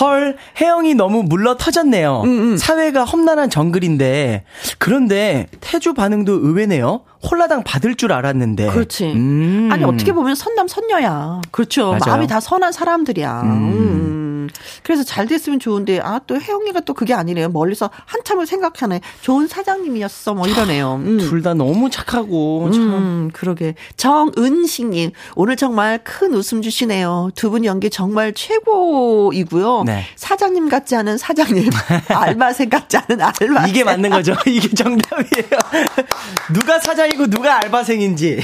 헐, 0.00 0.36
혜영이 0.60 0.94
너무 0.94 1.22
물러 1.22 1.56
터졌네요. 1.56 2.22
음, 2.24 2.56
사회가 2.56 3.04
험난한 3.04 3.50
정글인데, 3.50 4.44
그런데 4.78 5.46
태주 5.60 5.94
반응도 5.94 6.32
의외네요. 6.32 7.02
홀라당 7.30 7.62
받을 7.64 7.94
줄 7.94 8.12
알았는데. 8.12 8.68
그렇지. 8.70 9.04
음. 9.12 9.68
아니 9.70 9.84
어떻게 9.84 10.12
보면 10.12 10.34
선남 10.34 10.66
선녀야. 10.66 11.40
그렇죠. 11.50 11.86
맞아요. 11.90 12.00
마음이 12.06 12.26
다 12.26 12.40
선한 12.40 12.72
사람들이야. 12.72 13.42
음. 13.42 14.48
그래서 14.82 15.04
잘 15.04 15.26
됐으면 15.28 15.60
좋은데 15.60 16.00
아 16.00 16.18
또 16.26 16.40
혜영이가 16.40 16.80
또 16.80 16.94
그게 16.94 17.14
아니네요. 17.14 17.48
멀리서 17.50 17.90
한참을 18.06 18.46
생각하네. 18.46 19.00
좋은 19.20 19.46
사장님이었어. 19.48 20.34
뭐 20.34 20.46
이러네요. 20.48 21.00
음. 21.04 21.18
둘다 21.18 21.54
너무 21.54 21.90
착하고 21.90 22.70
참. 22.72 22.82
음, 22.82 23.30
그러게. 23.32 23.74
정은식님, 23.96 25.10
오늘 25.34 25.56
정말 25.56 26.00
큰 26.04 26.34
웃음 26.34 26.60
주시네요. 26.62 27.30
두 27.36 27.50
분 27.52 27.64
연기 27.64 27.90
정말 27.90 28.32
최고 28.32 29.30
이고요. 29.42 29.82
네. 29.86 30.04
사장님 30.16 30.68
같지 30.68 30.96
않은 30.96 31.18
사장님, 31.18 31.70
알바생 32.08 32.68
같지 32.70 32.96
않은 32.96 33.20
알바생. 33.20 33.68
이게 33.68 33.84
맞는 33.84 34.10
거죠. 34.10 34.34
이게 34.46 34.68
정답이에요. 34.68 35.58
누가 36.52 36.78
사장이고 36.80 37.26
누가 37.28 37.58
알바생인지. 37.62 38.40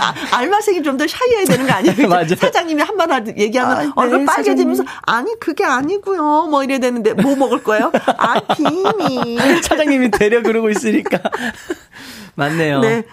아, 0.00 0.14
알바생이 0.38 0.82
좀 0.82 1.00
더 1.00 1.06
샤이해야 1.06 1.44
되는 1.46 1.66
거 1.66 1.72
아니에요? 1.72 2.08
맞아요. 2.08 2.26
사장님이 2.36 2.82
한번 2.82 3.38
얘기하면 3.38 3.76
아, 3.76 3.82
네, 3.84 3.90
얼굴 3.96 4.26
빨개지면서. 4.26 4.84
아니 5.06 5.32
그게 5.40 5.64
아니고요. 5.64 6.48
뭐 6.50 6.62
이래야 6.62 6.78
되는데 6.78 7.14
뭐 7.14 7.36
먹을 7.36 7.62
거예요? 7.62 7.90
아 8.18 8.38
비밀. 8.54 9.62
사장님이 9.62 10.10
되려 10.10 10.42
그러고 10.42 10.68
있으니까. 10.68 11.18
맞네요. 12.34 12.80
네. 12.80 13.04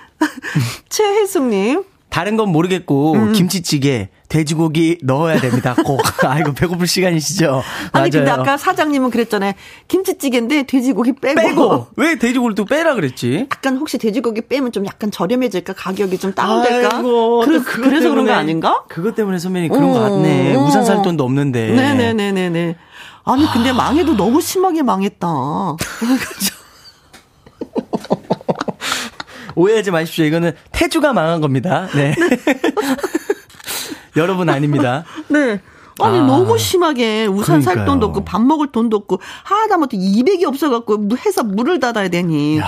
최혜숙님. 0.89 1.83
다른 2.09 2.35
건 2.35 2.49
모르겠고 2.49 3.13
음. 3.13 3.33
김치찌개, 3.33 4.09
돼지고기 4.29 4.97
넣어야 5.03 5.39
됩니다. 5.39 5.73
꼭. 5.85 6.01
아이고 6.27 6.53
배고플 6.53 6.85
시간이시죠. 6.85 7.63
아니 7.93 8.09
근데 8.09 8.29
맞아요. 8.29 8.41
아까 8.41 8.57
사장님은 8.57 9.09
그랬잖아요. 9.09 9.53
김치찌개인데 9.87 10.63
돼지고기 10.63 11.13
빼고. 11.13 11.35
빼고 11.41 11.87
왜 11.95 12.15
돼지고기를 12.19 12.55
또 12.55 12.65
빼라 12.65 12.93
그랬지? 12.95 13.47
약간 13.51 13.77
혹시 13.77 13.97
돼지고기 13.97 14.41
빼면 14.41 14.71
좀 14.73 14.85
약간 14.85 15.11
저렴해질까 15.11 15.73
가격이 15.73 16.17
좀 16.17 16.33
다운될까? 16.33 16.97
아이고, 16.97 17.39
그래, 17.45 17.59
그래서 17.63 18.09
그런 18.09 18.25
거. 18.25 18.33
아닌가? 18.33 18.83
그것 18.89 19.15
때문에 19.15 19.39
선배님 19.39 19.71
그런 19.71 19.91
거 19.93 19.99
어, 19.99 20.09
같네. 20.09 20.55
어. 20.55 20.59
우산 20.65 20.83
살 20.83 21.01
돈도 21.01 21.23
없는데. 21.23 21.71
네네네네네. 21.71 22.75
아니 23.23 23.45
근데 23.53 23.71
망해도 23.71 24.15
너무 24.17 24.41
심하게 24.41 24.81
망했다. 24.83 25.27
오해하지 29.55 29.91
마십시오. 29.91 30.25
이거는 30.25 30.53
태주가 30.71 31.13
망한 31.13 31.41
겁니다. 31.41 31.87
네. 31.95 32.13
여러분 34.17 34.49
아닙니다. 34.49 35.03
네. 35.29 35.61
아니 35.99 36.19
아. 36.19 36.21
너무 36.21 36.57
심하게 36.57 37.25
우산 37.25 37.61
살 37.61 37.73
그러니까요. 37.73 37.85
돈도 37.85 38.05
없고 38.07 38.25
밥 38.25 38.41
먹을 38.41 38.71
돈도 38.71 38.95
없고 38.97 39.19
하다못해 39.43 39.97
200이 39.97 40.45
없어갖고 40.45 41.07
회사 41.25 41.41
물을 41.43 41.79
닫아야 41.79 42.09
되니. 42.09 42.59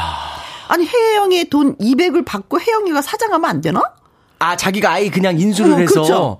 아니 0.67 0.87
혜영이 0.87 1.49
돈 1.49 1.75
200을 1.77 2.25
받고 2.25 2.59
혜영이가 2.59 3.01
사장하면 3.01 3.49
안 3.49 3.61
되나? 3.61 3.81
아 4.39 4.55
자기가 4.55 4.91
아예 4.91 5.09
그냥 5.09 5.39
인수를 5.39 5.73
어, 5.73 5.77
해서 5.77 5.93
그렇죠. 5.93 6.37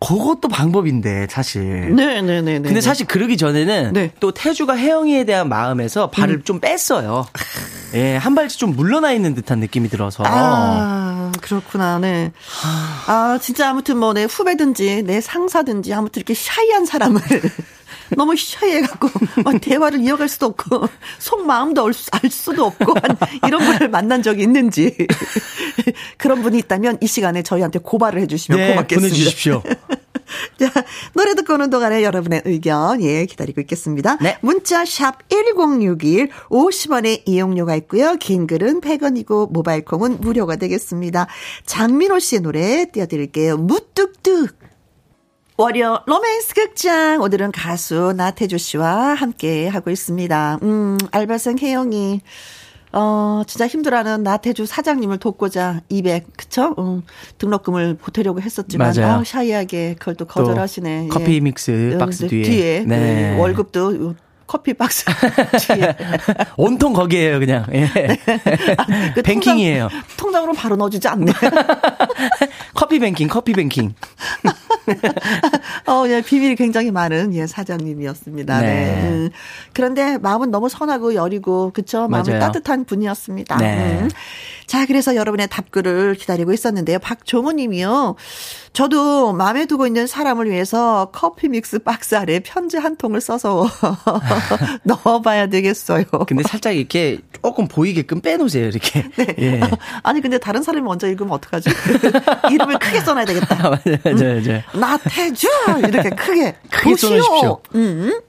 그것도 0.00 0.48
방법인데 0.48 1.26
사실. 1.28 1.94
네네 1.94 2.42
네. 2.42 2.60
근데 2.60 2.80
사실 2.80 3.06
그러기 3.06 3.36
전에는 3.36 3.92
네. 3.92 4.12
또 4.20 4.30
태주가 4.32 4.76
혜영이에 4.76 5.24
대한 5.24 5.48
마음에서 5.48 6.10
발을 6.10 6.36
음. 6.36 6.44
좀 6.44 6.60
뺐어요. 6.60 7.26
예, 7.94 8.16
한 8.16 8.34
발씩 8.34 8.58
좀 8.58 8.76
물러나 8.76 9.12
있는 9.12 9.34
듯한 9.34 9.60
느낌이 9.60 9.88
들어서. 9.88 10.22
아, 10.26 11.32
그렇구나, 11.40 11.98
네. 11.98 12.32
아, 13.06 13.38
진짜 13.40 13.70
아무튼 13.70 13.96
뭐, 13.96 14.12
내 14.12 14.24
후배든지, 14.24 15.04
내 15.04 15.20
상사든지, 15.20 15.94
아무튼 15.94 16.20
이렇게 16.20 16.34
샤이한 16.34 16.84
사람을. 16.84 17.20
너무 18.16 18.36
샤이해갖고, 18.36 19.08
막 19.44 19.60
대화를 19.60 20.00
이어갈 20.00 20.28
수도 20.28 20.46
없고, 20.46 20.88
속 21.18 21.46
마음도 21.46 21.86
알, 21.86 21.92
수, 21.92 22.08
알 22.12 22.30
수도 22.30 22.64
없고, 22.66 22.94
한 23.02 23.16
이런 23.46 23.64
분을 23.64 23.88
만난 23.88 24.22
적이 24.22 24.42
있는지. 24.42 24.96
그런 26.16 26.42
분이 26.42 26.58
있다면 26.58 26.98
이 27.00 27.06
시간에 27.06 27.42
저희한테 27.42 27.78
고발을 27.80 28.20
해주시면 28.22 28.58
네, 28.58 28.68
고맙겠습니다. 28.70 29.14
보내주십시오. 29.14 29.62
자, 30.58 30.70
노래 31.14 31.34
듣고 31.34 31.54
오는 31.54 31.70
동안에 31.70 32.02
여러분의 32.02 32.42
의견, 32.44 33.02
예, 33.02 33.24
기다리고 33.26 33.60
있겠습니다. 33.62 34.18
네. 34.20 34.36
문자, 34.40 34.84
샵 34.84 35.28
1061, 35.28 36.28
50원의 36.50 37.22
이용료가 37.26 37.74
있고요. 37.76 38.16
긴 38.16 38.46
글은 38.46 38.80
100원이고, 38.80 39.52
모바일 39.52 39.84
콩은 39.84 40.20
무료가 40.20 40.56
되겠습니다. 40.56 41.26
장민호 41.66 42.18
씨의 42.18 42.42
노래 42.42 42.86
띄워드릴게요. 42.90 43.56
무뚝뚝. 43.56 44.67
월요 45.60 46.02
로맨스 46.06 46.54
극장 46.54 47.20
오늘은 47.20 47.50
가수 47.50 48.14
나태주 48.16 48.58
씨와 48.58 49.14
함께 49.14 49.66
하고 49.66 49.90
있습니다. 49.90 50.60
음 50.62 50.96
알바생 51.10 51.58
혜영이 51.60 52.20
어 52.92 53.42
진짜 53.44 53.66
힘들어하는 53.66 54.22
나태주 54.22 54.66
사장님을 54.66 55.18
돕고자 55.18 55.80
200 55.88 56.36
그쵸? 56.36 56.76
음, 56.78 57.02
등록금을 57.38 57.96
보태려고 57.96 58.40
했었지만 58.40 58.94
맞아요. 58.96 59.14
아, 59.14 59.24
샤이하게 59.24 59.96
그걸 59.98 60.14
또 60.14 60.26
거절하시네. 60.26 61.06
예. 61.06 61.08
커피 61.08 61.40
믹스 61.40 61.96
박스 61.98 62.22
네, 62.22 62.28
뒤에. 62.28 62.42
뒤에 62.44 62.84
네. 62.86 62.96
네, 62.96 63.36
월급도 63.36 64.00
요 64.00 64.14
커피 64.46 64.74
박스 64.74 65.04
뒤에 65.74 65.96
온통 66.56 66.92
거기에요, 66.92 67.40
그냥. 67.40 67.66
예. 67.72 67.88
그 69.12 69.22
뱅킹이에요. 69.22 69.88
통장, 69.88 70.06
통장으로 70.16 70.52
바로 70.52 70.76
넣어주지 70.76 71.08
않네. 71.08 71.32
커피 72.74 73.00
뱅킹, 73.00 73.26
커피 73.26 73.52
뱅킹. 73.54 73.94
어, 75.86 76.04
예, 76.08 76.22
비밀이 76.22 76.56
굉장히 76.56 76.90
많은, 76.90 77.34
예, 77.34 77.46
사장님이었습니다. 77.46 78.60
네. 78.60 78.66
네. 78.66 79.08
음, 79.08 79.30
그런데 79.72 80.18
마음은 80.18 80.50
너무 80.50 80.68
선하고 80.68 81.14
여리고, 81.14 81.70
그쵸? 81.72 82.08
마음이 82.08 82.28
맞아요. 82.28 82.40
따뜻한 82.40 82.84
분이었습니다. 82.84 83.56
네. 83.58 84.00
음. 84.02 84.08
자, 84.66 84.84
그래서 84.84 85.16
여러분의 85.16 85.48
답글을 85.48 86.14
기다리고 86.14 86.52
있었는데요. 86.52 86.98
박종호 86.98 87.52
님이요. 87.52 88.16
저도 88.74 89.32
마음에 89.32 89.64
두고 89.64 89.86
있는 89.86 90.06
사람을 90.06 90.50
위해서 90.50 91.10
커피 91.12 91.48
믹스 91.48 91.78
박스 91.80 92.14
아래 92.14 92.40
편지 92.40 92.76
한 92.76 92.96
통을 92.96 93.22
써서 93.22 93.66
넣어봐야 94.84 95.46
되겠어요. 95.46 96.04
근데 96.26 96.42
살짝 96.42 96.76
이렇게 96.76 97.18
조금 97.48 97.66
보이게끔 97.66 98.20
빼놓으세요, 98.20 98.68
이렇게. 98.68 99.08
네. 99.16 99.34
예. 99.38 99.60
아니, 100.02 100.20
근데 100.20 100.36
다른 100.38 100.62
사람이 100.62 100.84
먼저 100.84 101.08
읽으면 101.08 101.32
어떡하지? 101.32 101.70
이름을 102.52 102.78
크게 102.78 103.00
써놔야 103.00 103.24
되겠다. 103.24 103.56
맞아요, 103.56 103.98
맞아요, 104.04 104.42
맞아요. 104.42 104.62
나태주! 104.74 105.48
이렇게 105.78 106.10
크게. 106.10 106.54
크게. 106.70 106.96
써놓으십시오. 106.96 107.60
음. 107.74 108.20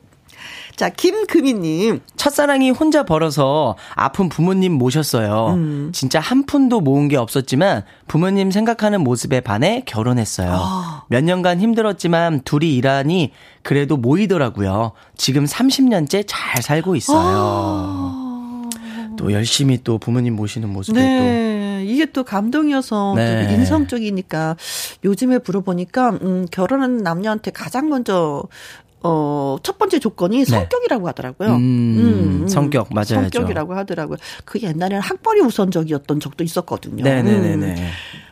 자, 0.78 0.88
김금희님. 0.88 2.00
첫사랑이 2.16 2.72
혼자 2.72 3.04
벌어서 3.04 3.76
아픈 3.96 4.30
부모님 4.30 4.72
모셨어요. 4.72 5.56
음. 5.56 5.92
진짜 5.94 6.22
한 6.22 6.46
푼도 6.46 6.80
모은 6.80 7.10
게 7.10 7.18
없었지만 7.18 7.84
부모님 8.08 8.50
생각하는 8.50 9.02
모습에 9.02 9.42
반해 9.42 9.84
결혼했어요. 9.86 10.50
아. 10.54 11.04
몇 11.10 11.26
년간 11.26 11.60
힘들었지만 11.60 12.44
둘이 12.46 12.78
일하니 12.78 13.34
그래도 13.62 13.98
모이더라고요. 13.98 14.94
지금 15.18 15.44
30년째 15.44 16.24
잘 16.26 16.62
살고 16.62 16.96
있어요. 16.96 18.19
또 19.20 19.34
열심히 19.34 19.80
또 19.84 19.98
부모님 19.98 20.36
모시는 20.36 20.70
모습에 20.70 20.98
또 20.98 21.02
아. 21.02 21.08
네, 21.08 21.84
이게 21.86 22.06
또 22.06 22.24
감동이어서 22.24 23.14
네. 23.16 23.46
또 23.48 23.54
인성적이니까 23.54 24.56
요즘에 25.04 25.40
물어보니까 25.46 26.10
음, 26.22 26.46
결혼하는 26.50 26.98
남녀한테 26.98 27.52
가장 27.52 27.90
먼저 27.90 28.44
어, 29.02 29.58
첫 29.64 29.78
번째 29.78 30.00
조건이 30.00 30.44
성격이라고 30.46 31.08
하더라고요. 31.08 31.50
네. 31.50 31.56
음, 31.56 32.48
성격, 32.50 32.94
맞아요. 32.94 33.06
성격이라고 33.06 33.74
하더라고요. 33.76 34.18
그 34.46 34.60
옛날에는 34.62 35.02
학벌이 35.02 35.40
우선적이었던 35.42 36.20
적도 36.20 36.44
있었거든요. 36.44 37.04
네네네네. 37.04 37.66
음. 37.68 37.90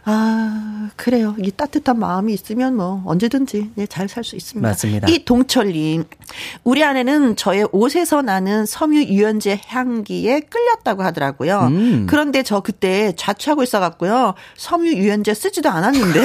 아, 0.09 0.89
그래요. 0.95 1.35
이 1.37 1.51
따뜻한 1.51 1.99
마음이 1.99 2.33
있으면 2.33 2.75
뭐 2.77 3.01
언제든지 3.05 3.71
네, 3.75 3.85
잘살 3.85 4.23
수 4.23 4.37
있습니다. 4.37 4.67
맞습니다. 4.67 5.07
이 5.09 5.25
동철님, 5.25 6.05
우리 6.63 6.83
아내는 6.83 7.35
저의 7.35 7.67
옷에서 7.73 8.21
나는 8.21 8.65
섬유 8.65 9.03
유연제 9.03 9.61
향기에 9.67 10.39
끌렸다고 10.41 11.03
하더라고요. 11.03 11.59
음. 11.71 12.07
그런데 12.09 12.41
저 12.43 12.61
그때 12.61 13.13
자취하고 13.17 13.63
있어갖고요. 13.63 14.33
섬유 14.55 14.93
유연제 14.93 15.33
쓰지도 15.33 15.69
않았는데. 15.69 16.21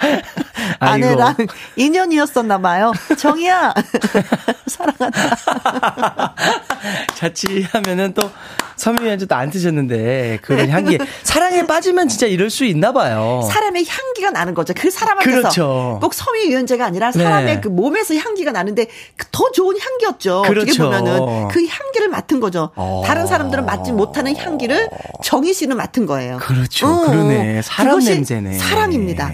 아내랑 0.78 1.36
인연이었었나 1.76 2.58
봐요. 2.58 2.92
정이야. 3.18 3.74
사랑한다. 4.66 6.34
자취하면은 7.14 8.14
또 8.14 8.30
섬유유연제도 8.76 9.34
안 9.34 9.50
드셨는데 9.50 10.38
그런 10.42 10.70
향기 10.70 10.98
사랑에 11.22 11.66
빠지면 11.66 12.08
진짜 12.08 12.26
이럴 12.26 12.48
수 12.48 12.64
있나 12.64 12.92
봐요. 12.92 13.46
사람의 13.50 13.84
향기가 13.86 14.30
나는 14.30 14.54
거죠. 14.54 14.72
그 14.74 14.90
사람한테서 14.90 15.36
그렇죠. 15.36 15.98
꼭 16.00 16.14
섬유유연제가 16.14 16.86
아니라 16.86 17.12
사람의 17.12 17.54
네. 17.56 17.60
그 17.60 17.68
몸에서 17.68 18.14
향기가 18.14 18.52
나는데 18.52 18.86
그더 19.16 19.52
좋은 19.52 19.76
향기였죠. 19.78 20.42
그렇죠. 20.46 20.62
어떻게 20.62 20.82
보면은 20.82 21.48
그 21.48 21.66
향기를 21.66 22.08
맡은 22.08 22.40
거죠. 22.40 22.70
어. 22.74 23.02
다른 23.04 23.26
사람들은 23.26 23.66
맡지 23.66 23.92
못하는 23.92 24.34
향기를 24.34 24.88
정희 25.22 25.52
씨는 25.52 25.76
맡은 25.76 26.06
거예요. 26.06 26.38
그렇죠. 26.38 26.86
어. 26.86 27.06
그러네. 27.06 27.60
사람 27.62 27.98
냄새네. 27.98 28.54
사랑입니다. 28.54 29.30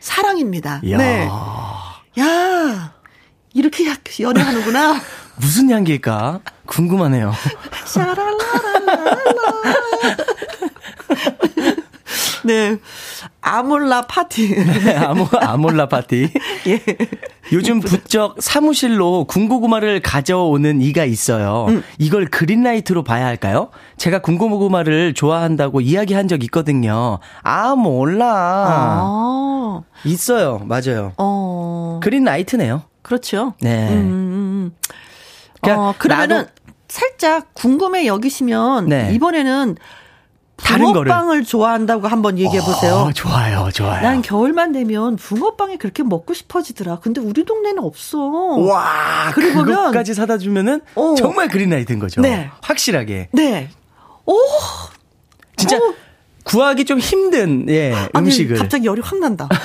사랑입니다. 0.00 0.80
야. 0.90 0.96
네. 0.96 1.28
야. 2.20 2.92
이렇게 3.54 3.84
연애하는구나. 4.22 5.00
무슨 5.36 5.70
향기일까? 5.70 6.40
궁금하네요. 6.66 7.32
샤랄라랄라. 7.86 8.36
네. 12.44 12.78
아몰라 13.48 14.02
파티. 14.02 14.54
네, 14.84 14.94
아모, 14.94 15.26
아몰라 15.40 15.88
파티. 15.88 16.30
예. 16.68 16.82
요즘 17.52 17.80
부쩍 17.80 18.36
사무실로 18.40 19.24
군고구마를 19.24 20.00
가져오는 20.00 20.82
이가 20.82 21.04
있어요. 21.04 21.66
음. 21.68 21.82
이걸 21.98 22.26
그린라이트로 22.26 23.04
봐야 23.04 23.24
할까요? 23.24 23.70
제가 23.96 24.20
군고구마를 24.20 25.14
좋아한다고 25.14 25.80
이야기한 25.80 26.28
적 26.28 26.44
있거든요. 26.44 27.18
아, 27.42 27.74
몰라. 27.74 28.26
아. 28.28 29.82
있어요. 30.04 30.60
맞아요. 30.64 31.12
어. 31.16 32.00
그린라이트네요. 32.02 32.82
그렇죠. 33.02 33.54
네. 33.60 33.88
음. 33.88 33.94
음, 33.94 34.02
음. 34.02 34.72
그러니까 35.62 35.88
어, 35.88 35.94
그러면은 35.96 36.36
나도... 36.36 36.50
살짝 36.88 37.54
궁금해 37.54 38.06
여기시면 38.06 38.86
네. 38.86 39.10
이번에는 39.14 39.76
다른 40.62 40.92
붕어빵을 40.92 41.44
좋아한다고 41.44 42.08
한번 42.08 42.38
얘기해 42.38 42.60
보세요. 42.60 42.94
어, 42.94 43.12
좋아요, 43.12 43.70
좋아요. 43.72 44.02
난 44.02 44.22
겨울만 44.22 44.72
되면 44.72 45.16
붕어빵이 45.16 45.78
그렇게 45.78 46.02
먹고 46.02 46.34
싶어지더라. 46.34 46.98
근데 47.00 47.20
우리 47.20 47.44
동네는 47.44 47.82
없어. 47.82 48.18
와, 48.18 49.30
그리고 49.34 49.64
그것까지 49.64 50.14
사다 50.14 50.38
주면은 50.38 50.80
어. 50.94 51.14
정말 51.16 51.48
그린라이트인 51.48 51.98
거죠. 51.98 52.20
네, 52.20 52.50
확실하게. 52.60 53.28
네. 53.32 53.70
오, 54.26 54.36
진짜. 55.56 55.76
오. 55.78 55.94
구하기 56.48 56.84
좀 56.86 56.98
힘든 56.98 57.66
예 57.68 57.92
아니, 58.12 58.26
음식을 58.26 58.56
갑자기 58.56 58.86
열이 58.86 59.00
확 59.02 59.18
난다. 59.18 59.48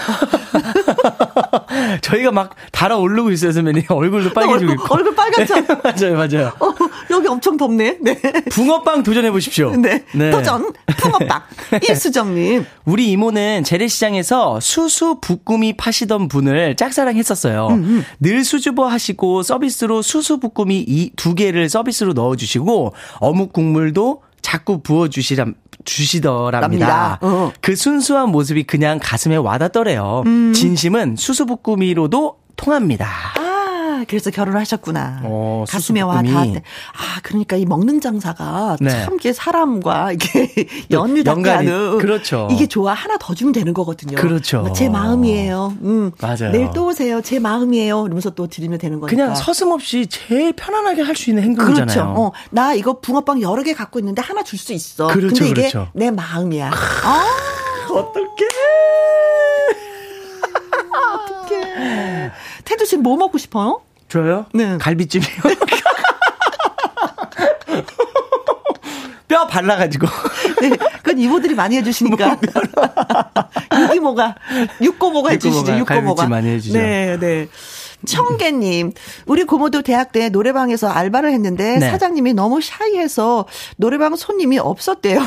저희가 2.02 2.32
막 2.32 2.56
달아오르고 2.72 3.32
있어요, 3.32 3.52
선배님. 3.52 3.84
얼굴도 3.90 4.34
빨개지고 4.34 4.72
얼굴, 4.72 4.76
있고. 4.76 4.94
얼굴 4.94 5.16
빨갛죠? 5.16 5.56
네, 5.62 5.66
맞아요, 5.84 6.16
맞아요. 6.18 6.52
어, 6.60 6.74
여기 7.12 7.28
엄청 7.28 7.58
덥네. 7.58 7.98
네. 8.02 8.20
붕어빵 8.52 9.04
도전해 9.04 9.32
보십시오. 9.32 9.76
네. 9.76 10.04
네. 10.14 10.32
도전 10.32 10.72
붕어빵. 10.98 11.42
이수정님. 11.90 12.66
우리 12.86 13.12
이모는 13.12 13.64
재래시장에서 13.64 14.60
수수 14.60 15.20
부꾸미 15.22 15.74
파시던 15.78 16.28
분을 16.28 16.76
짝사랑했었어요. 16.76 17.68
음음. 17.68 17.84
음. 17.84 18.06
늘 18.20 18.44
수줍어 18.44 18.88
하시고 18.88 19.44
서비스로 19.44 20.02
수수 20.02 20.40
부꾸미 20.40 20.84
이 20.88 21.12
두 21.16 21.36
개를 21.36 21.70
서비스로 21.70 22.14
넣어주시고 22.14 22.94
어묵 23.20 23.54
국물도 23.54 24.24
자꾸 24.42 24.82
부어주시라 24.82 25.46
주시더랍니다. 25.86 27.20
어. 27.22 27.52
그 27.62 27.76
순수한 27.76 28.30
모습이 28.30 28.64
그냥 28.64 29.00
가슴에 29.02 29.36
와닿더래요. 29.36 30.24
음. 30.26 30.54
진심은 30.54 31.16
수수부꾸미로도 31.18 32.38
통합니다. 32.56 33.08
아, 33.38 33.73
그래서 34.08 34.30
결혼하셨구나. 34.32 35.22
어, 35.24 35.66
가슴에 35.68 36.02
와 36.02 36.22
닿았대. 36.22 36.62
아, 36.94 37.20
그러니까 37.24 37.56
이 37.56 37.66
먹는 37.66 38.02
장사가 38.02 38.78
네. 38.80 38.90
참 38.90 39.16
이게 39.16 39.34
사람과 39.34 40.12
이게 40.14 40.54
연유닿게 40.92 41.50
하는. 41.50 41.98
그렇죠. 42.00 42.48
이게 42.52 42.68
좋아. 42.68 42.94
하나 42.94 43.18
더 43.20 43.34
주면 43.34 43.54
되는 43.54 43.74
거거든요. 43.74 44.18
그렇죠. 44.18 44.62
뭐제 44.62 44.90
마음이에요. 44.90 45.78
음. 45.82 46.12
맞아요. 46.22 46.52
내일 46.52 46.70
또 46.74 46.88
오세요. 46.88 47.22
제 47.22 47.40
마음이에요. 47.40 48.06
이러면서 48.06 48.30
또 48.32 48.48
드리면 48.48 48.80
되는 48.80 49.00
거니까. 49.00 49.16
그냥 49.16 49.36
서슴없이 49.36 50.08
제일 50.08 50.54
편안하게 50.54 51.02
할 51.02 51.14
수 51.16 51.30
있는 51.30 51.44
행동이잖아요. 51.44 51.86
그렇죠. 51.86 52.02
어, 52.20 52.32
나 52.50 52.74
이거 52.74 53.00
붕어빵 53.00 53.42
여러 53.42 53.62
개 53.64 53.74
갖고 53.74 54.00
있는데 54.00 54.22
하나 54.22 54.44
줄 54.44 54.58
수 54.60 54.74
있어. 54.74 55.08
그렇죠, 55.08 55.36
근데 55.44 55.50
이게 55.50 55.70
그렇죠. 55.70 55.90
내 55.94 56.10
마음이야. 56.10 56.72
아, 56.72 57.26
어떡해. 57.92 58.34
어떡해. 60.94 62.32
태두 62.74 62.86
씨뭐 62.86 63.18
먹고 63.18 63.38
싶어요? 63.38 63.82
저요? 64.10 64.48
네. 64.54 64.78
갈비찜이요. 64.80 65.30
뼈 69.28 69.46
발라가지고. 69.48 70.08
네, 70.62 70.70
그건 71.04 71.20
이모들이 71.20 71.54
많이 71.56 71.78
해주시니까. 71.78 72.40
육이모가, 73.80 74.36
육고모가 74.82 75.32
해주시죠, 75.32 75.78
육고모가. 75.78 76.28
많이 76.28 76.50
해주죠. 76.50 76.78
네, 76.78 77.18
네. 77.20 77.48
청계님, 78.06 78.92
우리 79.28 79.44
고모도 79.44 79.82
대학 79.84 80.12
때 80.12 80.30
노래방에서 80.30 80.90
알바를 80.90 81.32
했는데 81.32 81.78
네. 81.78 81.90
사장님이 81.90 82.34
너무 82.34 82.60
샤이해서 82.62 83.46
노래방 83.78 84.16
손님이 84.16 84.60
없었대요. 84.60 85.22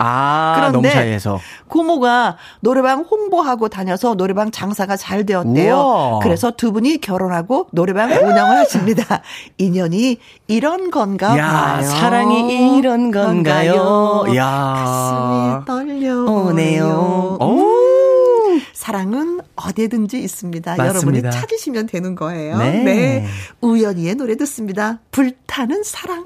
아, 0.00 0.54
그런데 0.56 0.90
샤이해서. 0.90 1.38
고모가 1.68 2.36
노래방 2.60 3.00
홍보하고 3.02 3.68
다녀서 3.68 4.14
노래방 4.14 4.50
장사가 4.50 4.96
잘 4.96 5.24
되었대요. 5.26 5.74
우와. 5.76 6.18
그래서 6.20 6.50
두 6.50 6.72
분이 6.72 7.00
결혼하고 7.00 7.68
노래방 7.72 8.10
운영을 8.10 8.56
하십니다. 8.58 9.22
인연이 9.58 10.18
이런 10.46 10.90
건가 10.90 11.36
야, 11.38 11.76
봐요. 11.76 11.86
사랑이 11.86 12.78
이런 12.78 13.10
건가요? 13.10 14.24
야. 14.36 15.64
가슴이 15.64 15.64
떨려오네요. 15.66 17.38
음. 17.40 18.60
사랑은 18.72 19.40
어디든지 19.56 20.18
있습니다. 20.18 20.76
맞습니다. 20.76 20.88
여러분이 20.88 21.22
찾으시면 21.30 21.86
되는 21.86 22.14
거예요. 22.14 22.58
네. 22.58 22.82
네. 22.82 23.26
우연히의 23.60 24.14
노래 24.16 24.36
듣습니다. 24.36 24.98
불타는 25.10 25.82
사랑. 25.84 26.24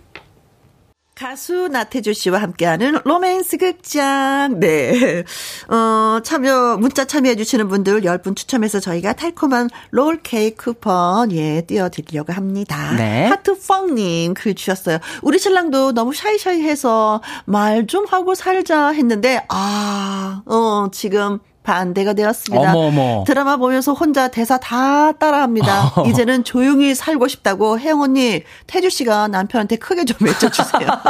가수 1.14 1.68
나태주 1.68 2.12
씨와 2.12 2.42
함께하는 2.42 2.98
로맨스 3.04 3.58
극장. 3.58 4.58
네. 4.58 5.22
어, 5.68 6.18
참여, 6.24 6.78
문자 6.80 7.04
참여해주시는 7.04 7.68
분들 7.68 8.00
10분 8.02 8.34
추첨해서 8.34 8.80
저희가 8.80 9.12
달콤한 9.12 9.70
롤 9.90 10.20
케이크 10.24 10.72
쿠폰, 10.72 11.30
예, 11.30 11.60
띄워드리려고 11.60 12.32
합니다. 12.32 12.94
네. 12.96 13.26
하트펑님 13.28 14.34
글 14.34 14.54
주셨어요. 14.54 14.98
우리 15.22 15.38
신랑도 15.38 15.92
너무 15.92 16.12
샤이샤이해서 16.12 17.22
말 17.44 17.84
좀 17.86 18.06
하고 18.06 18.34
살자 18.34 18.88
했는데, 18.88 19.44
아, 19.50 20.42
어, 20.46 20.88
지금 20.90 21.38
반대가 21.64 22.12
되었습니다. 22.12 22.70
어머어머. 22.70 23.24
드라마 23.26 23.56
보면서 23.56 23.94
혼자 23.94 24.28
대사 24.28 24.58
다 24.58 25.10
따라합니다. 25.12 25.92
어. 25.96 26.04
이제는 26.08 26.44
조용히 26.44 26.94
살고 26.94 27.26
싶다고 27.26 27.80
혜영 27.80 28.02
언니, 28.02 28.42
태주 28.66 28.90
씨가 28.90 29.28
남편한테 29.28 29.76
크게 29.76 30.04
좀 30.04 30.18
외쳐주세요. 30.20 30.86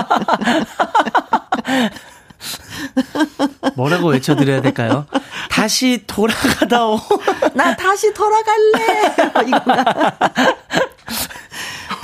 뭐라고 3.74 4.09
외쳐드려야 4.09 4.62
될까요? 4.62 5.07
다시 5.50 6.05
돌아가다오. 6.07 7.00
나 7.55 7.74
다시 7.76 8.12
돌아갈래. 8.14 9.46
이거나. 9.46 9.84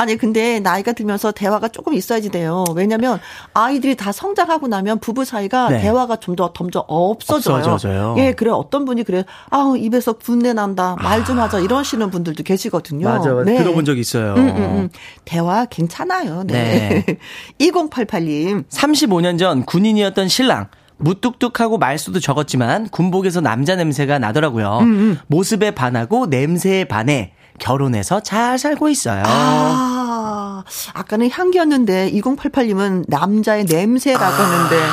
아니 0.00 0.16
근데 0.16 0.60
나이가 0.60 0.92
들면서 0.92 1.30
대화가 1.30 1.68
조금 1.68 1.92
있어야지 1.92 2.30
돼요. 2.30 2.64
왜냐면 2.74 3.20
아이들이 3.52 3.94
다 3.96 4.12
성장하고 4.12 4.66
나면 4.68 4.98
부부 5.00 5.26
사이가 5.26 5.68
네. 5.68 5.80
대화가 5.82 6.16
좀 6.16 6.36
더 6.36 6.52
점점 6.56 6.84
없어져요. 6.86 7.56
없어져요. 7.56 8.14
예, 8.18 8.32
그래 8.32 8.50
어떤 8.50 8.84
분이 8.86 9.02
그래. 9.04 9.24
아우 9.50 9.76
입에서 9.76 10.14
분내 10.14 10.52
난다. 10.54 10.96
말 11.00 11.24
좀 11.24 11.38
하자 11.38 11.58
이러시는 11.60 12.10
분들도 12.10 12.42
계시거든요. 12.44 13.06
맞아, 13.06 13.34
맞아. 13.34 13.44
네. 13.50 13.58
들어본 13.58 13.84
적 13.84 13.98
있어요. 13.98 14.34
음, 14.34 14.48
음, 14.48 14.56
음. 14.56 14.88
대화 15.26 15.66
괜찮아요. 15.66 16.44
네. 16.46 17.04
네. 17.06 17.18
2088님. 17.60 18.64
35년 18.68 19.38
전 19.38 19.64
군인이었던 19.66 20.28
신랑. 20.28 20.68
무뚝뚝하고 20.98 21.78
말수도 21.78 22.20
적었지만 22.20 22.88
군복에서 22.90 23.40
남자 23.40 23.74
냄새가 23.76 24.18
나더라고요. 24.18 24.78
음, 24.80 24.84
음. 24.84 25.18
모습에 25.28 25.70
반하고 25.72 26.26
냄새에 26.26 26.84
반해 26.84 27.32
결혼해서 27.60 28.20
잘 28.20 28.58
살고 28.58 28.88
있어요. 28.88 29.22
아, 29.26 30.64
아까는 30.94 31.30
향기였는데 31.30 32.10
2088님은 32.12 33.04
남자의 33.08 33.64
냄새라고 33.64 34.24
아. 34.24 34.50
했는데 34.50 34.86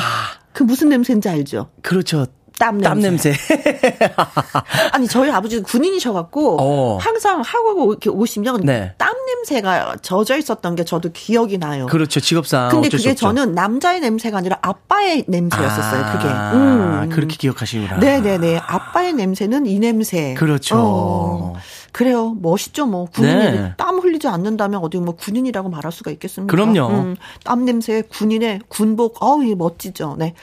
그 0.52 0.62
무슨 0.62 0.88
냄새인지 0.88 1.28
알죠? 1.28 1.70
그렇죠. 1.82 2.26
땀 2.58 2.78
냄새. 2.78 2.88
땀 2.88 3.00
냄새. 3.00 3.32
아니 4.92 5.06
저희 5.06 5.30
아버지는 5.30 5.62
군인이셔갖고 5.62 6.56
어. 6.60 6.98
항상 6.98 7.40
하고 7.40 7.92
이렇게 7.92 8.10
오시면 8.10 8.62
네. 8.64 8.94
땀 8.98 9.14
냄새가 9.26 9.96
젖어 10.02 10.36
있었던 10.36 10.74
게 10.74 10.84
저도 10.84 11.10
기억이 11.12 11.58
나요. 11.58 11.86
그렇죠 11.86 12.20
직업상. 12.20 12.70
근데 12.70 12.88
그게 12.88 13.14
저는 13.14 13.54
남자의 13.54 14.00
냄새가 14.00 14.38
아니라 14.38 14.58
아빠의 14.60 15.24
냄새였었어요. 15.28 16.04
아, 16.04 16.12
그게. 16.12 16.28
음. 16.28 17.08
그렇게 17.10 17.36
기억하시구나. 17.36 17.98
네네네. 17.98 18.58
아빠의 18.66 19.12
냄새는 19.12 19.66
이 19.66 19.78
냄새. 19.78 20.34
그렇죠. 20.34 20.74
어. 20.76 21.54
그래요. 21.98 22.36
멋있죠, 22.40 22.86
뭐. 22.86 23.06
군인이 23.06 23.34
네. 23.34 23.72
땀 23.76 23.98
흘리지 23.98 24.28
않는다면 24.28 24.80
어디 24.84 24.98
뭐 24.98 25.16
군인이라고 25.16 25.68
말할 25.68 25.90
수가 25.90 26.12
있겠습니까? 26.12 26.48
그럼요. 26.48 26.86
음, 26.94 27.16
땀 27.42 27.64
냄새, 27.64 28.02
군인의 28.02 28.60
군복, 28.68 29.20
어우, 29.20 29.42
멋지죠. 29.56 30.14
네. 30.16 30.34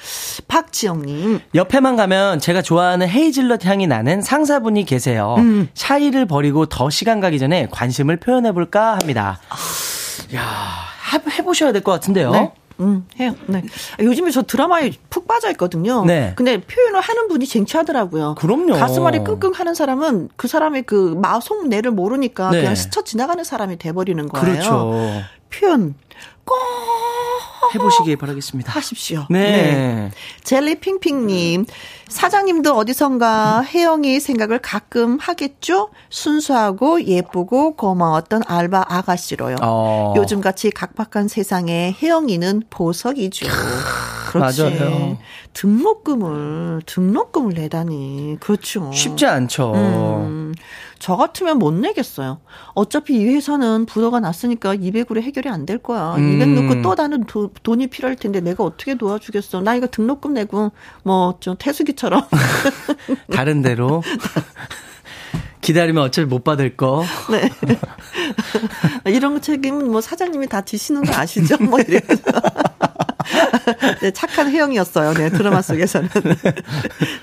박지영님. 0.49 1.39
옆에만 1.55 1.95
가면 1.95 2.39
제가 2.39 2.61
좋아하는 2.61 3.07
헤이즐넛 3.07 3.63
향이 3.63 3.87
나는 3.87 4.21
상사분이 4.21 4.83
계세요. 4.83 5.35
음. 5.37 5.69
샤이를 5.73 6.25
버리고 6.25 6.65
더 6.65 6.89
시간 6.89 7.21
가기 7.21 7.39
전에 7.39 7.69
관심을 7.71 8.17
표현해볼까 8.17 8.97
합니다. 8.97 9.39
야 10.35 10.41
해보셔야 11.39 11.71
될 11.71 11.83
것 11.83 11.93
같은데요. 11.93 12.31
네. 12.31 12.51
음, 12.79 13.05
해요. 13.19 13.35
네. 13.47 13.63
요즘에 13.99 14.31
저 14.31 14.43
드라마에 14.43 14.91
푹 15.09 15.27
빠져 15.27 15.49
있거든요. 15.51 16.03
네. 16.05 16.33
근데 16.35 16.59
표현을 16.59 16.99
하는 16.99 17.27
분이 17.27 17.45
쟁취하더라고요. 17.45 18.35
그럼요. 18.37 18.73
가슴앓이 18.73 19.23
끙끙 19.23 19.51
하는 19.53 19.73
사람은 19.73 20.29
그 20.35 20.47
사람의 20.47 20.83
그 20.83 21.15
마속 21.21 21.67
내를 21.67 21.91
모르니까 21.91 22.51
네. 22.51 22.59
그냥 22.61 22.75
스쳐 22.75 23.03
지나가는 23.03 23.43
사람이 23.43 23.77
돼버리는 23.77 24.27
거예요. 24.27 24.45
그렇죠. 24.45 24.93
표현 25.49 25.95
꼭 26.45 26.55
해보시기 27.73 28.15
바라겠습니다. 28.15 28.71
하십시오. 28.71 29.25
네. 29.29 29.39
네. 29.39 30.11
젤리핑핑님, 30.43 31.65
사장님도 32.07 32.73
어디선가 32.75 33.63
혜영이 33.63 34.19
생각을 34.19 34.59
가끔 34.59 35.17
하겠죠? 35.19 35.89
순수하고 36.09 37.03
예쁘고 37.03 37.75
고마웠던 37.75 38.43
알바 38.47 38.85
아가씨로요. 38.87 39.57
어. 39.61 40.13
요즘같이 40.15 40.71
각박한 40.71 41.27
세상에 41.27 41.95
혜영이는 42.01 42.63
보석이죠. 42.69 43.47
그렇지. 44.39 44.63
맞아요. 44.63 45.17
등록금을 45.53 46.81
등록금을 46.85 47.53
내다니 47.53 48.37
그렇죠. 48.39 48.91
쉽지 48.93 49.25
않죠. 49.25 49.73
음, 49.75 50.53
저 50.99 51.15
같으면 51.15 51.59
못 51.59 51.71
내겠어요. 51.73 52.39
어차피 52.73 53.15
이 53.15 53.25
회사는 53.25 53.85
부도가 53.85 54.19
났으니까 54.19 54.75
200으로 54.75 55.21
해결이 55.21 55.49
안 55.49 55.65
될 55.65 55.77
거야. 55.79 56.15
음. 56.15 56.33
200 56.41 56.49
넣고 56.49 56.81
또 56.83 56.95
다른 56.95 57.23
도, 57.23 57.49
돈이 57.63 57.87
필요할 57.87 58.15
텐데 58.17 58.39
내가 58.39 58.63
어떻게 58.63 58.95
도와주겠어. 58.95 59.61
나 59.61 59.73
이거 59.75 59.87
등록금 59.87 60.33
내고 60.33 60.71
뭐 61.03 61.37
좀 61.39 61.55
태수기처럼 61.57 62.23
다른 63.33 63.61
데로 63.61 64.01
기다리면 65.65 66.03
어차피 66.03 66.27
못 66.27 66.43
받을 66.43 66.77
거. 66.77 67.03
네. 67.31 67.49
이런 69.11 69.41
책임은 69.41 69.89
뭐 69.89 69.99
사장님이 69.99 70.47
다 70.47 70.61
지시는 70.61 71.03
거 71.03 71.15
아시죠? 71.15 71.57
뭐 71.57 71.79
이래서. 71.79 72.05
네, 74.01 74.11
착한 74.11 74.51
혜영이었어요. 74.51 75.15
네, 75.15 75.29
드라마 75.31 75.63
속에서는. 75.63 76.09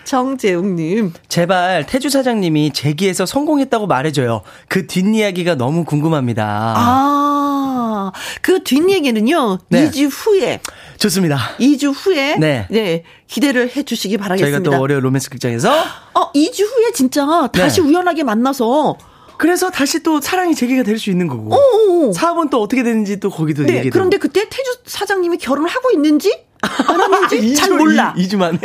정재웅님. 0.02 1.12
제발 1.28 1.86
태주 1.86 2.10
사장님이 2.10 2.72
제기에서 2.72 3.26
성공했다고 3.26 3.86
말해줘요. 3.86 4.42
그 4.66 4.88
뒷이야기가 4.88 5.54
너무 5.54 5.84
궁금합니다. 5.84 6.74
아, 6.76 8.10
그 8.40 8.64
뒷얘기는요, 8.64 9.58
네. 9.68 9.88
2주 9.88 10.10
후에. 10.10 10.60
좋습니다. 11.02 11.36
2주 11.58 11.92
후에. 11.92 12.36
네. 12.36 12.66
네. 12.70 13.02
기대를 13.26 13.74
해 13.76 13.82
주시기 13.82 14.18
바라겠습니다. 14.18 14.58
저희가 14.58 14.70
또 14.76 14.80
월요일 14.80 15.04
로맨스 15.04 15.30
극장에서. 15.30 15.72
어, 16.14 16.30
2주 16.32 16.62
후에 16.62 16.92
진짜 16.94 17.26
다시 17.52 17.80
네. 17.80 17.88
우연하게 17.88 18.22
만나서 18.22 18.96
그래서 19.36 19.70
다시 19.70 20.04
또 20.04 20.20
사랑이 20.20 20.54
재개가 20.54 20.84
될 20.84 20.98
수 21.00 21.10
있는 21.10 21.26
거고. 21.26 21.52
어어어. 21.54 22.12
사업은 22.12 22.50
또 22.50 22.62
어떻게 22.62 22.84
되는지 22.84 23.18
또 23.18 23.30
거기도 23.30 23.64
네, 23.64 23.78
얘기해. 23.78 23.90
그런데 23.90 24.16
그때 24.18 24.48
태주 24.48 24.76
사장님이 24.86 25.38
결혼을 25.38 25.68
하고 25.68 25.90
있는지 25.90 26.32
안 26.60 27.00
하는지 27.00 27.54
잘 27.56 27.70
몰라. 27.76 28.14
2, 28.16 28.28
주 28.28 28.38
만에. 28.38 28.58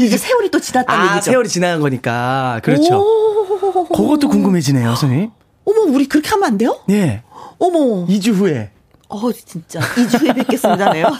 이제 0.00 0.16
세월이 0.16 0.50
또 0.50 0.58
지났다는 0.58 1.08
아, 1.08 1.12
얘기죠. 1.14 1.30
세월이 1.30 1.48
지나간 1.48 1.80
거니까. 1.80 2.60
그렇죠. 2.64 2.98
오. 2.98 3.86
그것도 3.94 4.28
궁금해지네요, 4.28 4.96
선생님. 4.96 5.30
어머, 5.64 5.80
우리 5.82 6.06
그렇게 6.08 6.28
하면 6.30 6.44
안 6.48 6.58
돼요? 6.58 6.80
예. 6.90 7.22
어머. 7.60 8.04
2주 8.08 8.32
후에. 8.32 8.70
어, 9.14 9.32
진짜. 9.32 9.80
2주 9.80 10.22
후에 10.22 10.32
뵙겠습니다네요. 10.32 11.06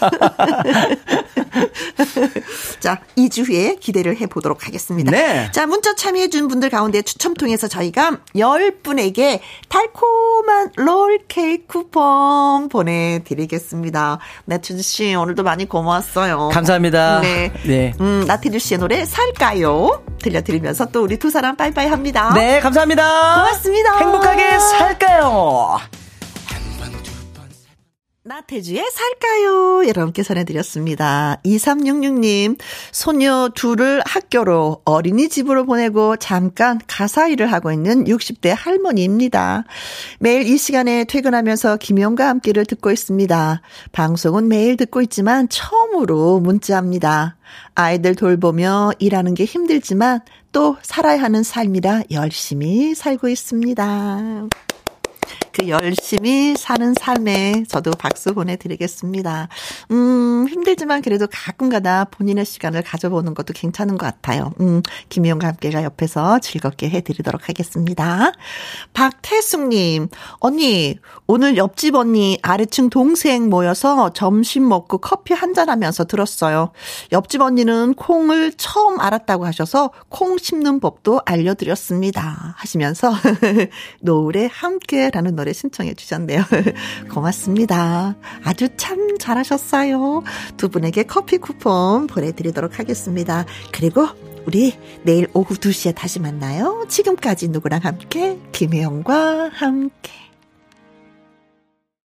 자, 2.79 2.99
2주 3.17 3.47
후에 3.47 3.75
기대를 3.75 4.19
해보도록 4.21 4.67
하겠습니다. 4.67 5.11
네. 5.11 5.49
자, 5.51 5.65
문자 5.65 5.95
참여해준 5.95 6.47
분들 6.47 6.69
가운데 6.69 7.01
추첨 7.01 7.33
통해서 7.33 7.67
저희가 7.67 8.17
10분에게 8.35 9.39
달콤한 9.69 10.71
롤케이크 10.75 11.65
쿠폰 11.67 12.69
보내드리겠습니다. 12.69 14.19
나트주 14.45 14.81
씨, 14.81 15.15
오늘도 15.15 15.43
많이 15.43 15.67
고마웠어요. 15.67 16.49
감사합니다. 16.53 17.21
네. 17.21 17.51
네. 17.65 17.93
음, 17.99 18.23
나트주 18.27 18.59
씨의 18.59 18.79
노래 18.79 19.05
살까요? 19.05 20.03
들려드리면서 20.21 20.87
또 20.87 21.03
우리 21.03 21.17
두 21.17 21.29
사람 21.29 21.55
빠이빠이 21.55 21.87
합니다. 21.87 22.33
네, 22.33 22.59
감사합니다. 22.59 23.35
고맙습니다. 23.35 23.97
행복하게 23.97 24.59
살까요? 24.59 26.04
나태주의 28.27 28.83
살까요? 28.91 29.87
여러분께 29.87 30.23
전해드렸습니다. 30.23 31.39
2366님, 31.45 32.57
소녀 32.91 33.51
둘을 33.53 34.01
학교로 34.03 34.81
어린이집으로 34.83 35.67
보내고 35.67 36.15
잠깐 36.17 36.81
가사 36.87 37.27
일을 37.27 37.53
하고 37.53 37.71
있는 37.71 38.05
60대 38.05 38.51
할머니입니다. 38.57 39.65
매일 40.17 40.47
이 40.47 40.57
시간에 40.57 41.03
퇴근하면서 41.03 41.77
김영과 41.77 42.27
함께를 42.27 42.65
듣고 42.65 42.89
있습니다. 42.91 43.61
방송은 43.91 44.47
매일 44.47 44.75
듣고 44.75 45.03
있지만 45.03 45.47
처음으로 45.47 46.39
문자합니다. 46.39 47.37
아이들 47.75 48.15
돌보며 48.15 48.93
일하는 48.97 49.35
게 49.35 49.45
힘들지만 49.45 50.21
또 50.51 50.77
살아야 50.81 51.21
하는 51.21 51.43
삶이라 51.43 52.05
열심히 52.09 52.95
살고 52.95 53.29
있습니다. 53.29 54.47
그 55.55 55.69
열심히 55.69 56.53
사는 56.57 56.93
삶에 56.93 57.63
저도 57.69 57.91
박수 57.91 58.33
보내드리겠습니다. 58.33 59.47
음, 59.91 60.47
힘들지만 60.49 61.01
그래도 61.01 61.27
가끔 61.31 61.69
가다 61.69 62.03
본인의 62.11 62.43
시간을 62.43 62.81
가져보는 62.81 63.33
것도 63.33 63.53
괜찮은 63.53 63.97
것 63.97 64.05
같아요. 64.05 64.51
음, 64.59 64.81
김희영과 65.07 65.47
함께가 65.47 65.83
옆에서 65.83 66.39
즐겁게 66.39 66.89
해드리도록 66.89 67.47
하겠습니다. 67.47 68.33
박태숙님, 68.93 70.09
언니, 70.39 70.97
오늘 71.25 71.55
옆집 71.55 71.95
언니 71.95 72.37
아래층 72.41 72.89
동생 72.89 73.49
모여서 73.49 74.11
점심 74.11 74.67
먹고 74.67 74.97
커피 74.97 75.33
한잔 75.33 75.69
하면서 75.69 76.03
들었어요. 76.03 76.71
옆집 77.13 77.39
언니는 77.39 77.93
콩을 77.93 78.51
처음 78.57 78.99
알았다고 78.99 79.45
하셔서 79.45 79.91
콩 80.09 80.37
심는 80.37 80.81
법도 80.81 81.21
알려드렸습니다. 81.25 82.55
하시면서 82.57 83.13
노래 84.01 84.49
함께라는 84.51 85.35
노래 85.35 85.44
노래 85.45 85.53
신청해 85.53 85.93
주셨네요. 85.93 86.43
고맙습니다. 87.13 88.15
아주 88.43 88.67
참 88.77 89.19
잘하셨어요. 89.19 90.23
두 90.57 90.69
분에게 90.69 91.03
커피 91.03 91.37
쿠폰 91.37 92.07
보내드리도록 92.07 92.79
하겠습니다. 92.79 93.45
그리고 93.71 94.07
우리 94.47 94.73
내일 95.03 95.27
오후 95.33 95.53
2시에 95.53 95.93
다시 95.93 96.19
만나요. 96.19 96.85
지금까지 96.89 97.49
누구랑 97.49 97.81
함께 97.83 98.39
김혜영과 98.53 99.51
함께 99.53 100.24